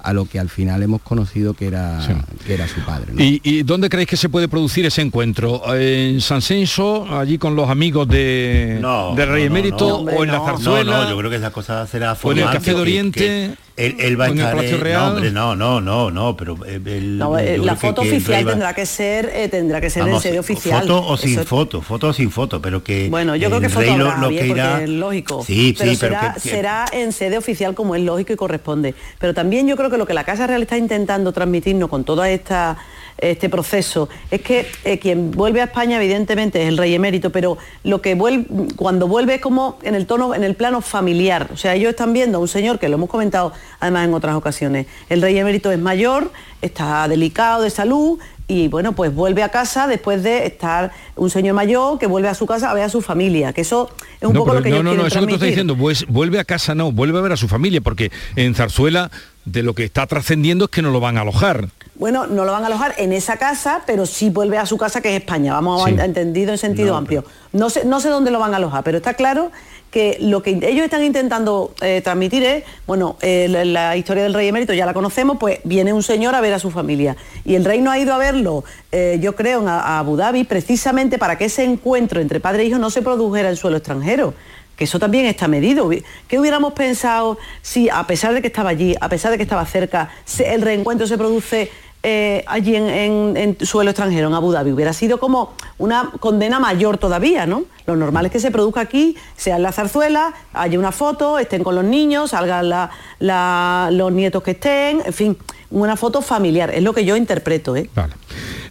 a 0.05 0.13
lo 0.13 0.27
que 0.27 0.39
al 0.39 0.51
final 0.51 0.83
hemos 0.83 1.01
conocido 1.01 1.55
que 1.55 1.67
era, 1.67 1.99
que 2.47 2.53
era 2.53 2.69
su 2.69 2.81
padre. 2.83 3.15
¿Y, 3.17 3.63
dónde 3.63 3.89
creéis 3.89 4.11
que 4.11 4.19
se 4.19 4.29
puede 4.29 4.49
producir 4.49 4.85
ese 4.85 5.01
encuentro? 5.01 5.63
¿En 5.75 6.21
San 6.21 6.43
Censo, 6.43 7.07
allí 7.19 7.39
con 7.39 7.57
los 7.57 7.71
amigos 7.71 8.07
de, 8.09 8.83
de 9.17 9.27
Rey 9.27 9.45
Emérito, 9.45 10.01
o 10.01 10.23
en 10.23 10.31
la 10.31 10.41
zarzuela? 10.45 11.05
No, 11.05 11.11
yo 11.11 11.17
creo 11.17 11.31
que 11.31 11.37
esa 11.37 11.51
cosa 11.51 11.87
será 11.87 12.15
formal. 12.15 12.39
¿O 12.39 12.43
en 12.43 12.49
el 12.49 12.55
Café 12.55 12.75
de 12.75 12.81
Oriente? 12.81 13.55
Él, 13.77 14.21
va 14.21 14.27
a 14.27 14.29
estar 14.29 14.65
el 14.65 14.81
Real. 14.81 15.35
No, 15.35 15.57
no, 15.57 15.81
no, 15.81 16.11
no, 16.11 16.37
pero 16.37 16.57
eh, 16.67 16.79
la 17.61 17.77
foto 17.77 18.03
oficial 18.03 18.45
tendrá 18.45 18.73
que 18.73 18.87
ser 18.87 19.31
eh, 19.35 19.49
tendrá 19.49 19.81
que 19.81 19.91
ser 19.91 20.07
en 20.07 20.21
sede 20.21 20.39
oficial. 20.39 20.83
Foto 20.83 21.07
o 21.07 21.17
sin 21.17 21.45
foto, 21.45 21.81
foto 21.81 22.09
o 22.09 22.13
sin 22.13 22.31
foto, 22.31 22.63
pero 22.63 22.85
que 22.85 23.09
Bueno, 23.09 23.35
yo 23.37 23.49
creo 23.49 23.61
que 23.61 23.69
foto 23.69 23.97
lo, 23.97 24.29
que 24.29 24.47
irá... 24.47 24.83
es 24.83 24.89
lógico. 24.89 25.45
Sí, 25.45 25.75
pero 25.77 25.91
sí, 25.91 25.97
será, 25.97 26.35
será 26.39 26.87
en 26.93 27.13
sede 27.13 27.37
oficial 27.37 27.75
como 27.75 27.95
es 27.97 28.03
lógico 28.03 28.33
y 28.33 28.37
corresponde. 28.37 28.95
Pero 29.19 29.35
también 29.35 29.67
yo 29.67 29.77
creo 29.77 29.91
que 29.91 29.99
lo 29.99 30.07
que 30.07 30.15
la 30.15 30.25
Casa 30.25 30.47
Real 30.47 30.63
está 30.63 30.77
intentando 30.77 31.33
transmitirnos 31.33 31.89
con 31.89 32.05
toda 32.05 32.31
esta 32.31 32.77
este 33.19 33.49
proceso. 33.49 34.09
Es 34.31 34.43
que 34.43 34.67
eh, 34.85 34.99
quien 34.99 35.31
vuelve 35.31 35.61
a 35.61 35.65
España 35.65 35.97
evidentemente 35.97 36.63
es 36.63 36.69
el 36.69 36.77
rey 36.77 36.95
emérito, 36.95 37.31
pero 37.31 37.59
lo 37.83 38.03
que 38.03 38.15
vuelve, 38.15 38.47
cuando 38.77 39.09
vuelve 39.09 39.37
es 39.37 39.41
como 39.41 39.79
en 39.83 39.95
el 39.95 40.07
tono, 40.07 40.35
en 40.35 40.45
el 40.45 40.55
plano 40.55 40.81
familiar. 40.81 41.49
O 41.53 41.57
sea, 41.57 41.75
ellos 41.75 41.91
están 41.91 42.13
viendo 42.13 42.39
a 42.39 42.41
un 42.41 42.49
señor 42.49 42.79
que 42.79 42.89
lo 42.89 42.97
hemos 42.97 43.09
comentado 43.09 43.53
además 43.81 44.09
en 44.09 44.15
otras 44.15 44.35
ocasiones. 44.35 44.87
El 45.09 45.23
rey 45.23 45.39
emérito 45.39 45.71
es 45.71 45.79
mayor, 45.79 46.31
está 46.63 47.07
delicado 47.09 47.63
de 47.63 47.71
salud, 47.71 48.19
y 48.47 48.69
bueno, 48.69 48.93
pues 48.93 49.15
vuelve 49.15 49.43
a 49.43 49.49
casa 49.49 49.87
después 49.87 50.23
de 50.23 50.47
estar 50.47 50.93
un 51.17 51.31
señor 51.31 51.55
mayor 51.55 51.99
que 51.99 52.07
vuelve 52.07 52.29
a 52.29 52.35
su 52.35 52.47
casa 52.47 52.71
a 52.71 52.75
ver 52.75 52.85
a 52.85 52.89
su 52.89 53.01
familia, 53.01 53.53
que 53.53 53.63
eso 53.63 53.91
es 54.21 54.29
un 54.29 54.35
poco 54.35 54.55
lo 54.55 54.63
que 54.63 54.71
no, 54.71 54.77
yo 54.77 54.83
no, 54.83 54.95
no, 54.95 55.07
eso 55.07 55.21
que 55.21 55.27
te 55.27 55.33
estoy 55.35 55.49
diciendo, 55.49 55.77
pues 55.77 56.07
vuelve 56.07 56.39
a 56.39 56.45
casa 56.45 56.75
no, 56.75 56.93
vuelve 56.93 57.19
a 57.19 57.23
ver 57.23 57.33
a 57.33 57.37
su 57.37 57.49
familia, 57.49 57.81
porque 57.81 58.13
en 58.37 58.55
Zarzuela 58.55 59.11
de 59.45 59.63
lo 59.63 59.75
que 59.75 59.85
está 59.85 60.07
trascendiendo 60.07 60.67
es 60.67 60.71
que 60.71 60.83
no 60.83 60.91
lo 60.91 61.01
van 61.01 61.19
a 61.19 61.23
alojar. 61.23 61.69
Bueno, 61.97 62.27
no 62.27 62.45
lo 62.45 62.53
van 62.53 62.65
a 62.65 62.67
alojar 62.67 62.95
en 62.99 63.13
esa 63.13 63.37
casa, 63.37 63.83
pero 63.87 64.05
sí 64.05 64.29
vuelve 64.29 64.59
a 64.59 64.67
su 64.67 64.77
casa 64.77 65.01
que 65.01 65.15
es 65.15 65.21
España, 65.21 65.53
vamos 65.53 65.87
a 65.87 65.91
entendido 65.91 66.51
en 66.51 66.59
sentido 66.59 66.97
amplio. 66.97 67.25
No 67.53 67.71
sé, 67.71 67.85
no 67.85 68.01
sé 68.01 68.09
dónde 68.09 68.31
lo 68.31 68.41
van 68.41 68.53
a 68.53 68.57
alojar, 68.57 68.83
pero 68.83 68.99
está 68.99 69.15
claro 69.15 69.53
que 69.95 70.17
lo 70.19 70.43
que 70.43 70.51
ellos 70.51 70.85
están 70.85 71.05
intentando 71.05 71.73
eh, 71.81 72.01
transmitir 72.03 72.43
es, 72.43 72.65
bueno, 72.85 73.17
eh, 73.21 73.47
la, 73.49 73.97
historia 73.97 74.25
del 74.25 74.35
rey 74.35 74.49
emérito 74.49 74.73
ya 74.75 74.87
la 74.87 74.93
conocemos, 74.93 75.37
pues 75.39 75.61
viene 75.63 75.93
un 75.93 76.03
señor 76.03 76.35
a 76.35 76.41
ver 76.41 76.53
a 76.53 76.59
su 76.59 76.73
familia. 76.73 77.17
Y 77.45 77.55
el 77.55 77.65
rey 77.65 77.81
no 77.81 77.93
ha 77.93 77.99
ido 78.01 78.13
a 78.13 78.19
verlo, 78.19 78.65
eh, 78.91 79.19
yo 79.23 79.37
creo, 79.37 79.65
a, 79.69 80.01
Abu 80.01 80.17
Dhabi, 80.17 80.43
precisamente 80.43 81.17
para 81.17 81.39
que 81.39 81.45
ese 81.45 81.63
encuentro 81.63 82.21
entre 82.21 82.41
padre 82.41 82.65
e 82.65 82.67
hijo 82.67 82.79
no 82.79 82.91
se 82.91 83.03
produjera 83.03 83.49
en 83.51 83.55
suelo 83.55 83.77
extranjero 83.77 84.35
que 84.75 84.83
eso 84.83 84.99
también 84.99 85.27
está 85.27 85.47
medido. 85.47 85.89
¿Qué 86.27 86.41
hubiéramos 86.41 86.73
pensado 86.73 87.39
si, 87.63 87.89
a 87.89 88.05
pesar 88.09 88.35
de 88.35 88.41
que 88.41 88.49
estaba 88.49 88.71
allí, 88.71 88.97
a 89.01 89.09
pesar 89.09 89.31
de 89.31 89.37
que 89.37 89.45
estaba 89.45 89.65
cerca, 89.65 90.11
el 90.45 90.63
reencuentro 90.63 91.07
se 91.07 91.17
produce 91.17 91.71
eh, 92.05 92.45
allí 92.47 92.77
en, 92.77 92.89
en- 92.89 93.37
en 93.37 93.67
suelo 93.67 93.91
extranjero, 93.91 94.29
en 94.29 94.35
Abu 94.35 94.53
Dhabi. 94.53 94.71
Hubiera 94.73 94.93
sido 94.93 95.19
como 95.19 95.55
una 95.79 96.11
condena 96.21 96.61
mayor 96.61 96.99
todavía, 96.99 97.47
¿no? 97.47 97.65
Lo 97.87 97.97
normal 97.97 98.27
es 98.27 98.33
que 98.33 98.41
se 98.41 98.51
produzca 98.51 98.81
aquí, 98.83 99.17
sea 99.37 99.57
en 99.57 99.63
la 99.63 99.73
zarzuela, 99.73 100.33
haya 100.53 100.79
una 100.79 100.93
foto, 100.93 101.39
estén 101.39 101.65
con 101.65 101.75
los 101.75 101.85
niños, 101.85 102.31
salgan 102.31 102.69
la- 102.69 102.91
la- 103.19 103.89
los 103.93 104.13
nietos 104.13 104.43
que 104.43 104.53
estén, 104.53 105.01
en 105.05 105.13
fin, 105.13 105.37
una 105.71 105.97
foto 105.97 106.21
familiar, 106.23 106.71
es 106.71 106.83
lo 106.83 106.93
que 106.93 107.05
yo 107.05 107.17
interpreto, 107.17 107.75
¿eh? 107.75 107.89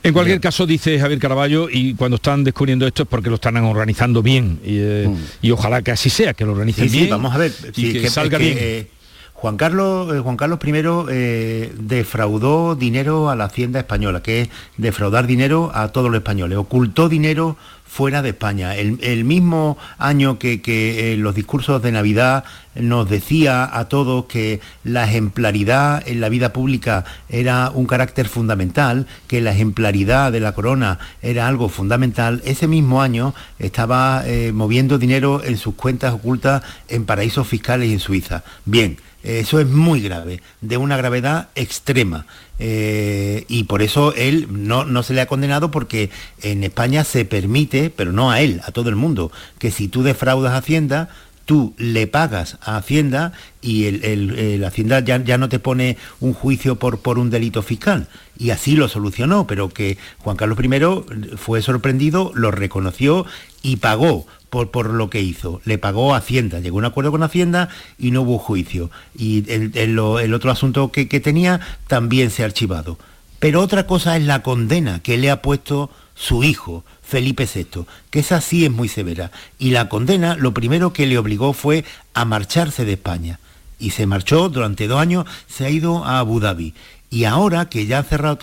En 0.03 0.13
cualquier 0.13 0.39
caso, 0.41 0.65
dice 0.65 0.99
Javier 0.99 1.19
Caraballo, 1.19 1.69
y 1.71 1.95
cuando 1.95 2.15
están 2.15 2.43
descubriendo 2.43 2.85
esto 2.85 3.03
es 3.03 3.09
porque 3.09 3.29
lo 3.29 3.35
están 3.35 3.55
organizando 3.57 4.21
bien. 4.21 4.59
Y, 4.63 4.77
eh, 4.79 5.09
y 5.41 5.51
ojalá 5.51 5.81
que 5.81 5.91
así 5.91 6.09
sea, 6.09 6.33
que 6.33 6.43
lo 6.45 6.51
organicen 6.51 6.85
Sí, 6.85 6.89
sí, 6.89 6.97
bien. 6.99 7.09
vamos 7.09 7.33
a 7.33 7.37
ver. 7.37 7.51
y 7.75 7.81
sí, 7.81 7.93
que, 7.93 8.09
salga 8.09 8.37
es 8.37 8.43
que, 8.43 8.45
bien. 8.53 8.57
eh, 8.61 8.87
Juan 9.43 9.57
Carlos, 9.57 10.15
eh, 10.15 10.19
Juan 10.21 10.37
Carlos 10.37 10.57
I 10.63 10.71
eh, 11.09 11.73
defraudó 11.77 12.75
dinero 12.75 13.29
a 13.29 13.35
la 13.35 13.43
Hacienda 13.43 13.77
española, 13.77 14.23
que 14.23 14.43
es 14.43 14.49
defraudar 14.77 15.27
dinero 15.27 15.69
a 15.73 15.89
todos 15.89 16.09
los 16.09 16.19
españoles, 16.19 16.57
ocultó 16.57 17.09
dinero 17.09 17.57
fuera 17.85 18.21
de 18.21 18.29
España. 18.29 18.77
El, 18.77 19.25
mismo 19.25 19.77
año 19.97 20.39
que, 20.39 20.61
que, 20.61 21.11
eh, 21.11 21.17
los 21.17 21.35
discursos 21.35 21.81
de 21.81 21.91
Navidad 21.91 22.45
nos 22.73 23.09
decía 23.09 23.69
a 23.77 23.89
todos 23.89 24.25
que 24.25 24.61
la 24.85 25.03
ejemplaridad 25.03 26.01
en 26.07 26.21
la 26.21 26.29
vida 26.29 26.53
pública 26.53 27.03
era 27.27 27.69
un 27.69 27.85
carácter 27.85 28.29
fundamental, 28.29 29.07
que 29.27 29.41
la 29.41 29.51
ejemplaridad 29.51 30.31
de 30.31 30.39
la 30.39 30.53
corona 30.53 30.99
era 31.21 31.49
algo 31.49 31.67
fundamental, 31.67 32.41
ese 32.45 32.69
mismo 32.69 33.01
año 33.01 33.35
estaba 33.59 34.23
moviendo 34.53 34.97
dinero 34.97 35.43
en 35.43 35.57
sus 35.57 35.75
cuentas 35.75 36.13
ocultas 36.13 36.63
en 36.87 37.05
paraísos 37.05 37.45
fiscales 37.45 37.89
y 37.89 37.93
en 37.93 37.99
Suiza. 37.99 38.43
Bien, 38.65 38.97
eso 39.23 39.59
es 39.59 39.67
muy 39.67 40.01
grave, 40.01 40.41
de 40.61 40.77
una 40.77 40.97
gravedad 40.97 41.49
extrema. 41.55 42.25
Eh, 42.59 43.45
y 43.47 43.63
por 43.63 43.81
eso 43.81 44.13
él 44.15 44.47
no, 44.51 44.85
no 44.85 45.01
se 45.01 45.13
le 45.13 45.21
ha 45.21 45.25
condenado 45.25 45.71
porque 45.71 46.09
en 46.41 46.63
España 46.63 47.03
se 47.03 47.25
permite, 47.25 47.89
pero 47.89 48.11
no 48.11 48.31
a 48.31 48.41
él, 48.41 48.61
a 48.65 48.71
todo 48.71 48.89
el 48.89 48.95
mundo, 48.95 49.31
que 49.59 49.71
si 49.71 49.87
tú 49.87 50.03
defraudas 50.03 50.53
Hacienda, 50.53 51.09
tú 51.45 51.73
le 51.77 52.07
pagas 52.07 52.57
a 52.61 52.77
Hacienda 52.77 53.33
y 53.61 53.85
el 53.85 54.63
Hacienda 54.63 54.99
ya, 54.99 55.23
ya 55.23 55.37
no 55.37 55.49
te 55.49 55.59
pone 55.59 55.97
un 56.19 56.33
juicio 56.33 56.75
por, 56.75 56.99
por 56.99 57.19
un 57.19 57.29
delito 57.29 57.63
fiscal. 57.63 58.07
Y 58.37 58.49
así 58.49 58.75
lo 58.75 58.87
solucionó, 58.87 59.47
pero 59.47 59.69
que 59.69 59.97
Juan 60.19 60.37
Carlos 60.37 60.57
I 60.61 61.37
fue 61.37 61.61
sorprendido, 61.61 62.31
lo 62.35 62.51
reconoció 62.51 63.25
y 63.61 63.77
pagó 63.77 64.25
por, 64.53 64.93
lo 64.93 65.09
que 65.09 65.21
hizo. 65.21 65.61
Le 65.65 65.77
pagó 65.77 66.13
Hacienda, 66.13 66.59
llegó 66.59 66.77
a 66.77 66.79
un 66.79 66.85
acuerdo 66.85 67.11
con 67.11 67.23
Hacienda 67.23 67.69
y 67.97 68.11
no 68.11 68.21
hubo 68.21 68.37
juicio. 68.37 68.91
Y 69.17 69.49
el, 69.49 69.99
otro 69.99 70.51
asunto 70.51 70.91
que, 70.91 71.05
tenía 71.05 71.59
también 71.87 72.29
se 72.29 72.43
ha 72.43 72.45
archivado. 72.45 72.99
Pero 73.39 73.61
otra 73.61 73.87
cosa 73.87 74.15
es 74.15 74.23
la 74.23 74.43
condena 74.43 75.01
que 75.01 75.17
le 75.17 75.31
ha 75.31 75.41
puesto 75.41 75.89
su 76.15 76.43
hijo, 76.43 76.85
Felipe 77.01 77.47
VI, 77.51 77.85
que 78.09 78.19
esa 78.19 78.39
sí 78.41 78.63
es 78.65 78.71
muy 78.71 78.87
severa. 78.87 79.31
Y 79.57 79.71
la 79.71 79.89
condena 79.89 80.35
lo 80.35 80.53
primero 80.53 80.93
que 80.93 81.07
le 81.07 81.17
obligó 81.17 81.53
fue 81.53 81.83
a 82.13 82.23
marcharse 82.23 82.85
de 82.85 82.93
España. 82.93 83.39
Y 83.79 83.89
se 83.89 84.05
marchó 84.05 84.49
durante 84.49 84.87
dos 84.87 85.01
años, 85.01 85.25
se 85.47 85.65
ha 85.65 85.69
ido 85.69 86.05
a 86.05 86.19
Abu 86.19 86.39
Dhabi. 86.39 86.73
Y 87.09 87.25
ahora 87.25 87.69
que 87.69 87.85
ya 87.85 87.99
ha 87.99 88.03
cerrado 88.03 88.37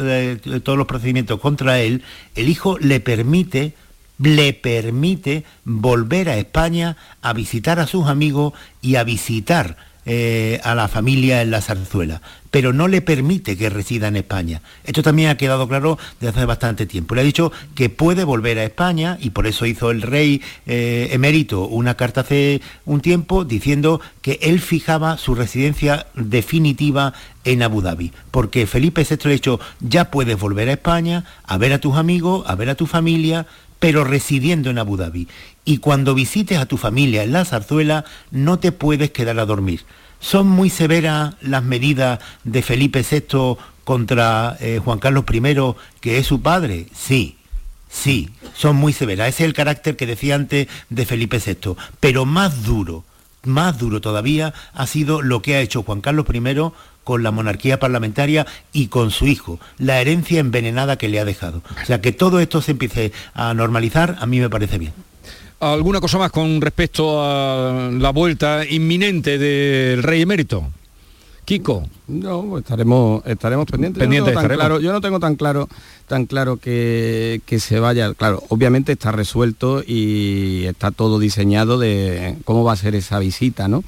eh, 0.00 0.38
todos 0.62 0.78
los 0.78 0.86
procedimientos 0.86 1.40
contra 1.40 1.80
él, 1.80 2.02
el 2.34 2.48
hijo 2.48 2.78
le 2.78 3.00
permite, 3.00 3.74
le 4.18 4.52
permite 4.52 5.44
volver 5.64 6.28
a 6.28 6.36
España 6.36 6.96
a 7.22 7.32
visitar 7.32 7.80
a 7.80 7.86
sus 7.86 8.06
amigos 8.06 8.52
y 8.80 8.96
a 8.96 9.04
visitar 9.04 9.76
eh, 10.06 10.60
a 10.64 10.74
la 10.74 10.86
familia 10.86 11.40
en 11.40 11.50
la 11.50 11.62
zarzuela, 11.62 12.20
pero 12.50 12.74
no 12.74 12.88
le 12.88 13.00
permite 13.00 13.56
que 13.56 13.70
resida 13.70 14.08
en 14.08 14.16
España. 14.16 14.60
Esto 14.84 15.02
también 15.02 15.30
ha 15.30 15.38
quedado 15.38 15.66
claro 15.66 15.98
desde 16.20 16.36
hace 16.36 16.44
bastante 16.44 16.84
tiempo. 16.84 17.14
Le 17.14 17.22
ha 17.22 17.24
dicho 17.24 17.52
que 17.74 17.88
puede 17.88 18.22
volver 18.24 18.58
a 18.58 18.64
España 18.64 19.16
y 19.18 19.30
por 19.30 19.46
eso 19.46 19.64
hizo 19.64 19.90
el 19.90 20.02
rey 20.02 20.42
eh, 20.66 21.08
emérito 21.12 21.66
una 21.66 21.94
carta 21.94 22.20
hace 22.20 22.60
un 22.84 23.00
tiempo 23.00 23.46
diciendo 23.46 24.02
que 24.20 24.38
él 24.42 24.60
fijaba 24.60 25.16
su 25.16 25.34
residencia 25.34 26.06
definitiva 26.14 27.14
en 27.44 27.62
Abu 27.62 27.80
Dhabi, 27.80 28.12
porque 28.30 28.66
Felipe 28.66 29.06
VI 29.08 29.16
le 29.24 29.30
ha 29.30 29.32
dicho, 29.32 29.60
ya 29.80 30.10
puedes 30.10 30.38
volver 30.38 30.68
a 30.68 30.72
España, 30.72 31.24
a 31.44 31.56
ver 31.56 31.72
a 31.72 31.78
tus 31.78 31.96
amigos, 31.96 32.44
a 32.46 32.54
ver 32.56 32.68
a 32.68 32.74
tu 32.74 32.86
familia, 32.86 33.46
pero 33.84 34.02
residiendo 34.02 34.70
en 34.70 34.78
Abu 34.78 34.96
Dhabi. 34.96 35.28
Y 35.66 35.76
cuando 35.76 36.14
visites 36.14 36.56
a 36.56 36.64
tu 36.64 36.78
familia 36.78 37.22
en 37.22 37.32
la 37.32 37.44
zarzuela, 37.44 38.06
no 38.30 38.58
te 38.58 38.72
puedes 38.72 39.10
quedar 39.10 39.38
a 39.38 39.44
dormir. 39.44 39.82
¿Son 40.20 40.46
muy 40.46 40.70
severas 40.70 41.34
las 41.42 41.62
medidas 41.62 42.18
de 42.44 42.62
Felipe 42.62 43.04
VI 43.04 43.58
contra 43.84 44.56
eh, 44.58 44.80
Juan 44.82 45.00
Carlos 45.00 45.26
I, 45.30 45.74
que 46.00 46.16
es 46.16 46.26
su 46.26 46.40
padre? 46.40 46.86
Sí, 46.94 47.36
sí, 47.90 48.30
son 48.54 48.76
muy 48.76 48.94
severas. 48.94 49.28
Ese 49.28 49.42
es 49.42 49.48
el 49.48 49.54
carácter 49.54 49.96
que 49.96 50.06
decía 50.06 50.36
antes 50.36 50.66
de 50.88 51.04
Felipe 51.04 51.38
VI. 51.44 51.76
Pero 52.00 52.24
más 52.24 52.64
duro, 52.64 53.04
más 53.42 53.78
duro 53.78 54.00
todavía 54.00 54.54
ha 54.72 54.86
sido 54.86 55.20
lo 55.20 55.42
que 55.42 55.56
ha 55.56 55.60
hecho 55.60 55.82
Juan 55.82 56.00
Carlos 56.00 56.24
I 56.32 56.40
con 57.04 57.22
la 57.22 57.30
monarquía 57.30 57.78
parlamentaria 57.78 58.46
y 58.72 58.88
con 58.88 59.10
su 59.10 59.26
hijo, 59.26 59.60
la 59.78 60.00
herencia 60.00 60.40
envenenada 60.40 60.96
que 60.96 61.08
le 61.08 61.20
ha 61.20 61.24
dejado. 61.24 61.62
O 61.82 61.86
sea, 61.86 62.00
que 62.00 62.12
todo 62.12 62.40
esto 62.40 62.60
se 62.62 62.72
empiece 62.72 63.12
a 63.34 63.54
normalizar, 63.54 64.16
a 64.18 64.26
mí 64.26 64.40
me 64.40 64.50
parece 64.50 64.78
bien. 64.78 64.92
¿Alguna 65.60 66.00
cosa 66.00 66.18
más 66.18 66.30
con 66.30 66.60
respecto 66.60 67.22
a 67.22 67.90
la 67.92 68.10
vuelta 68.10 68.66
inminente 68.68 69.38
del 69.38 70.02
rey 70.02 70.22
emérito? 70.22 70.66
Kiko. 71.44 71.86
No, 72.08 72.42
pues 72.42 72.64
estaremos, 72.64 73.24
estaremos 73.26 73.66
pendientes. 73.66 74.00
Pendientes 74.00 74.34
yo, 74.34 74.40
no 74.40 74.40
tengo 74.40 74.40
tan 74.40 74.44
estaremos. 74.44 74.66
claro, 74.66 74.80
yo 74.80 74.92
no 74.92 75.00
tengo 75.00 75.20
tan 75.20 75.36
claro, 75.36 75.68
tan 76.06 76.26
claro 76.26 76.56
que, 76.56 77.42
que 77.46 77.60
se 77.60 77.80
vaya. 77.80 78.12
Claro, 78.14 78.42
obviamente 78.48 78.92
está 78.92 79.12
resuelto 79.12 79.82
y 79.86 80.64
está 80.64 80.90
todo 80.90 81.18
diseñado 81.18 81.78
de 81.78 82.36
cómo 82.44 82.64
va 82.64 82.72
a 82.72 82.76
ser 82.76 82.94
esa 82.94 83.18
visita, 83.18 83.68
¿no? 83.68 83.84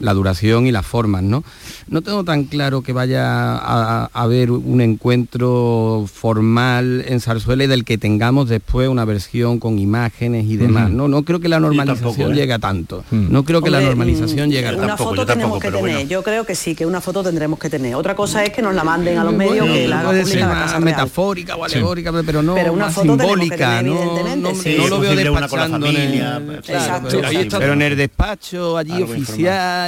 La 0.00 0.14
duración 0.14 0.66
y 0.66 0.72
las 0.72 0.86
formas, 0.86 1.22
¿no? 1.22 1.42
No 1.88 2.02
tengo 2.02 2.22
tan 2.24 2.44
claro 2.44 2.82
que 2.82 2.92
vaya 2.92 3.56
a, 3.56 4.04
a 4.04 4.22
haber 4.22 4.50
un 4.50 4.80
encuentro 4.80 6.06
formal 6.12 7.04
en 7.06 7.20
Zarzuela 7.20 7.64
y 7.64 7.66
del 7.66 7.84
que 7.84 7.98
tengamos 7.98 8.48
después 8.48 8.88
una 8.88 9.04
versión 9.04 9.58
con 9.58 9.78
imágenes 9.78 10.46
y 10.46 10.56
demás. 10.56 10.90
No, 10.90 11.08
no 11.08 11.22
creo 11.24 11.40
que 11.40 11.48
la 11.48 11.60
normalización 11.60 12.04
tampoco, 12.14 12.30
¿eh? 12.30 12.34
llegue 12.34 12.52
a 12.52 12.58
tanto. 12.58 13.04
Mm. 13.10 13.32
No 13.32 13.44
creo 13.44 13.62
que 13.62 13.70
la 13.70 13.80
normalización 13.80 14.48
mm, 14.48 14.52
llegue 14.52 14.68
a 14.68 14.72
Una 14.74 14.86
tanto. 14.88 15.04
foto 15.04 15.26
tenemos 15.26 15.60
que 15.60 15.70
tener, 15.70 16.06
yo 16.08 16.22
creo 16.22 16.44
que 16.44 16.54
sí, 16.54 16.74
que 16.74 16.86
una 16.86 17.00
foto 17.00 17.22
tendremos 17.22 17.58
que 17.58 17.70
tener. 17.70 17.94
Otra 17.94 18.14
cosa 18.14 18.44
es 18.44 18.50
que 18.50 18.62
nos 18.62 18.74
la 18.74 18.84
manden 18.84 19.18
a 19.18 19.24
los 19.24 19.32
medios, 19.34 19.58
Bueno, 19.60 19.74
que 19.74 19.88
la 19.88 20.00
haga 20.00 20.08
puede 20.10 20.24
ser 20.24 20.28
pública 20.34 20.48
la 20.48 20.54
más 20.54 20.62
Casa 20.64 20.72
Real. 20.78 20.84
metafórica 20.84 21.56
o 21.56 21.64
alegórica, 21.64 22.12
pero 22.24 22.42
no 22.42 22.54
Pero 22.54 22.72
una 22.72 22.86
más 22.86 22.94
foto 22.94 23.06
simbólica, 23.18 23.56
tener, 23.78 23.84
no, 23.86 23.98
evidentemente, 23.98 24.40
no- 24.52 24.54
sí. 24.62 24.74
no 24.78 24.88
lo 24.88 25.00
veo 25.00 25.10
Posible 25.10 25.30
una 25.30 25.48
con 25.48 25.58
la 25.58 25.64
despachando 25.66 25.86
en 25.86 25.94
familia, 25.94 26.36
el- 26.36 26.60
claro, 26.62 27.08
Exacto. 27.08 27.58
pero, 27.58 27.72
en 27.72 27.82
el 27.82 27.96
despacho 27.96 28.76
allí 28.76 28.92
Algo 28.92 29.06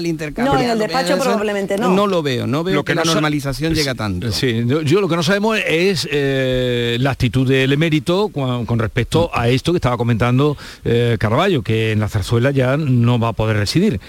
intercambio. 0.07 0.55
No, 0.55 0.61
en 0.61 0.71
el 0.71 0.79
despacho 0.79 1.19
probablemente 1.19 1.77
no. 1.79 1.91
No 1.91 2.07
lo 2.07 2.23
veo, 2.23 2.47
no 2.47 2.65
veo 2.65 2.77
Lo 2.77 2.85
que, 2.85 2.93
que 2.93 2.97
la 2.97 3.05
no 3.05 3.13
normalización 3.13 3.75
llega 3.75 3.95
tanto. 3.95 4.31
Sí, 4.33 4.65
yo, 4.67 5.01
lo 5.01 5.09
que 5.09 5.17
no 5.17 5.23
sabemos 5.23 5.59
es 5.67 6.09
eh, 6.11 6.97
la 7.01 7.11
actitud 7.11 7.49
del 7.49 7.73
emérito 7.73 8.29
con, 8.29 8.67
con 8.67 8.79
respecto 8.79 9.31
a 9.35 9.49
esto 9.49 9.73
que 9.73 9.77
estaba 9.79 9.97
comentando 9.97 10.57
eh, 10.85 11.17
Carballo, 11.19 11.63
que 11.63 11.93
en 11.93 12.01
la 12.01 12.09
zarzuela 12.09 12.51
ya 12.51 12.77
no 12.77 13.19
va 13.19 13.29
a 13.29 13.33
poder 13.33 13.57
residir. 13.57 14.01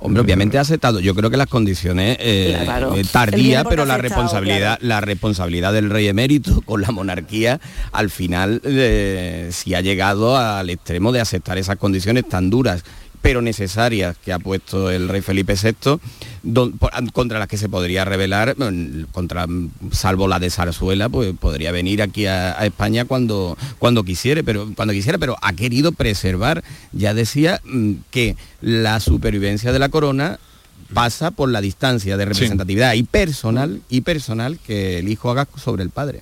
Hombre, 0.00 0.20
obviamente 0.20 0.58
ha 0.58 0.60
aceptado. 0.60 1.00
Yo 1.00 1.14
creo 1.14 1.30
que 1.30 1.38
las 1.38 1.46
condiciones 1.46 2.18
eh, 2.20 2.60
Claro. 2.64 2.94
eh, 2.94 3.04
tardía, 3.10 3.64
pero 3.64 3.86
la 3.86 3.94
aceptado, 3.94 4.02
responsabilidad, 4.22 4.78
la 4.82 5.00
responsabilidad 5.00 5.72
del 5.72 5.88
rey 5.88 6.08
emérito 6.08 6.60
con 6.66 6.82
la 6.82 6.90
monarquía, 6.90 7.58
al 7.90 8.10
final 8.10 8.60
eh, 8.64 9.48
sí 9.50 9.74
ha 9.74 9.80
llegado 9.80 10.36
al 10.36 10.68
extremo 10.68 11.10
de 11.10 11.20
aceptar 11.20 11.56
esas 11.56 11.76
condiciones 11.76 12.28
tan 12.28 12.50
duras 12.50 12.84
pero 13.24 13.40
necesarias 13.40 14.18
que 14.22 14.34
ha 14.34 14.38
puesto 14.38 14.90
el 14.90 15.08
rey 15.08 15.22
Felipe 15.22 15.54
VI, 15.54 15.98
don- 16.42 16.72
por- 16.76 16.90
contra 17.14 17.38
las 17.38 17.48
que 17.48 17.56
se 17.56 17.70
podría 17.70 18.04
rebelar, 18.04 18.54
mm, 18.58 19.04
contra, 19.12 19.46
mm, 19.46 19.70
salvo 19.92 20.28
la 20.28 20.38
de 20.38 20.50
Zarzuela, 20.50 21.08
pues 21.08 21.32
podría 21.40 21.72
venir 21.72 22.02
aquí 22.02 22.26
a, 22.26 22.52
a 22.60 22.66
España 22.66 23.06
cuando, 23.06 23.56
cuando 23.78 24.04
quisiere, 24.04 24.44
pero 24.44 24.70
cuando 24.76 24.92
quisiera, 24.92 25.16
pero 25.16 25.38
ha 25.40 25.54
querido 25.54 25.92
preservar, 25.92 26.62
ya 26.92 27.14
decía, 27.14 27.62
mm, 27.64 27.92
que 28.10 28.36
la 28.60 29.00
supervivencia 29.00 29.72
de 29.72 29.78
la 29.78 29.88
corona 29.88 30.38
pasa 30.92 31.30
por 31.30 31.48
la 31.48 31.62
distancia 31.62 32.18
de 32.18 32.26
representatividad 32.26 32.92
y 32.92 33.04
personal 33.04 33.80
y 33.88 34.02
personal 34.02 34.58
que 34.66 34.98
el 34.98 35.08
hijo 35.08 35.30
haga 35.30 35.48
sobre 35.56 35.82
el 35.82 35.88
padre. 35.88 36.20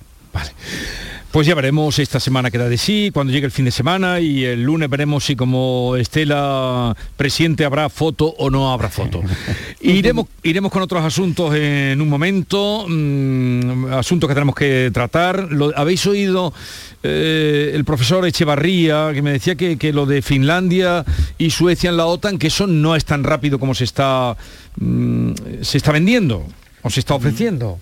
Pues 1.33 1.47
ya 1.47 1.55
veremos 1.55 1.97
esta 1.97 2.19
semana 2.19 2.51
que 2.51 2.59
da 2.59 2.69
de 2.69 2.77
sí, 2.77 3.09
cuando 3.11 3.33
llegue 3.33 3.47
el 3.47 3.51
fin 3.51 3.65
de 3.65 3.71
semana 3.71 4.19
y 4.19 4.45
el 4.45 4.61
lunes 4.61 4.87
veremos 4.87 5.23
si 5.25 5.35
como 5.35 5.95
Estela 5.97 6.95
presidente 7.17 7.65
habrá 7.65 7.89
foto 7.89 8.27
o 8.37 8.51
no 8.51 8.71
habrá 8.71 8.87
foto. 8.89 9.19
iremos, 9.81 10.27
iremos 10.43 10.71
con 10.71 10.83
otros 10.83 11.03
asuntos 11.03 11.55
en 11.55 11.99
un 11.99 12.07
momento, 12.07 12.85
mm, 12.87 13.93
asuntos 13.93 14.27
que 14.27 14.35
tenemos 14.35 14.53
que 14.53 14.91
tratar. 14.93 15.51
Lo- 15.51 15.75
¿Habéis 15.75 16.05
oído 16.05 16.53
eh, 17.01 17.71
el 17.73 17.83
profesor 17.83 18.27
Echevarría 18.27 19.09
que 19.11 19.23
me 19.23 19.31
decía 19.31 19.55
que, 19.55 19.75
que 19.79 19.91
lo 19.91 20.05
de 20.05 20.21
Finlandia 20.21 21.03
y 21.39 21.49
Suecia 21.49 21.89
en 21.89 21.97
la 21.97 22.05
OTAN, 22.05 22.37
que 22.37 22.45
eso 22.47 22.67
no 22.67 22.95
es 22.95 23.05
tan 23.05 23.23
rápido 23.23 23.57
como 23.57 23.73
se 23.73 23.85
está, 23.85 24.37
mm, 24.79 25.31
se 25.63 25.77
está 25.79 25.91
vendiendo 25.91 26.45
o 26.83 26.91
se 26.91 26.99
está 26.99 27.15
ofreciendo? 27.15 27.79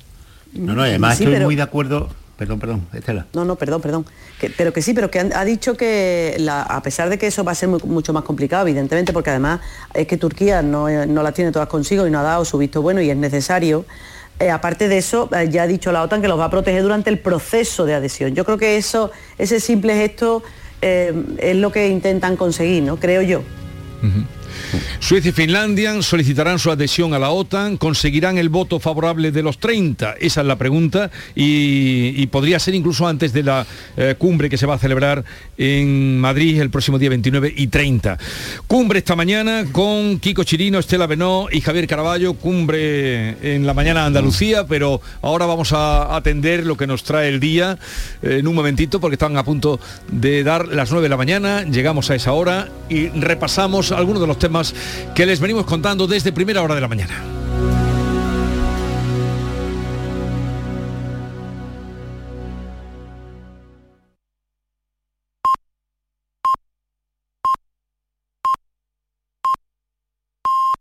No, 0.53 0.73
no, 0.73 0.83
además 0.83 1.17
Sí, 1.17 1.23
estoy 1.25 1.33
pero- 1.35 1.45
muy 1.47 1.55
de 1.57 1.61
acuerdo. 1.63 2.20
Perdón, 2.41 2.59
perdón, 2.59 2.87
Estela. 2.91 3.27
No, 3.33 3.45
no, 3.45 3.55
perdón, 3.55 3.81
perdón. 3.81 4.03
Que- 4.39 4.49
pero 4.49 4.73
que 4.73 4.81
sí, 4.81 4.95
pero 4.95 5.11
que 5.11 5.19
han- 5.19 5.31
ha 5.31 5.45
dicho 5.45 5.77
que 5.77 6.35
la- 6.39 6.63
a 6.63 6.81
pesar 6.81 7.07
de 7.07 7.19
que 7.19 7.27
eso 7.27 7.43
va 7.43 7.51
a 7.51 7.55
ser 7.55 7.69
muy- 7.69 7.79
mucho 7.85 8.13
más 8.13 8.23
complicado, 8.23 8.65
evidentemente, 8.65 9.13
porque 9.13 9.29
además 9.29 9.59
es 9.93 10.07
que 10.07 10.17
Turquía 10.17 10.63
no, 10.63 10.89
eh, 10.89 11.05
no 11.05 11.21
las 11.21 11.35
tiene 11.35 11.51
todas 11.51 11.67
consigo 11.67 12.07
y 12.07 12.09
no 12.09 12.17
ha 12.17 12.23
dado 12.23 12.43
su 12.43 12.57
visto 12.57 12.81
bueno 12.81 12.99
y 12.99 13.11
es 13.11 13.15
necesario. 13.17 13.85
eh, 14.39 14.49
aparte 14.49 14.87
de 14.87 14.97
eso, 14.97 15.29
eh, 15.37 15.49
ya 15.51 15.61
ha 15.61 15.67
dicho 15.67 15.91
la 15.91 16.01
OTAN 16.01 16.19
que 16.19 16.27
los 16.27 16.39
va 16.39 16.45
a 16.45 16.49
proteger 16.49 16.81
durante 16.81 17.11
el 17.11 17.19
proceso 17.19 17.85
de 17.85 17.93
adhesión. 17.93 18.33
Yo 18.33 18.43
creo 18.43 18.57
que 18.57 18.75
eso, 18.75 19.11
ese 19.37 19.59
simple 19.59 19.93
gesto 19.95 20.41
eh, 20.81 21.13
es 21.37 21.55
lo 21.57 21.71
que 21.71 21.89
intentan 21.89 22.35
conseguir, 22.37 22.81
¿no? 22.81 22.97
Creo 22.97 23.21
yo. 23.21 23.43
Suecia 24.99 25.29
y 25.29 25.33
Finlandia 25.33 26.01
solicitarán 26.01 26.59
su 26.59 26.71
adhesión 26.71 27.13
a 27.13 27.19
la 27.19 27.31
OTAN, 27.31 27.77
conseguirán 27.77 28.37
el 28.37 28.49
voto 28.49 28.79
favorable 28.79 29.31
de 29.31 29.43
los 29.43 29.57
30, 29.57 30.15
esa 30.19 30.41
es 30.41 30.47
la 30.47 30.55
pregunta, 30.55 31.11
y, 31.35 32.25
podría 32.27 32.59
ser 32.59 32.75
incluso 32.75 33.07
antes 33.07 33.33
de 33.33 33.43
la 33.43 33.65
eh, 33.97 34.15
cumbre 34.17 34.49
que 34.49 34.57
se 34.57 34.65
va 34.65 34.75
a 34.75 34.77
celebrar 34.77 35.25
en 35.57 36.19
Madrid 36.19 36.61
el 36.61 36.69
próximo 36.69 36.97
día 36.97 37.09
29 37.09 37.53
y 37.55 37.67
30. 37.67 38.17
Cumbre 38.67 38.99
esta 38.99 39.15
mañana 39.15 39.65
con 39.71 40.19
Kiko 40.19 40.43
Chirino, 40.43 40.79
Estela 40.79 41.07
Benó 41.07 41.47
y 41.51 41.59
Javier 41.61 41.87
Caraballo, 41.87 42.35
cumbre 42.35 43.55
en 43.55 43.65
la 43.65 43.73
mañana 43.73 44.05
Andalucía, 44.05 44.65
pero 44.65 45.01
ahora 45.21 45.45
vamos 45.45 45.73
a 45.73 46.15
atender 46.15 46.65
lo 46.65 46.77
que 46.77 46.87
nos 46.87 47.03
trae 47.03 47.27
el 47.27 47.39
día 47.39 47.77
eh, 48.21 48.37
en 48.39 48.47
un 48.47 48.55
momentito 48.55 49.01
porque 49.01 49.15
están 49.15 49.35
a 49.35 49.43
punto 49.43 49.79
de 50.09 50.43
dar 50.43 50.67
las 50.67 50.91
9 50.91 51.03
de 51.03 51.09
la 51.09 51.17
mañana, 51.17 51.63
llegamos 51.63 52.09
a 52.09 52.15
esa 52.15 52.33
hora 52.33 52.69
y 52.89 53.09
repasamos 53.09 53.91
algunos 53.91 54.21
de 54.21 54.27
los 54.27 54.39
que 55.15 55.25
les 55.25 55.39
venimos 55.39 55.65
contando 55.65 56.07
desde 56.07 56.31
primera 56.31 56.61
hora 56.61 56.75
de 56.75 56.81
la 56.81 56.87
mañana. 56.87 57.40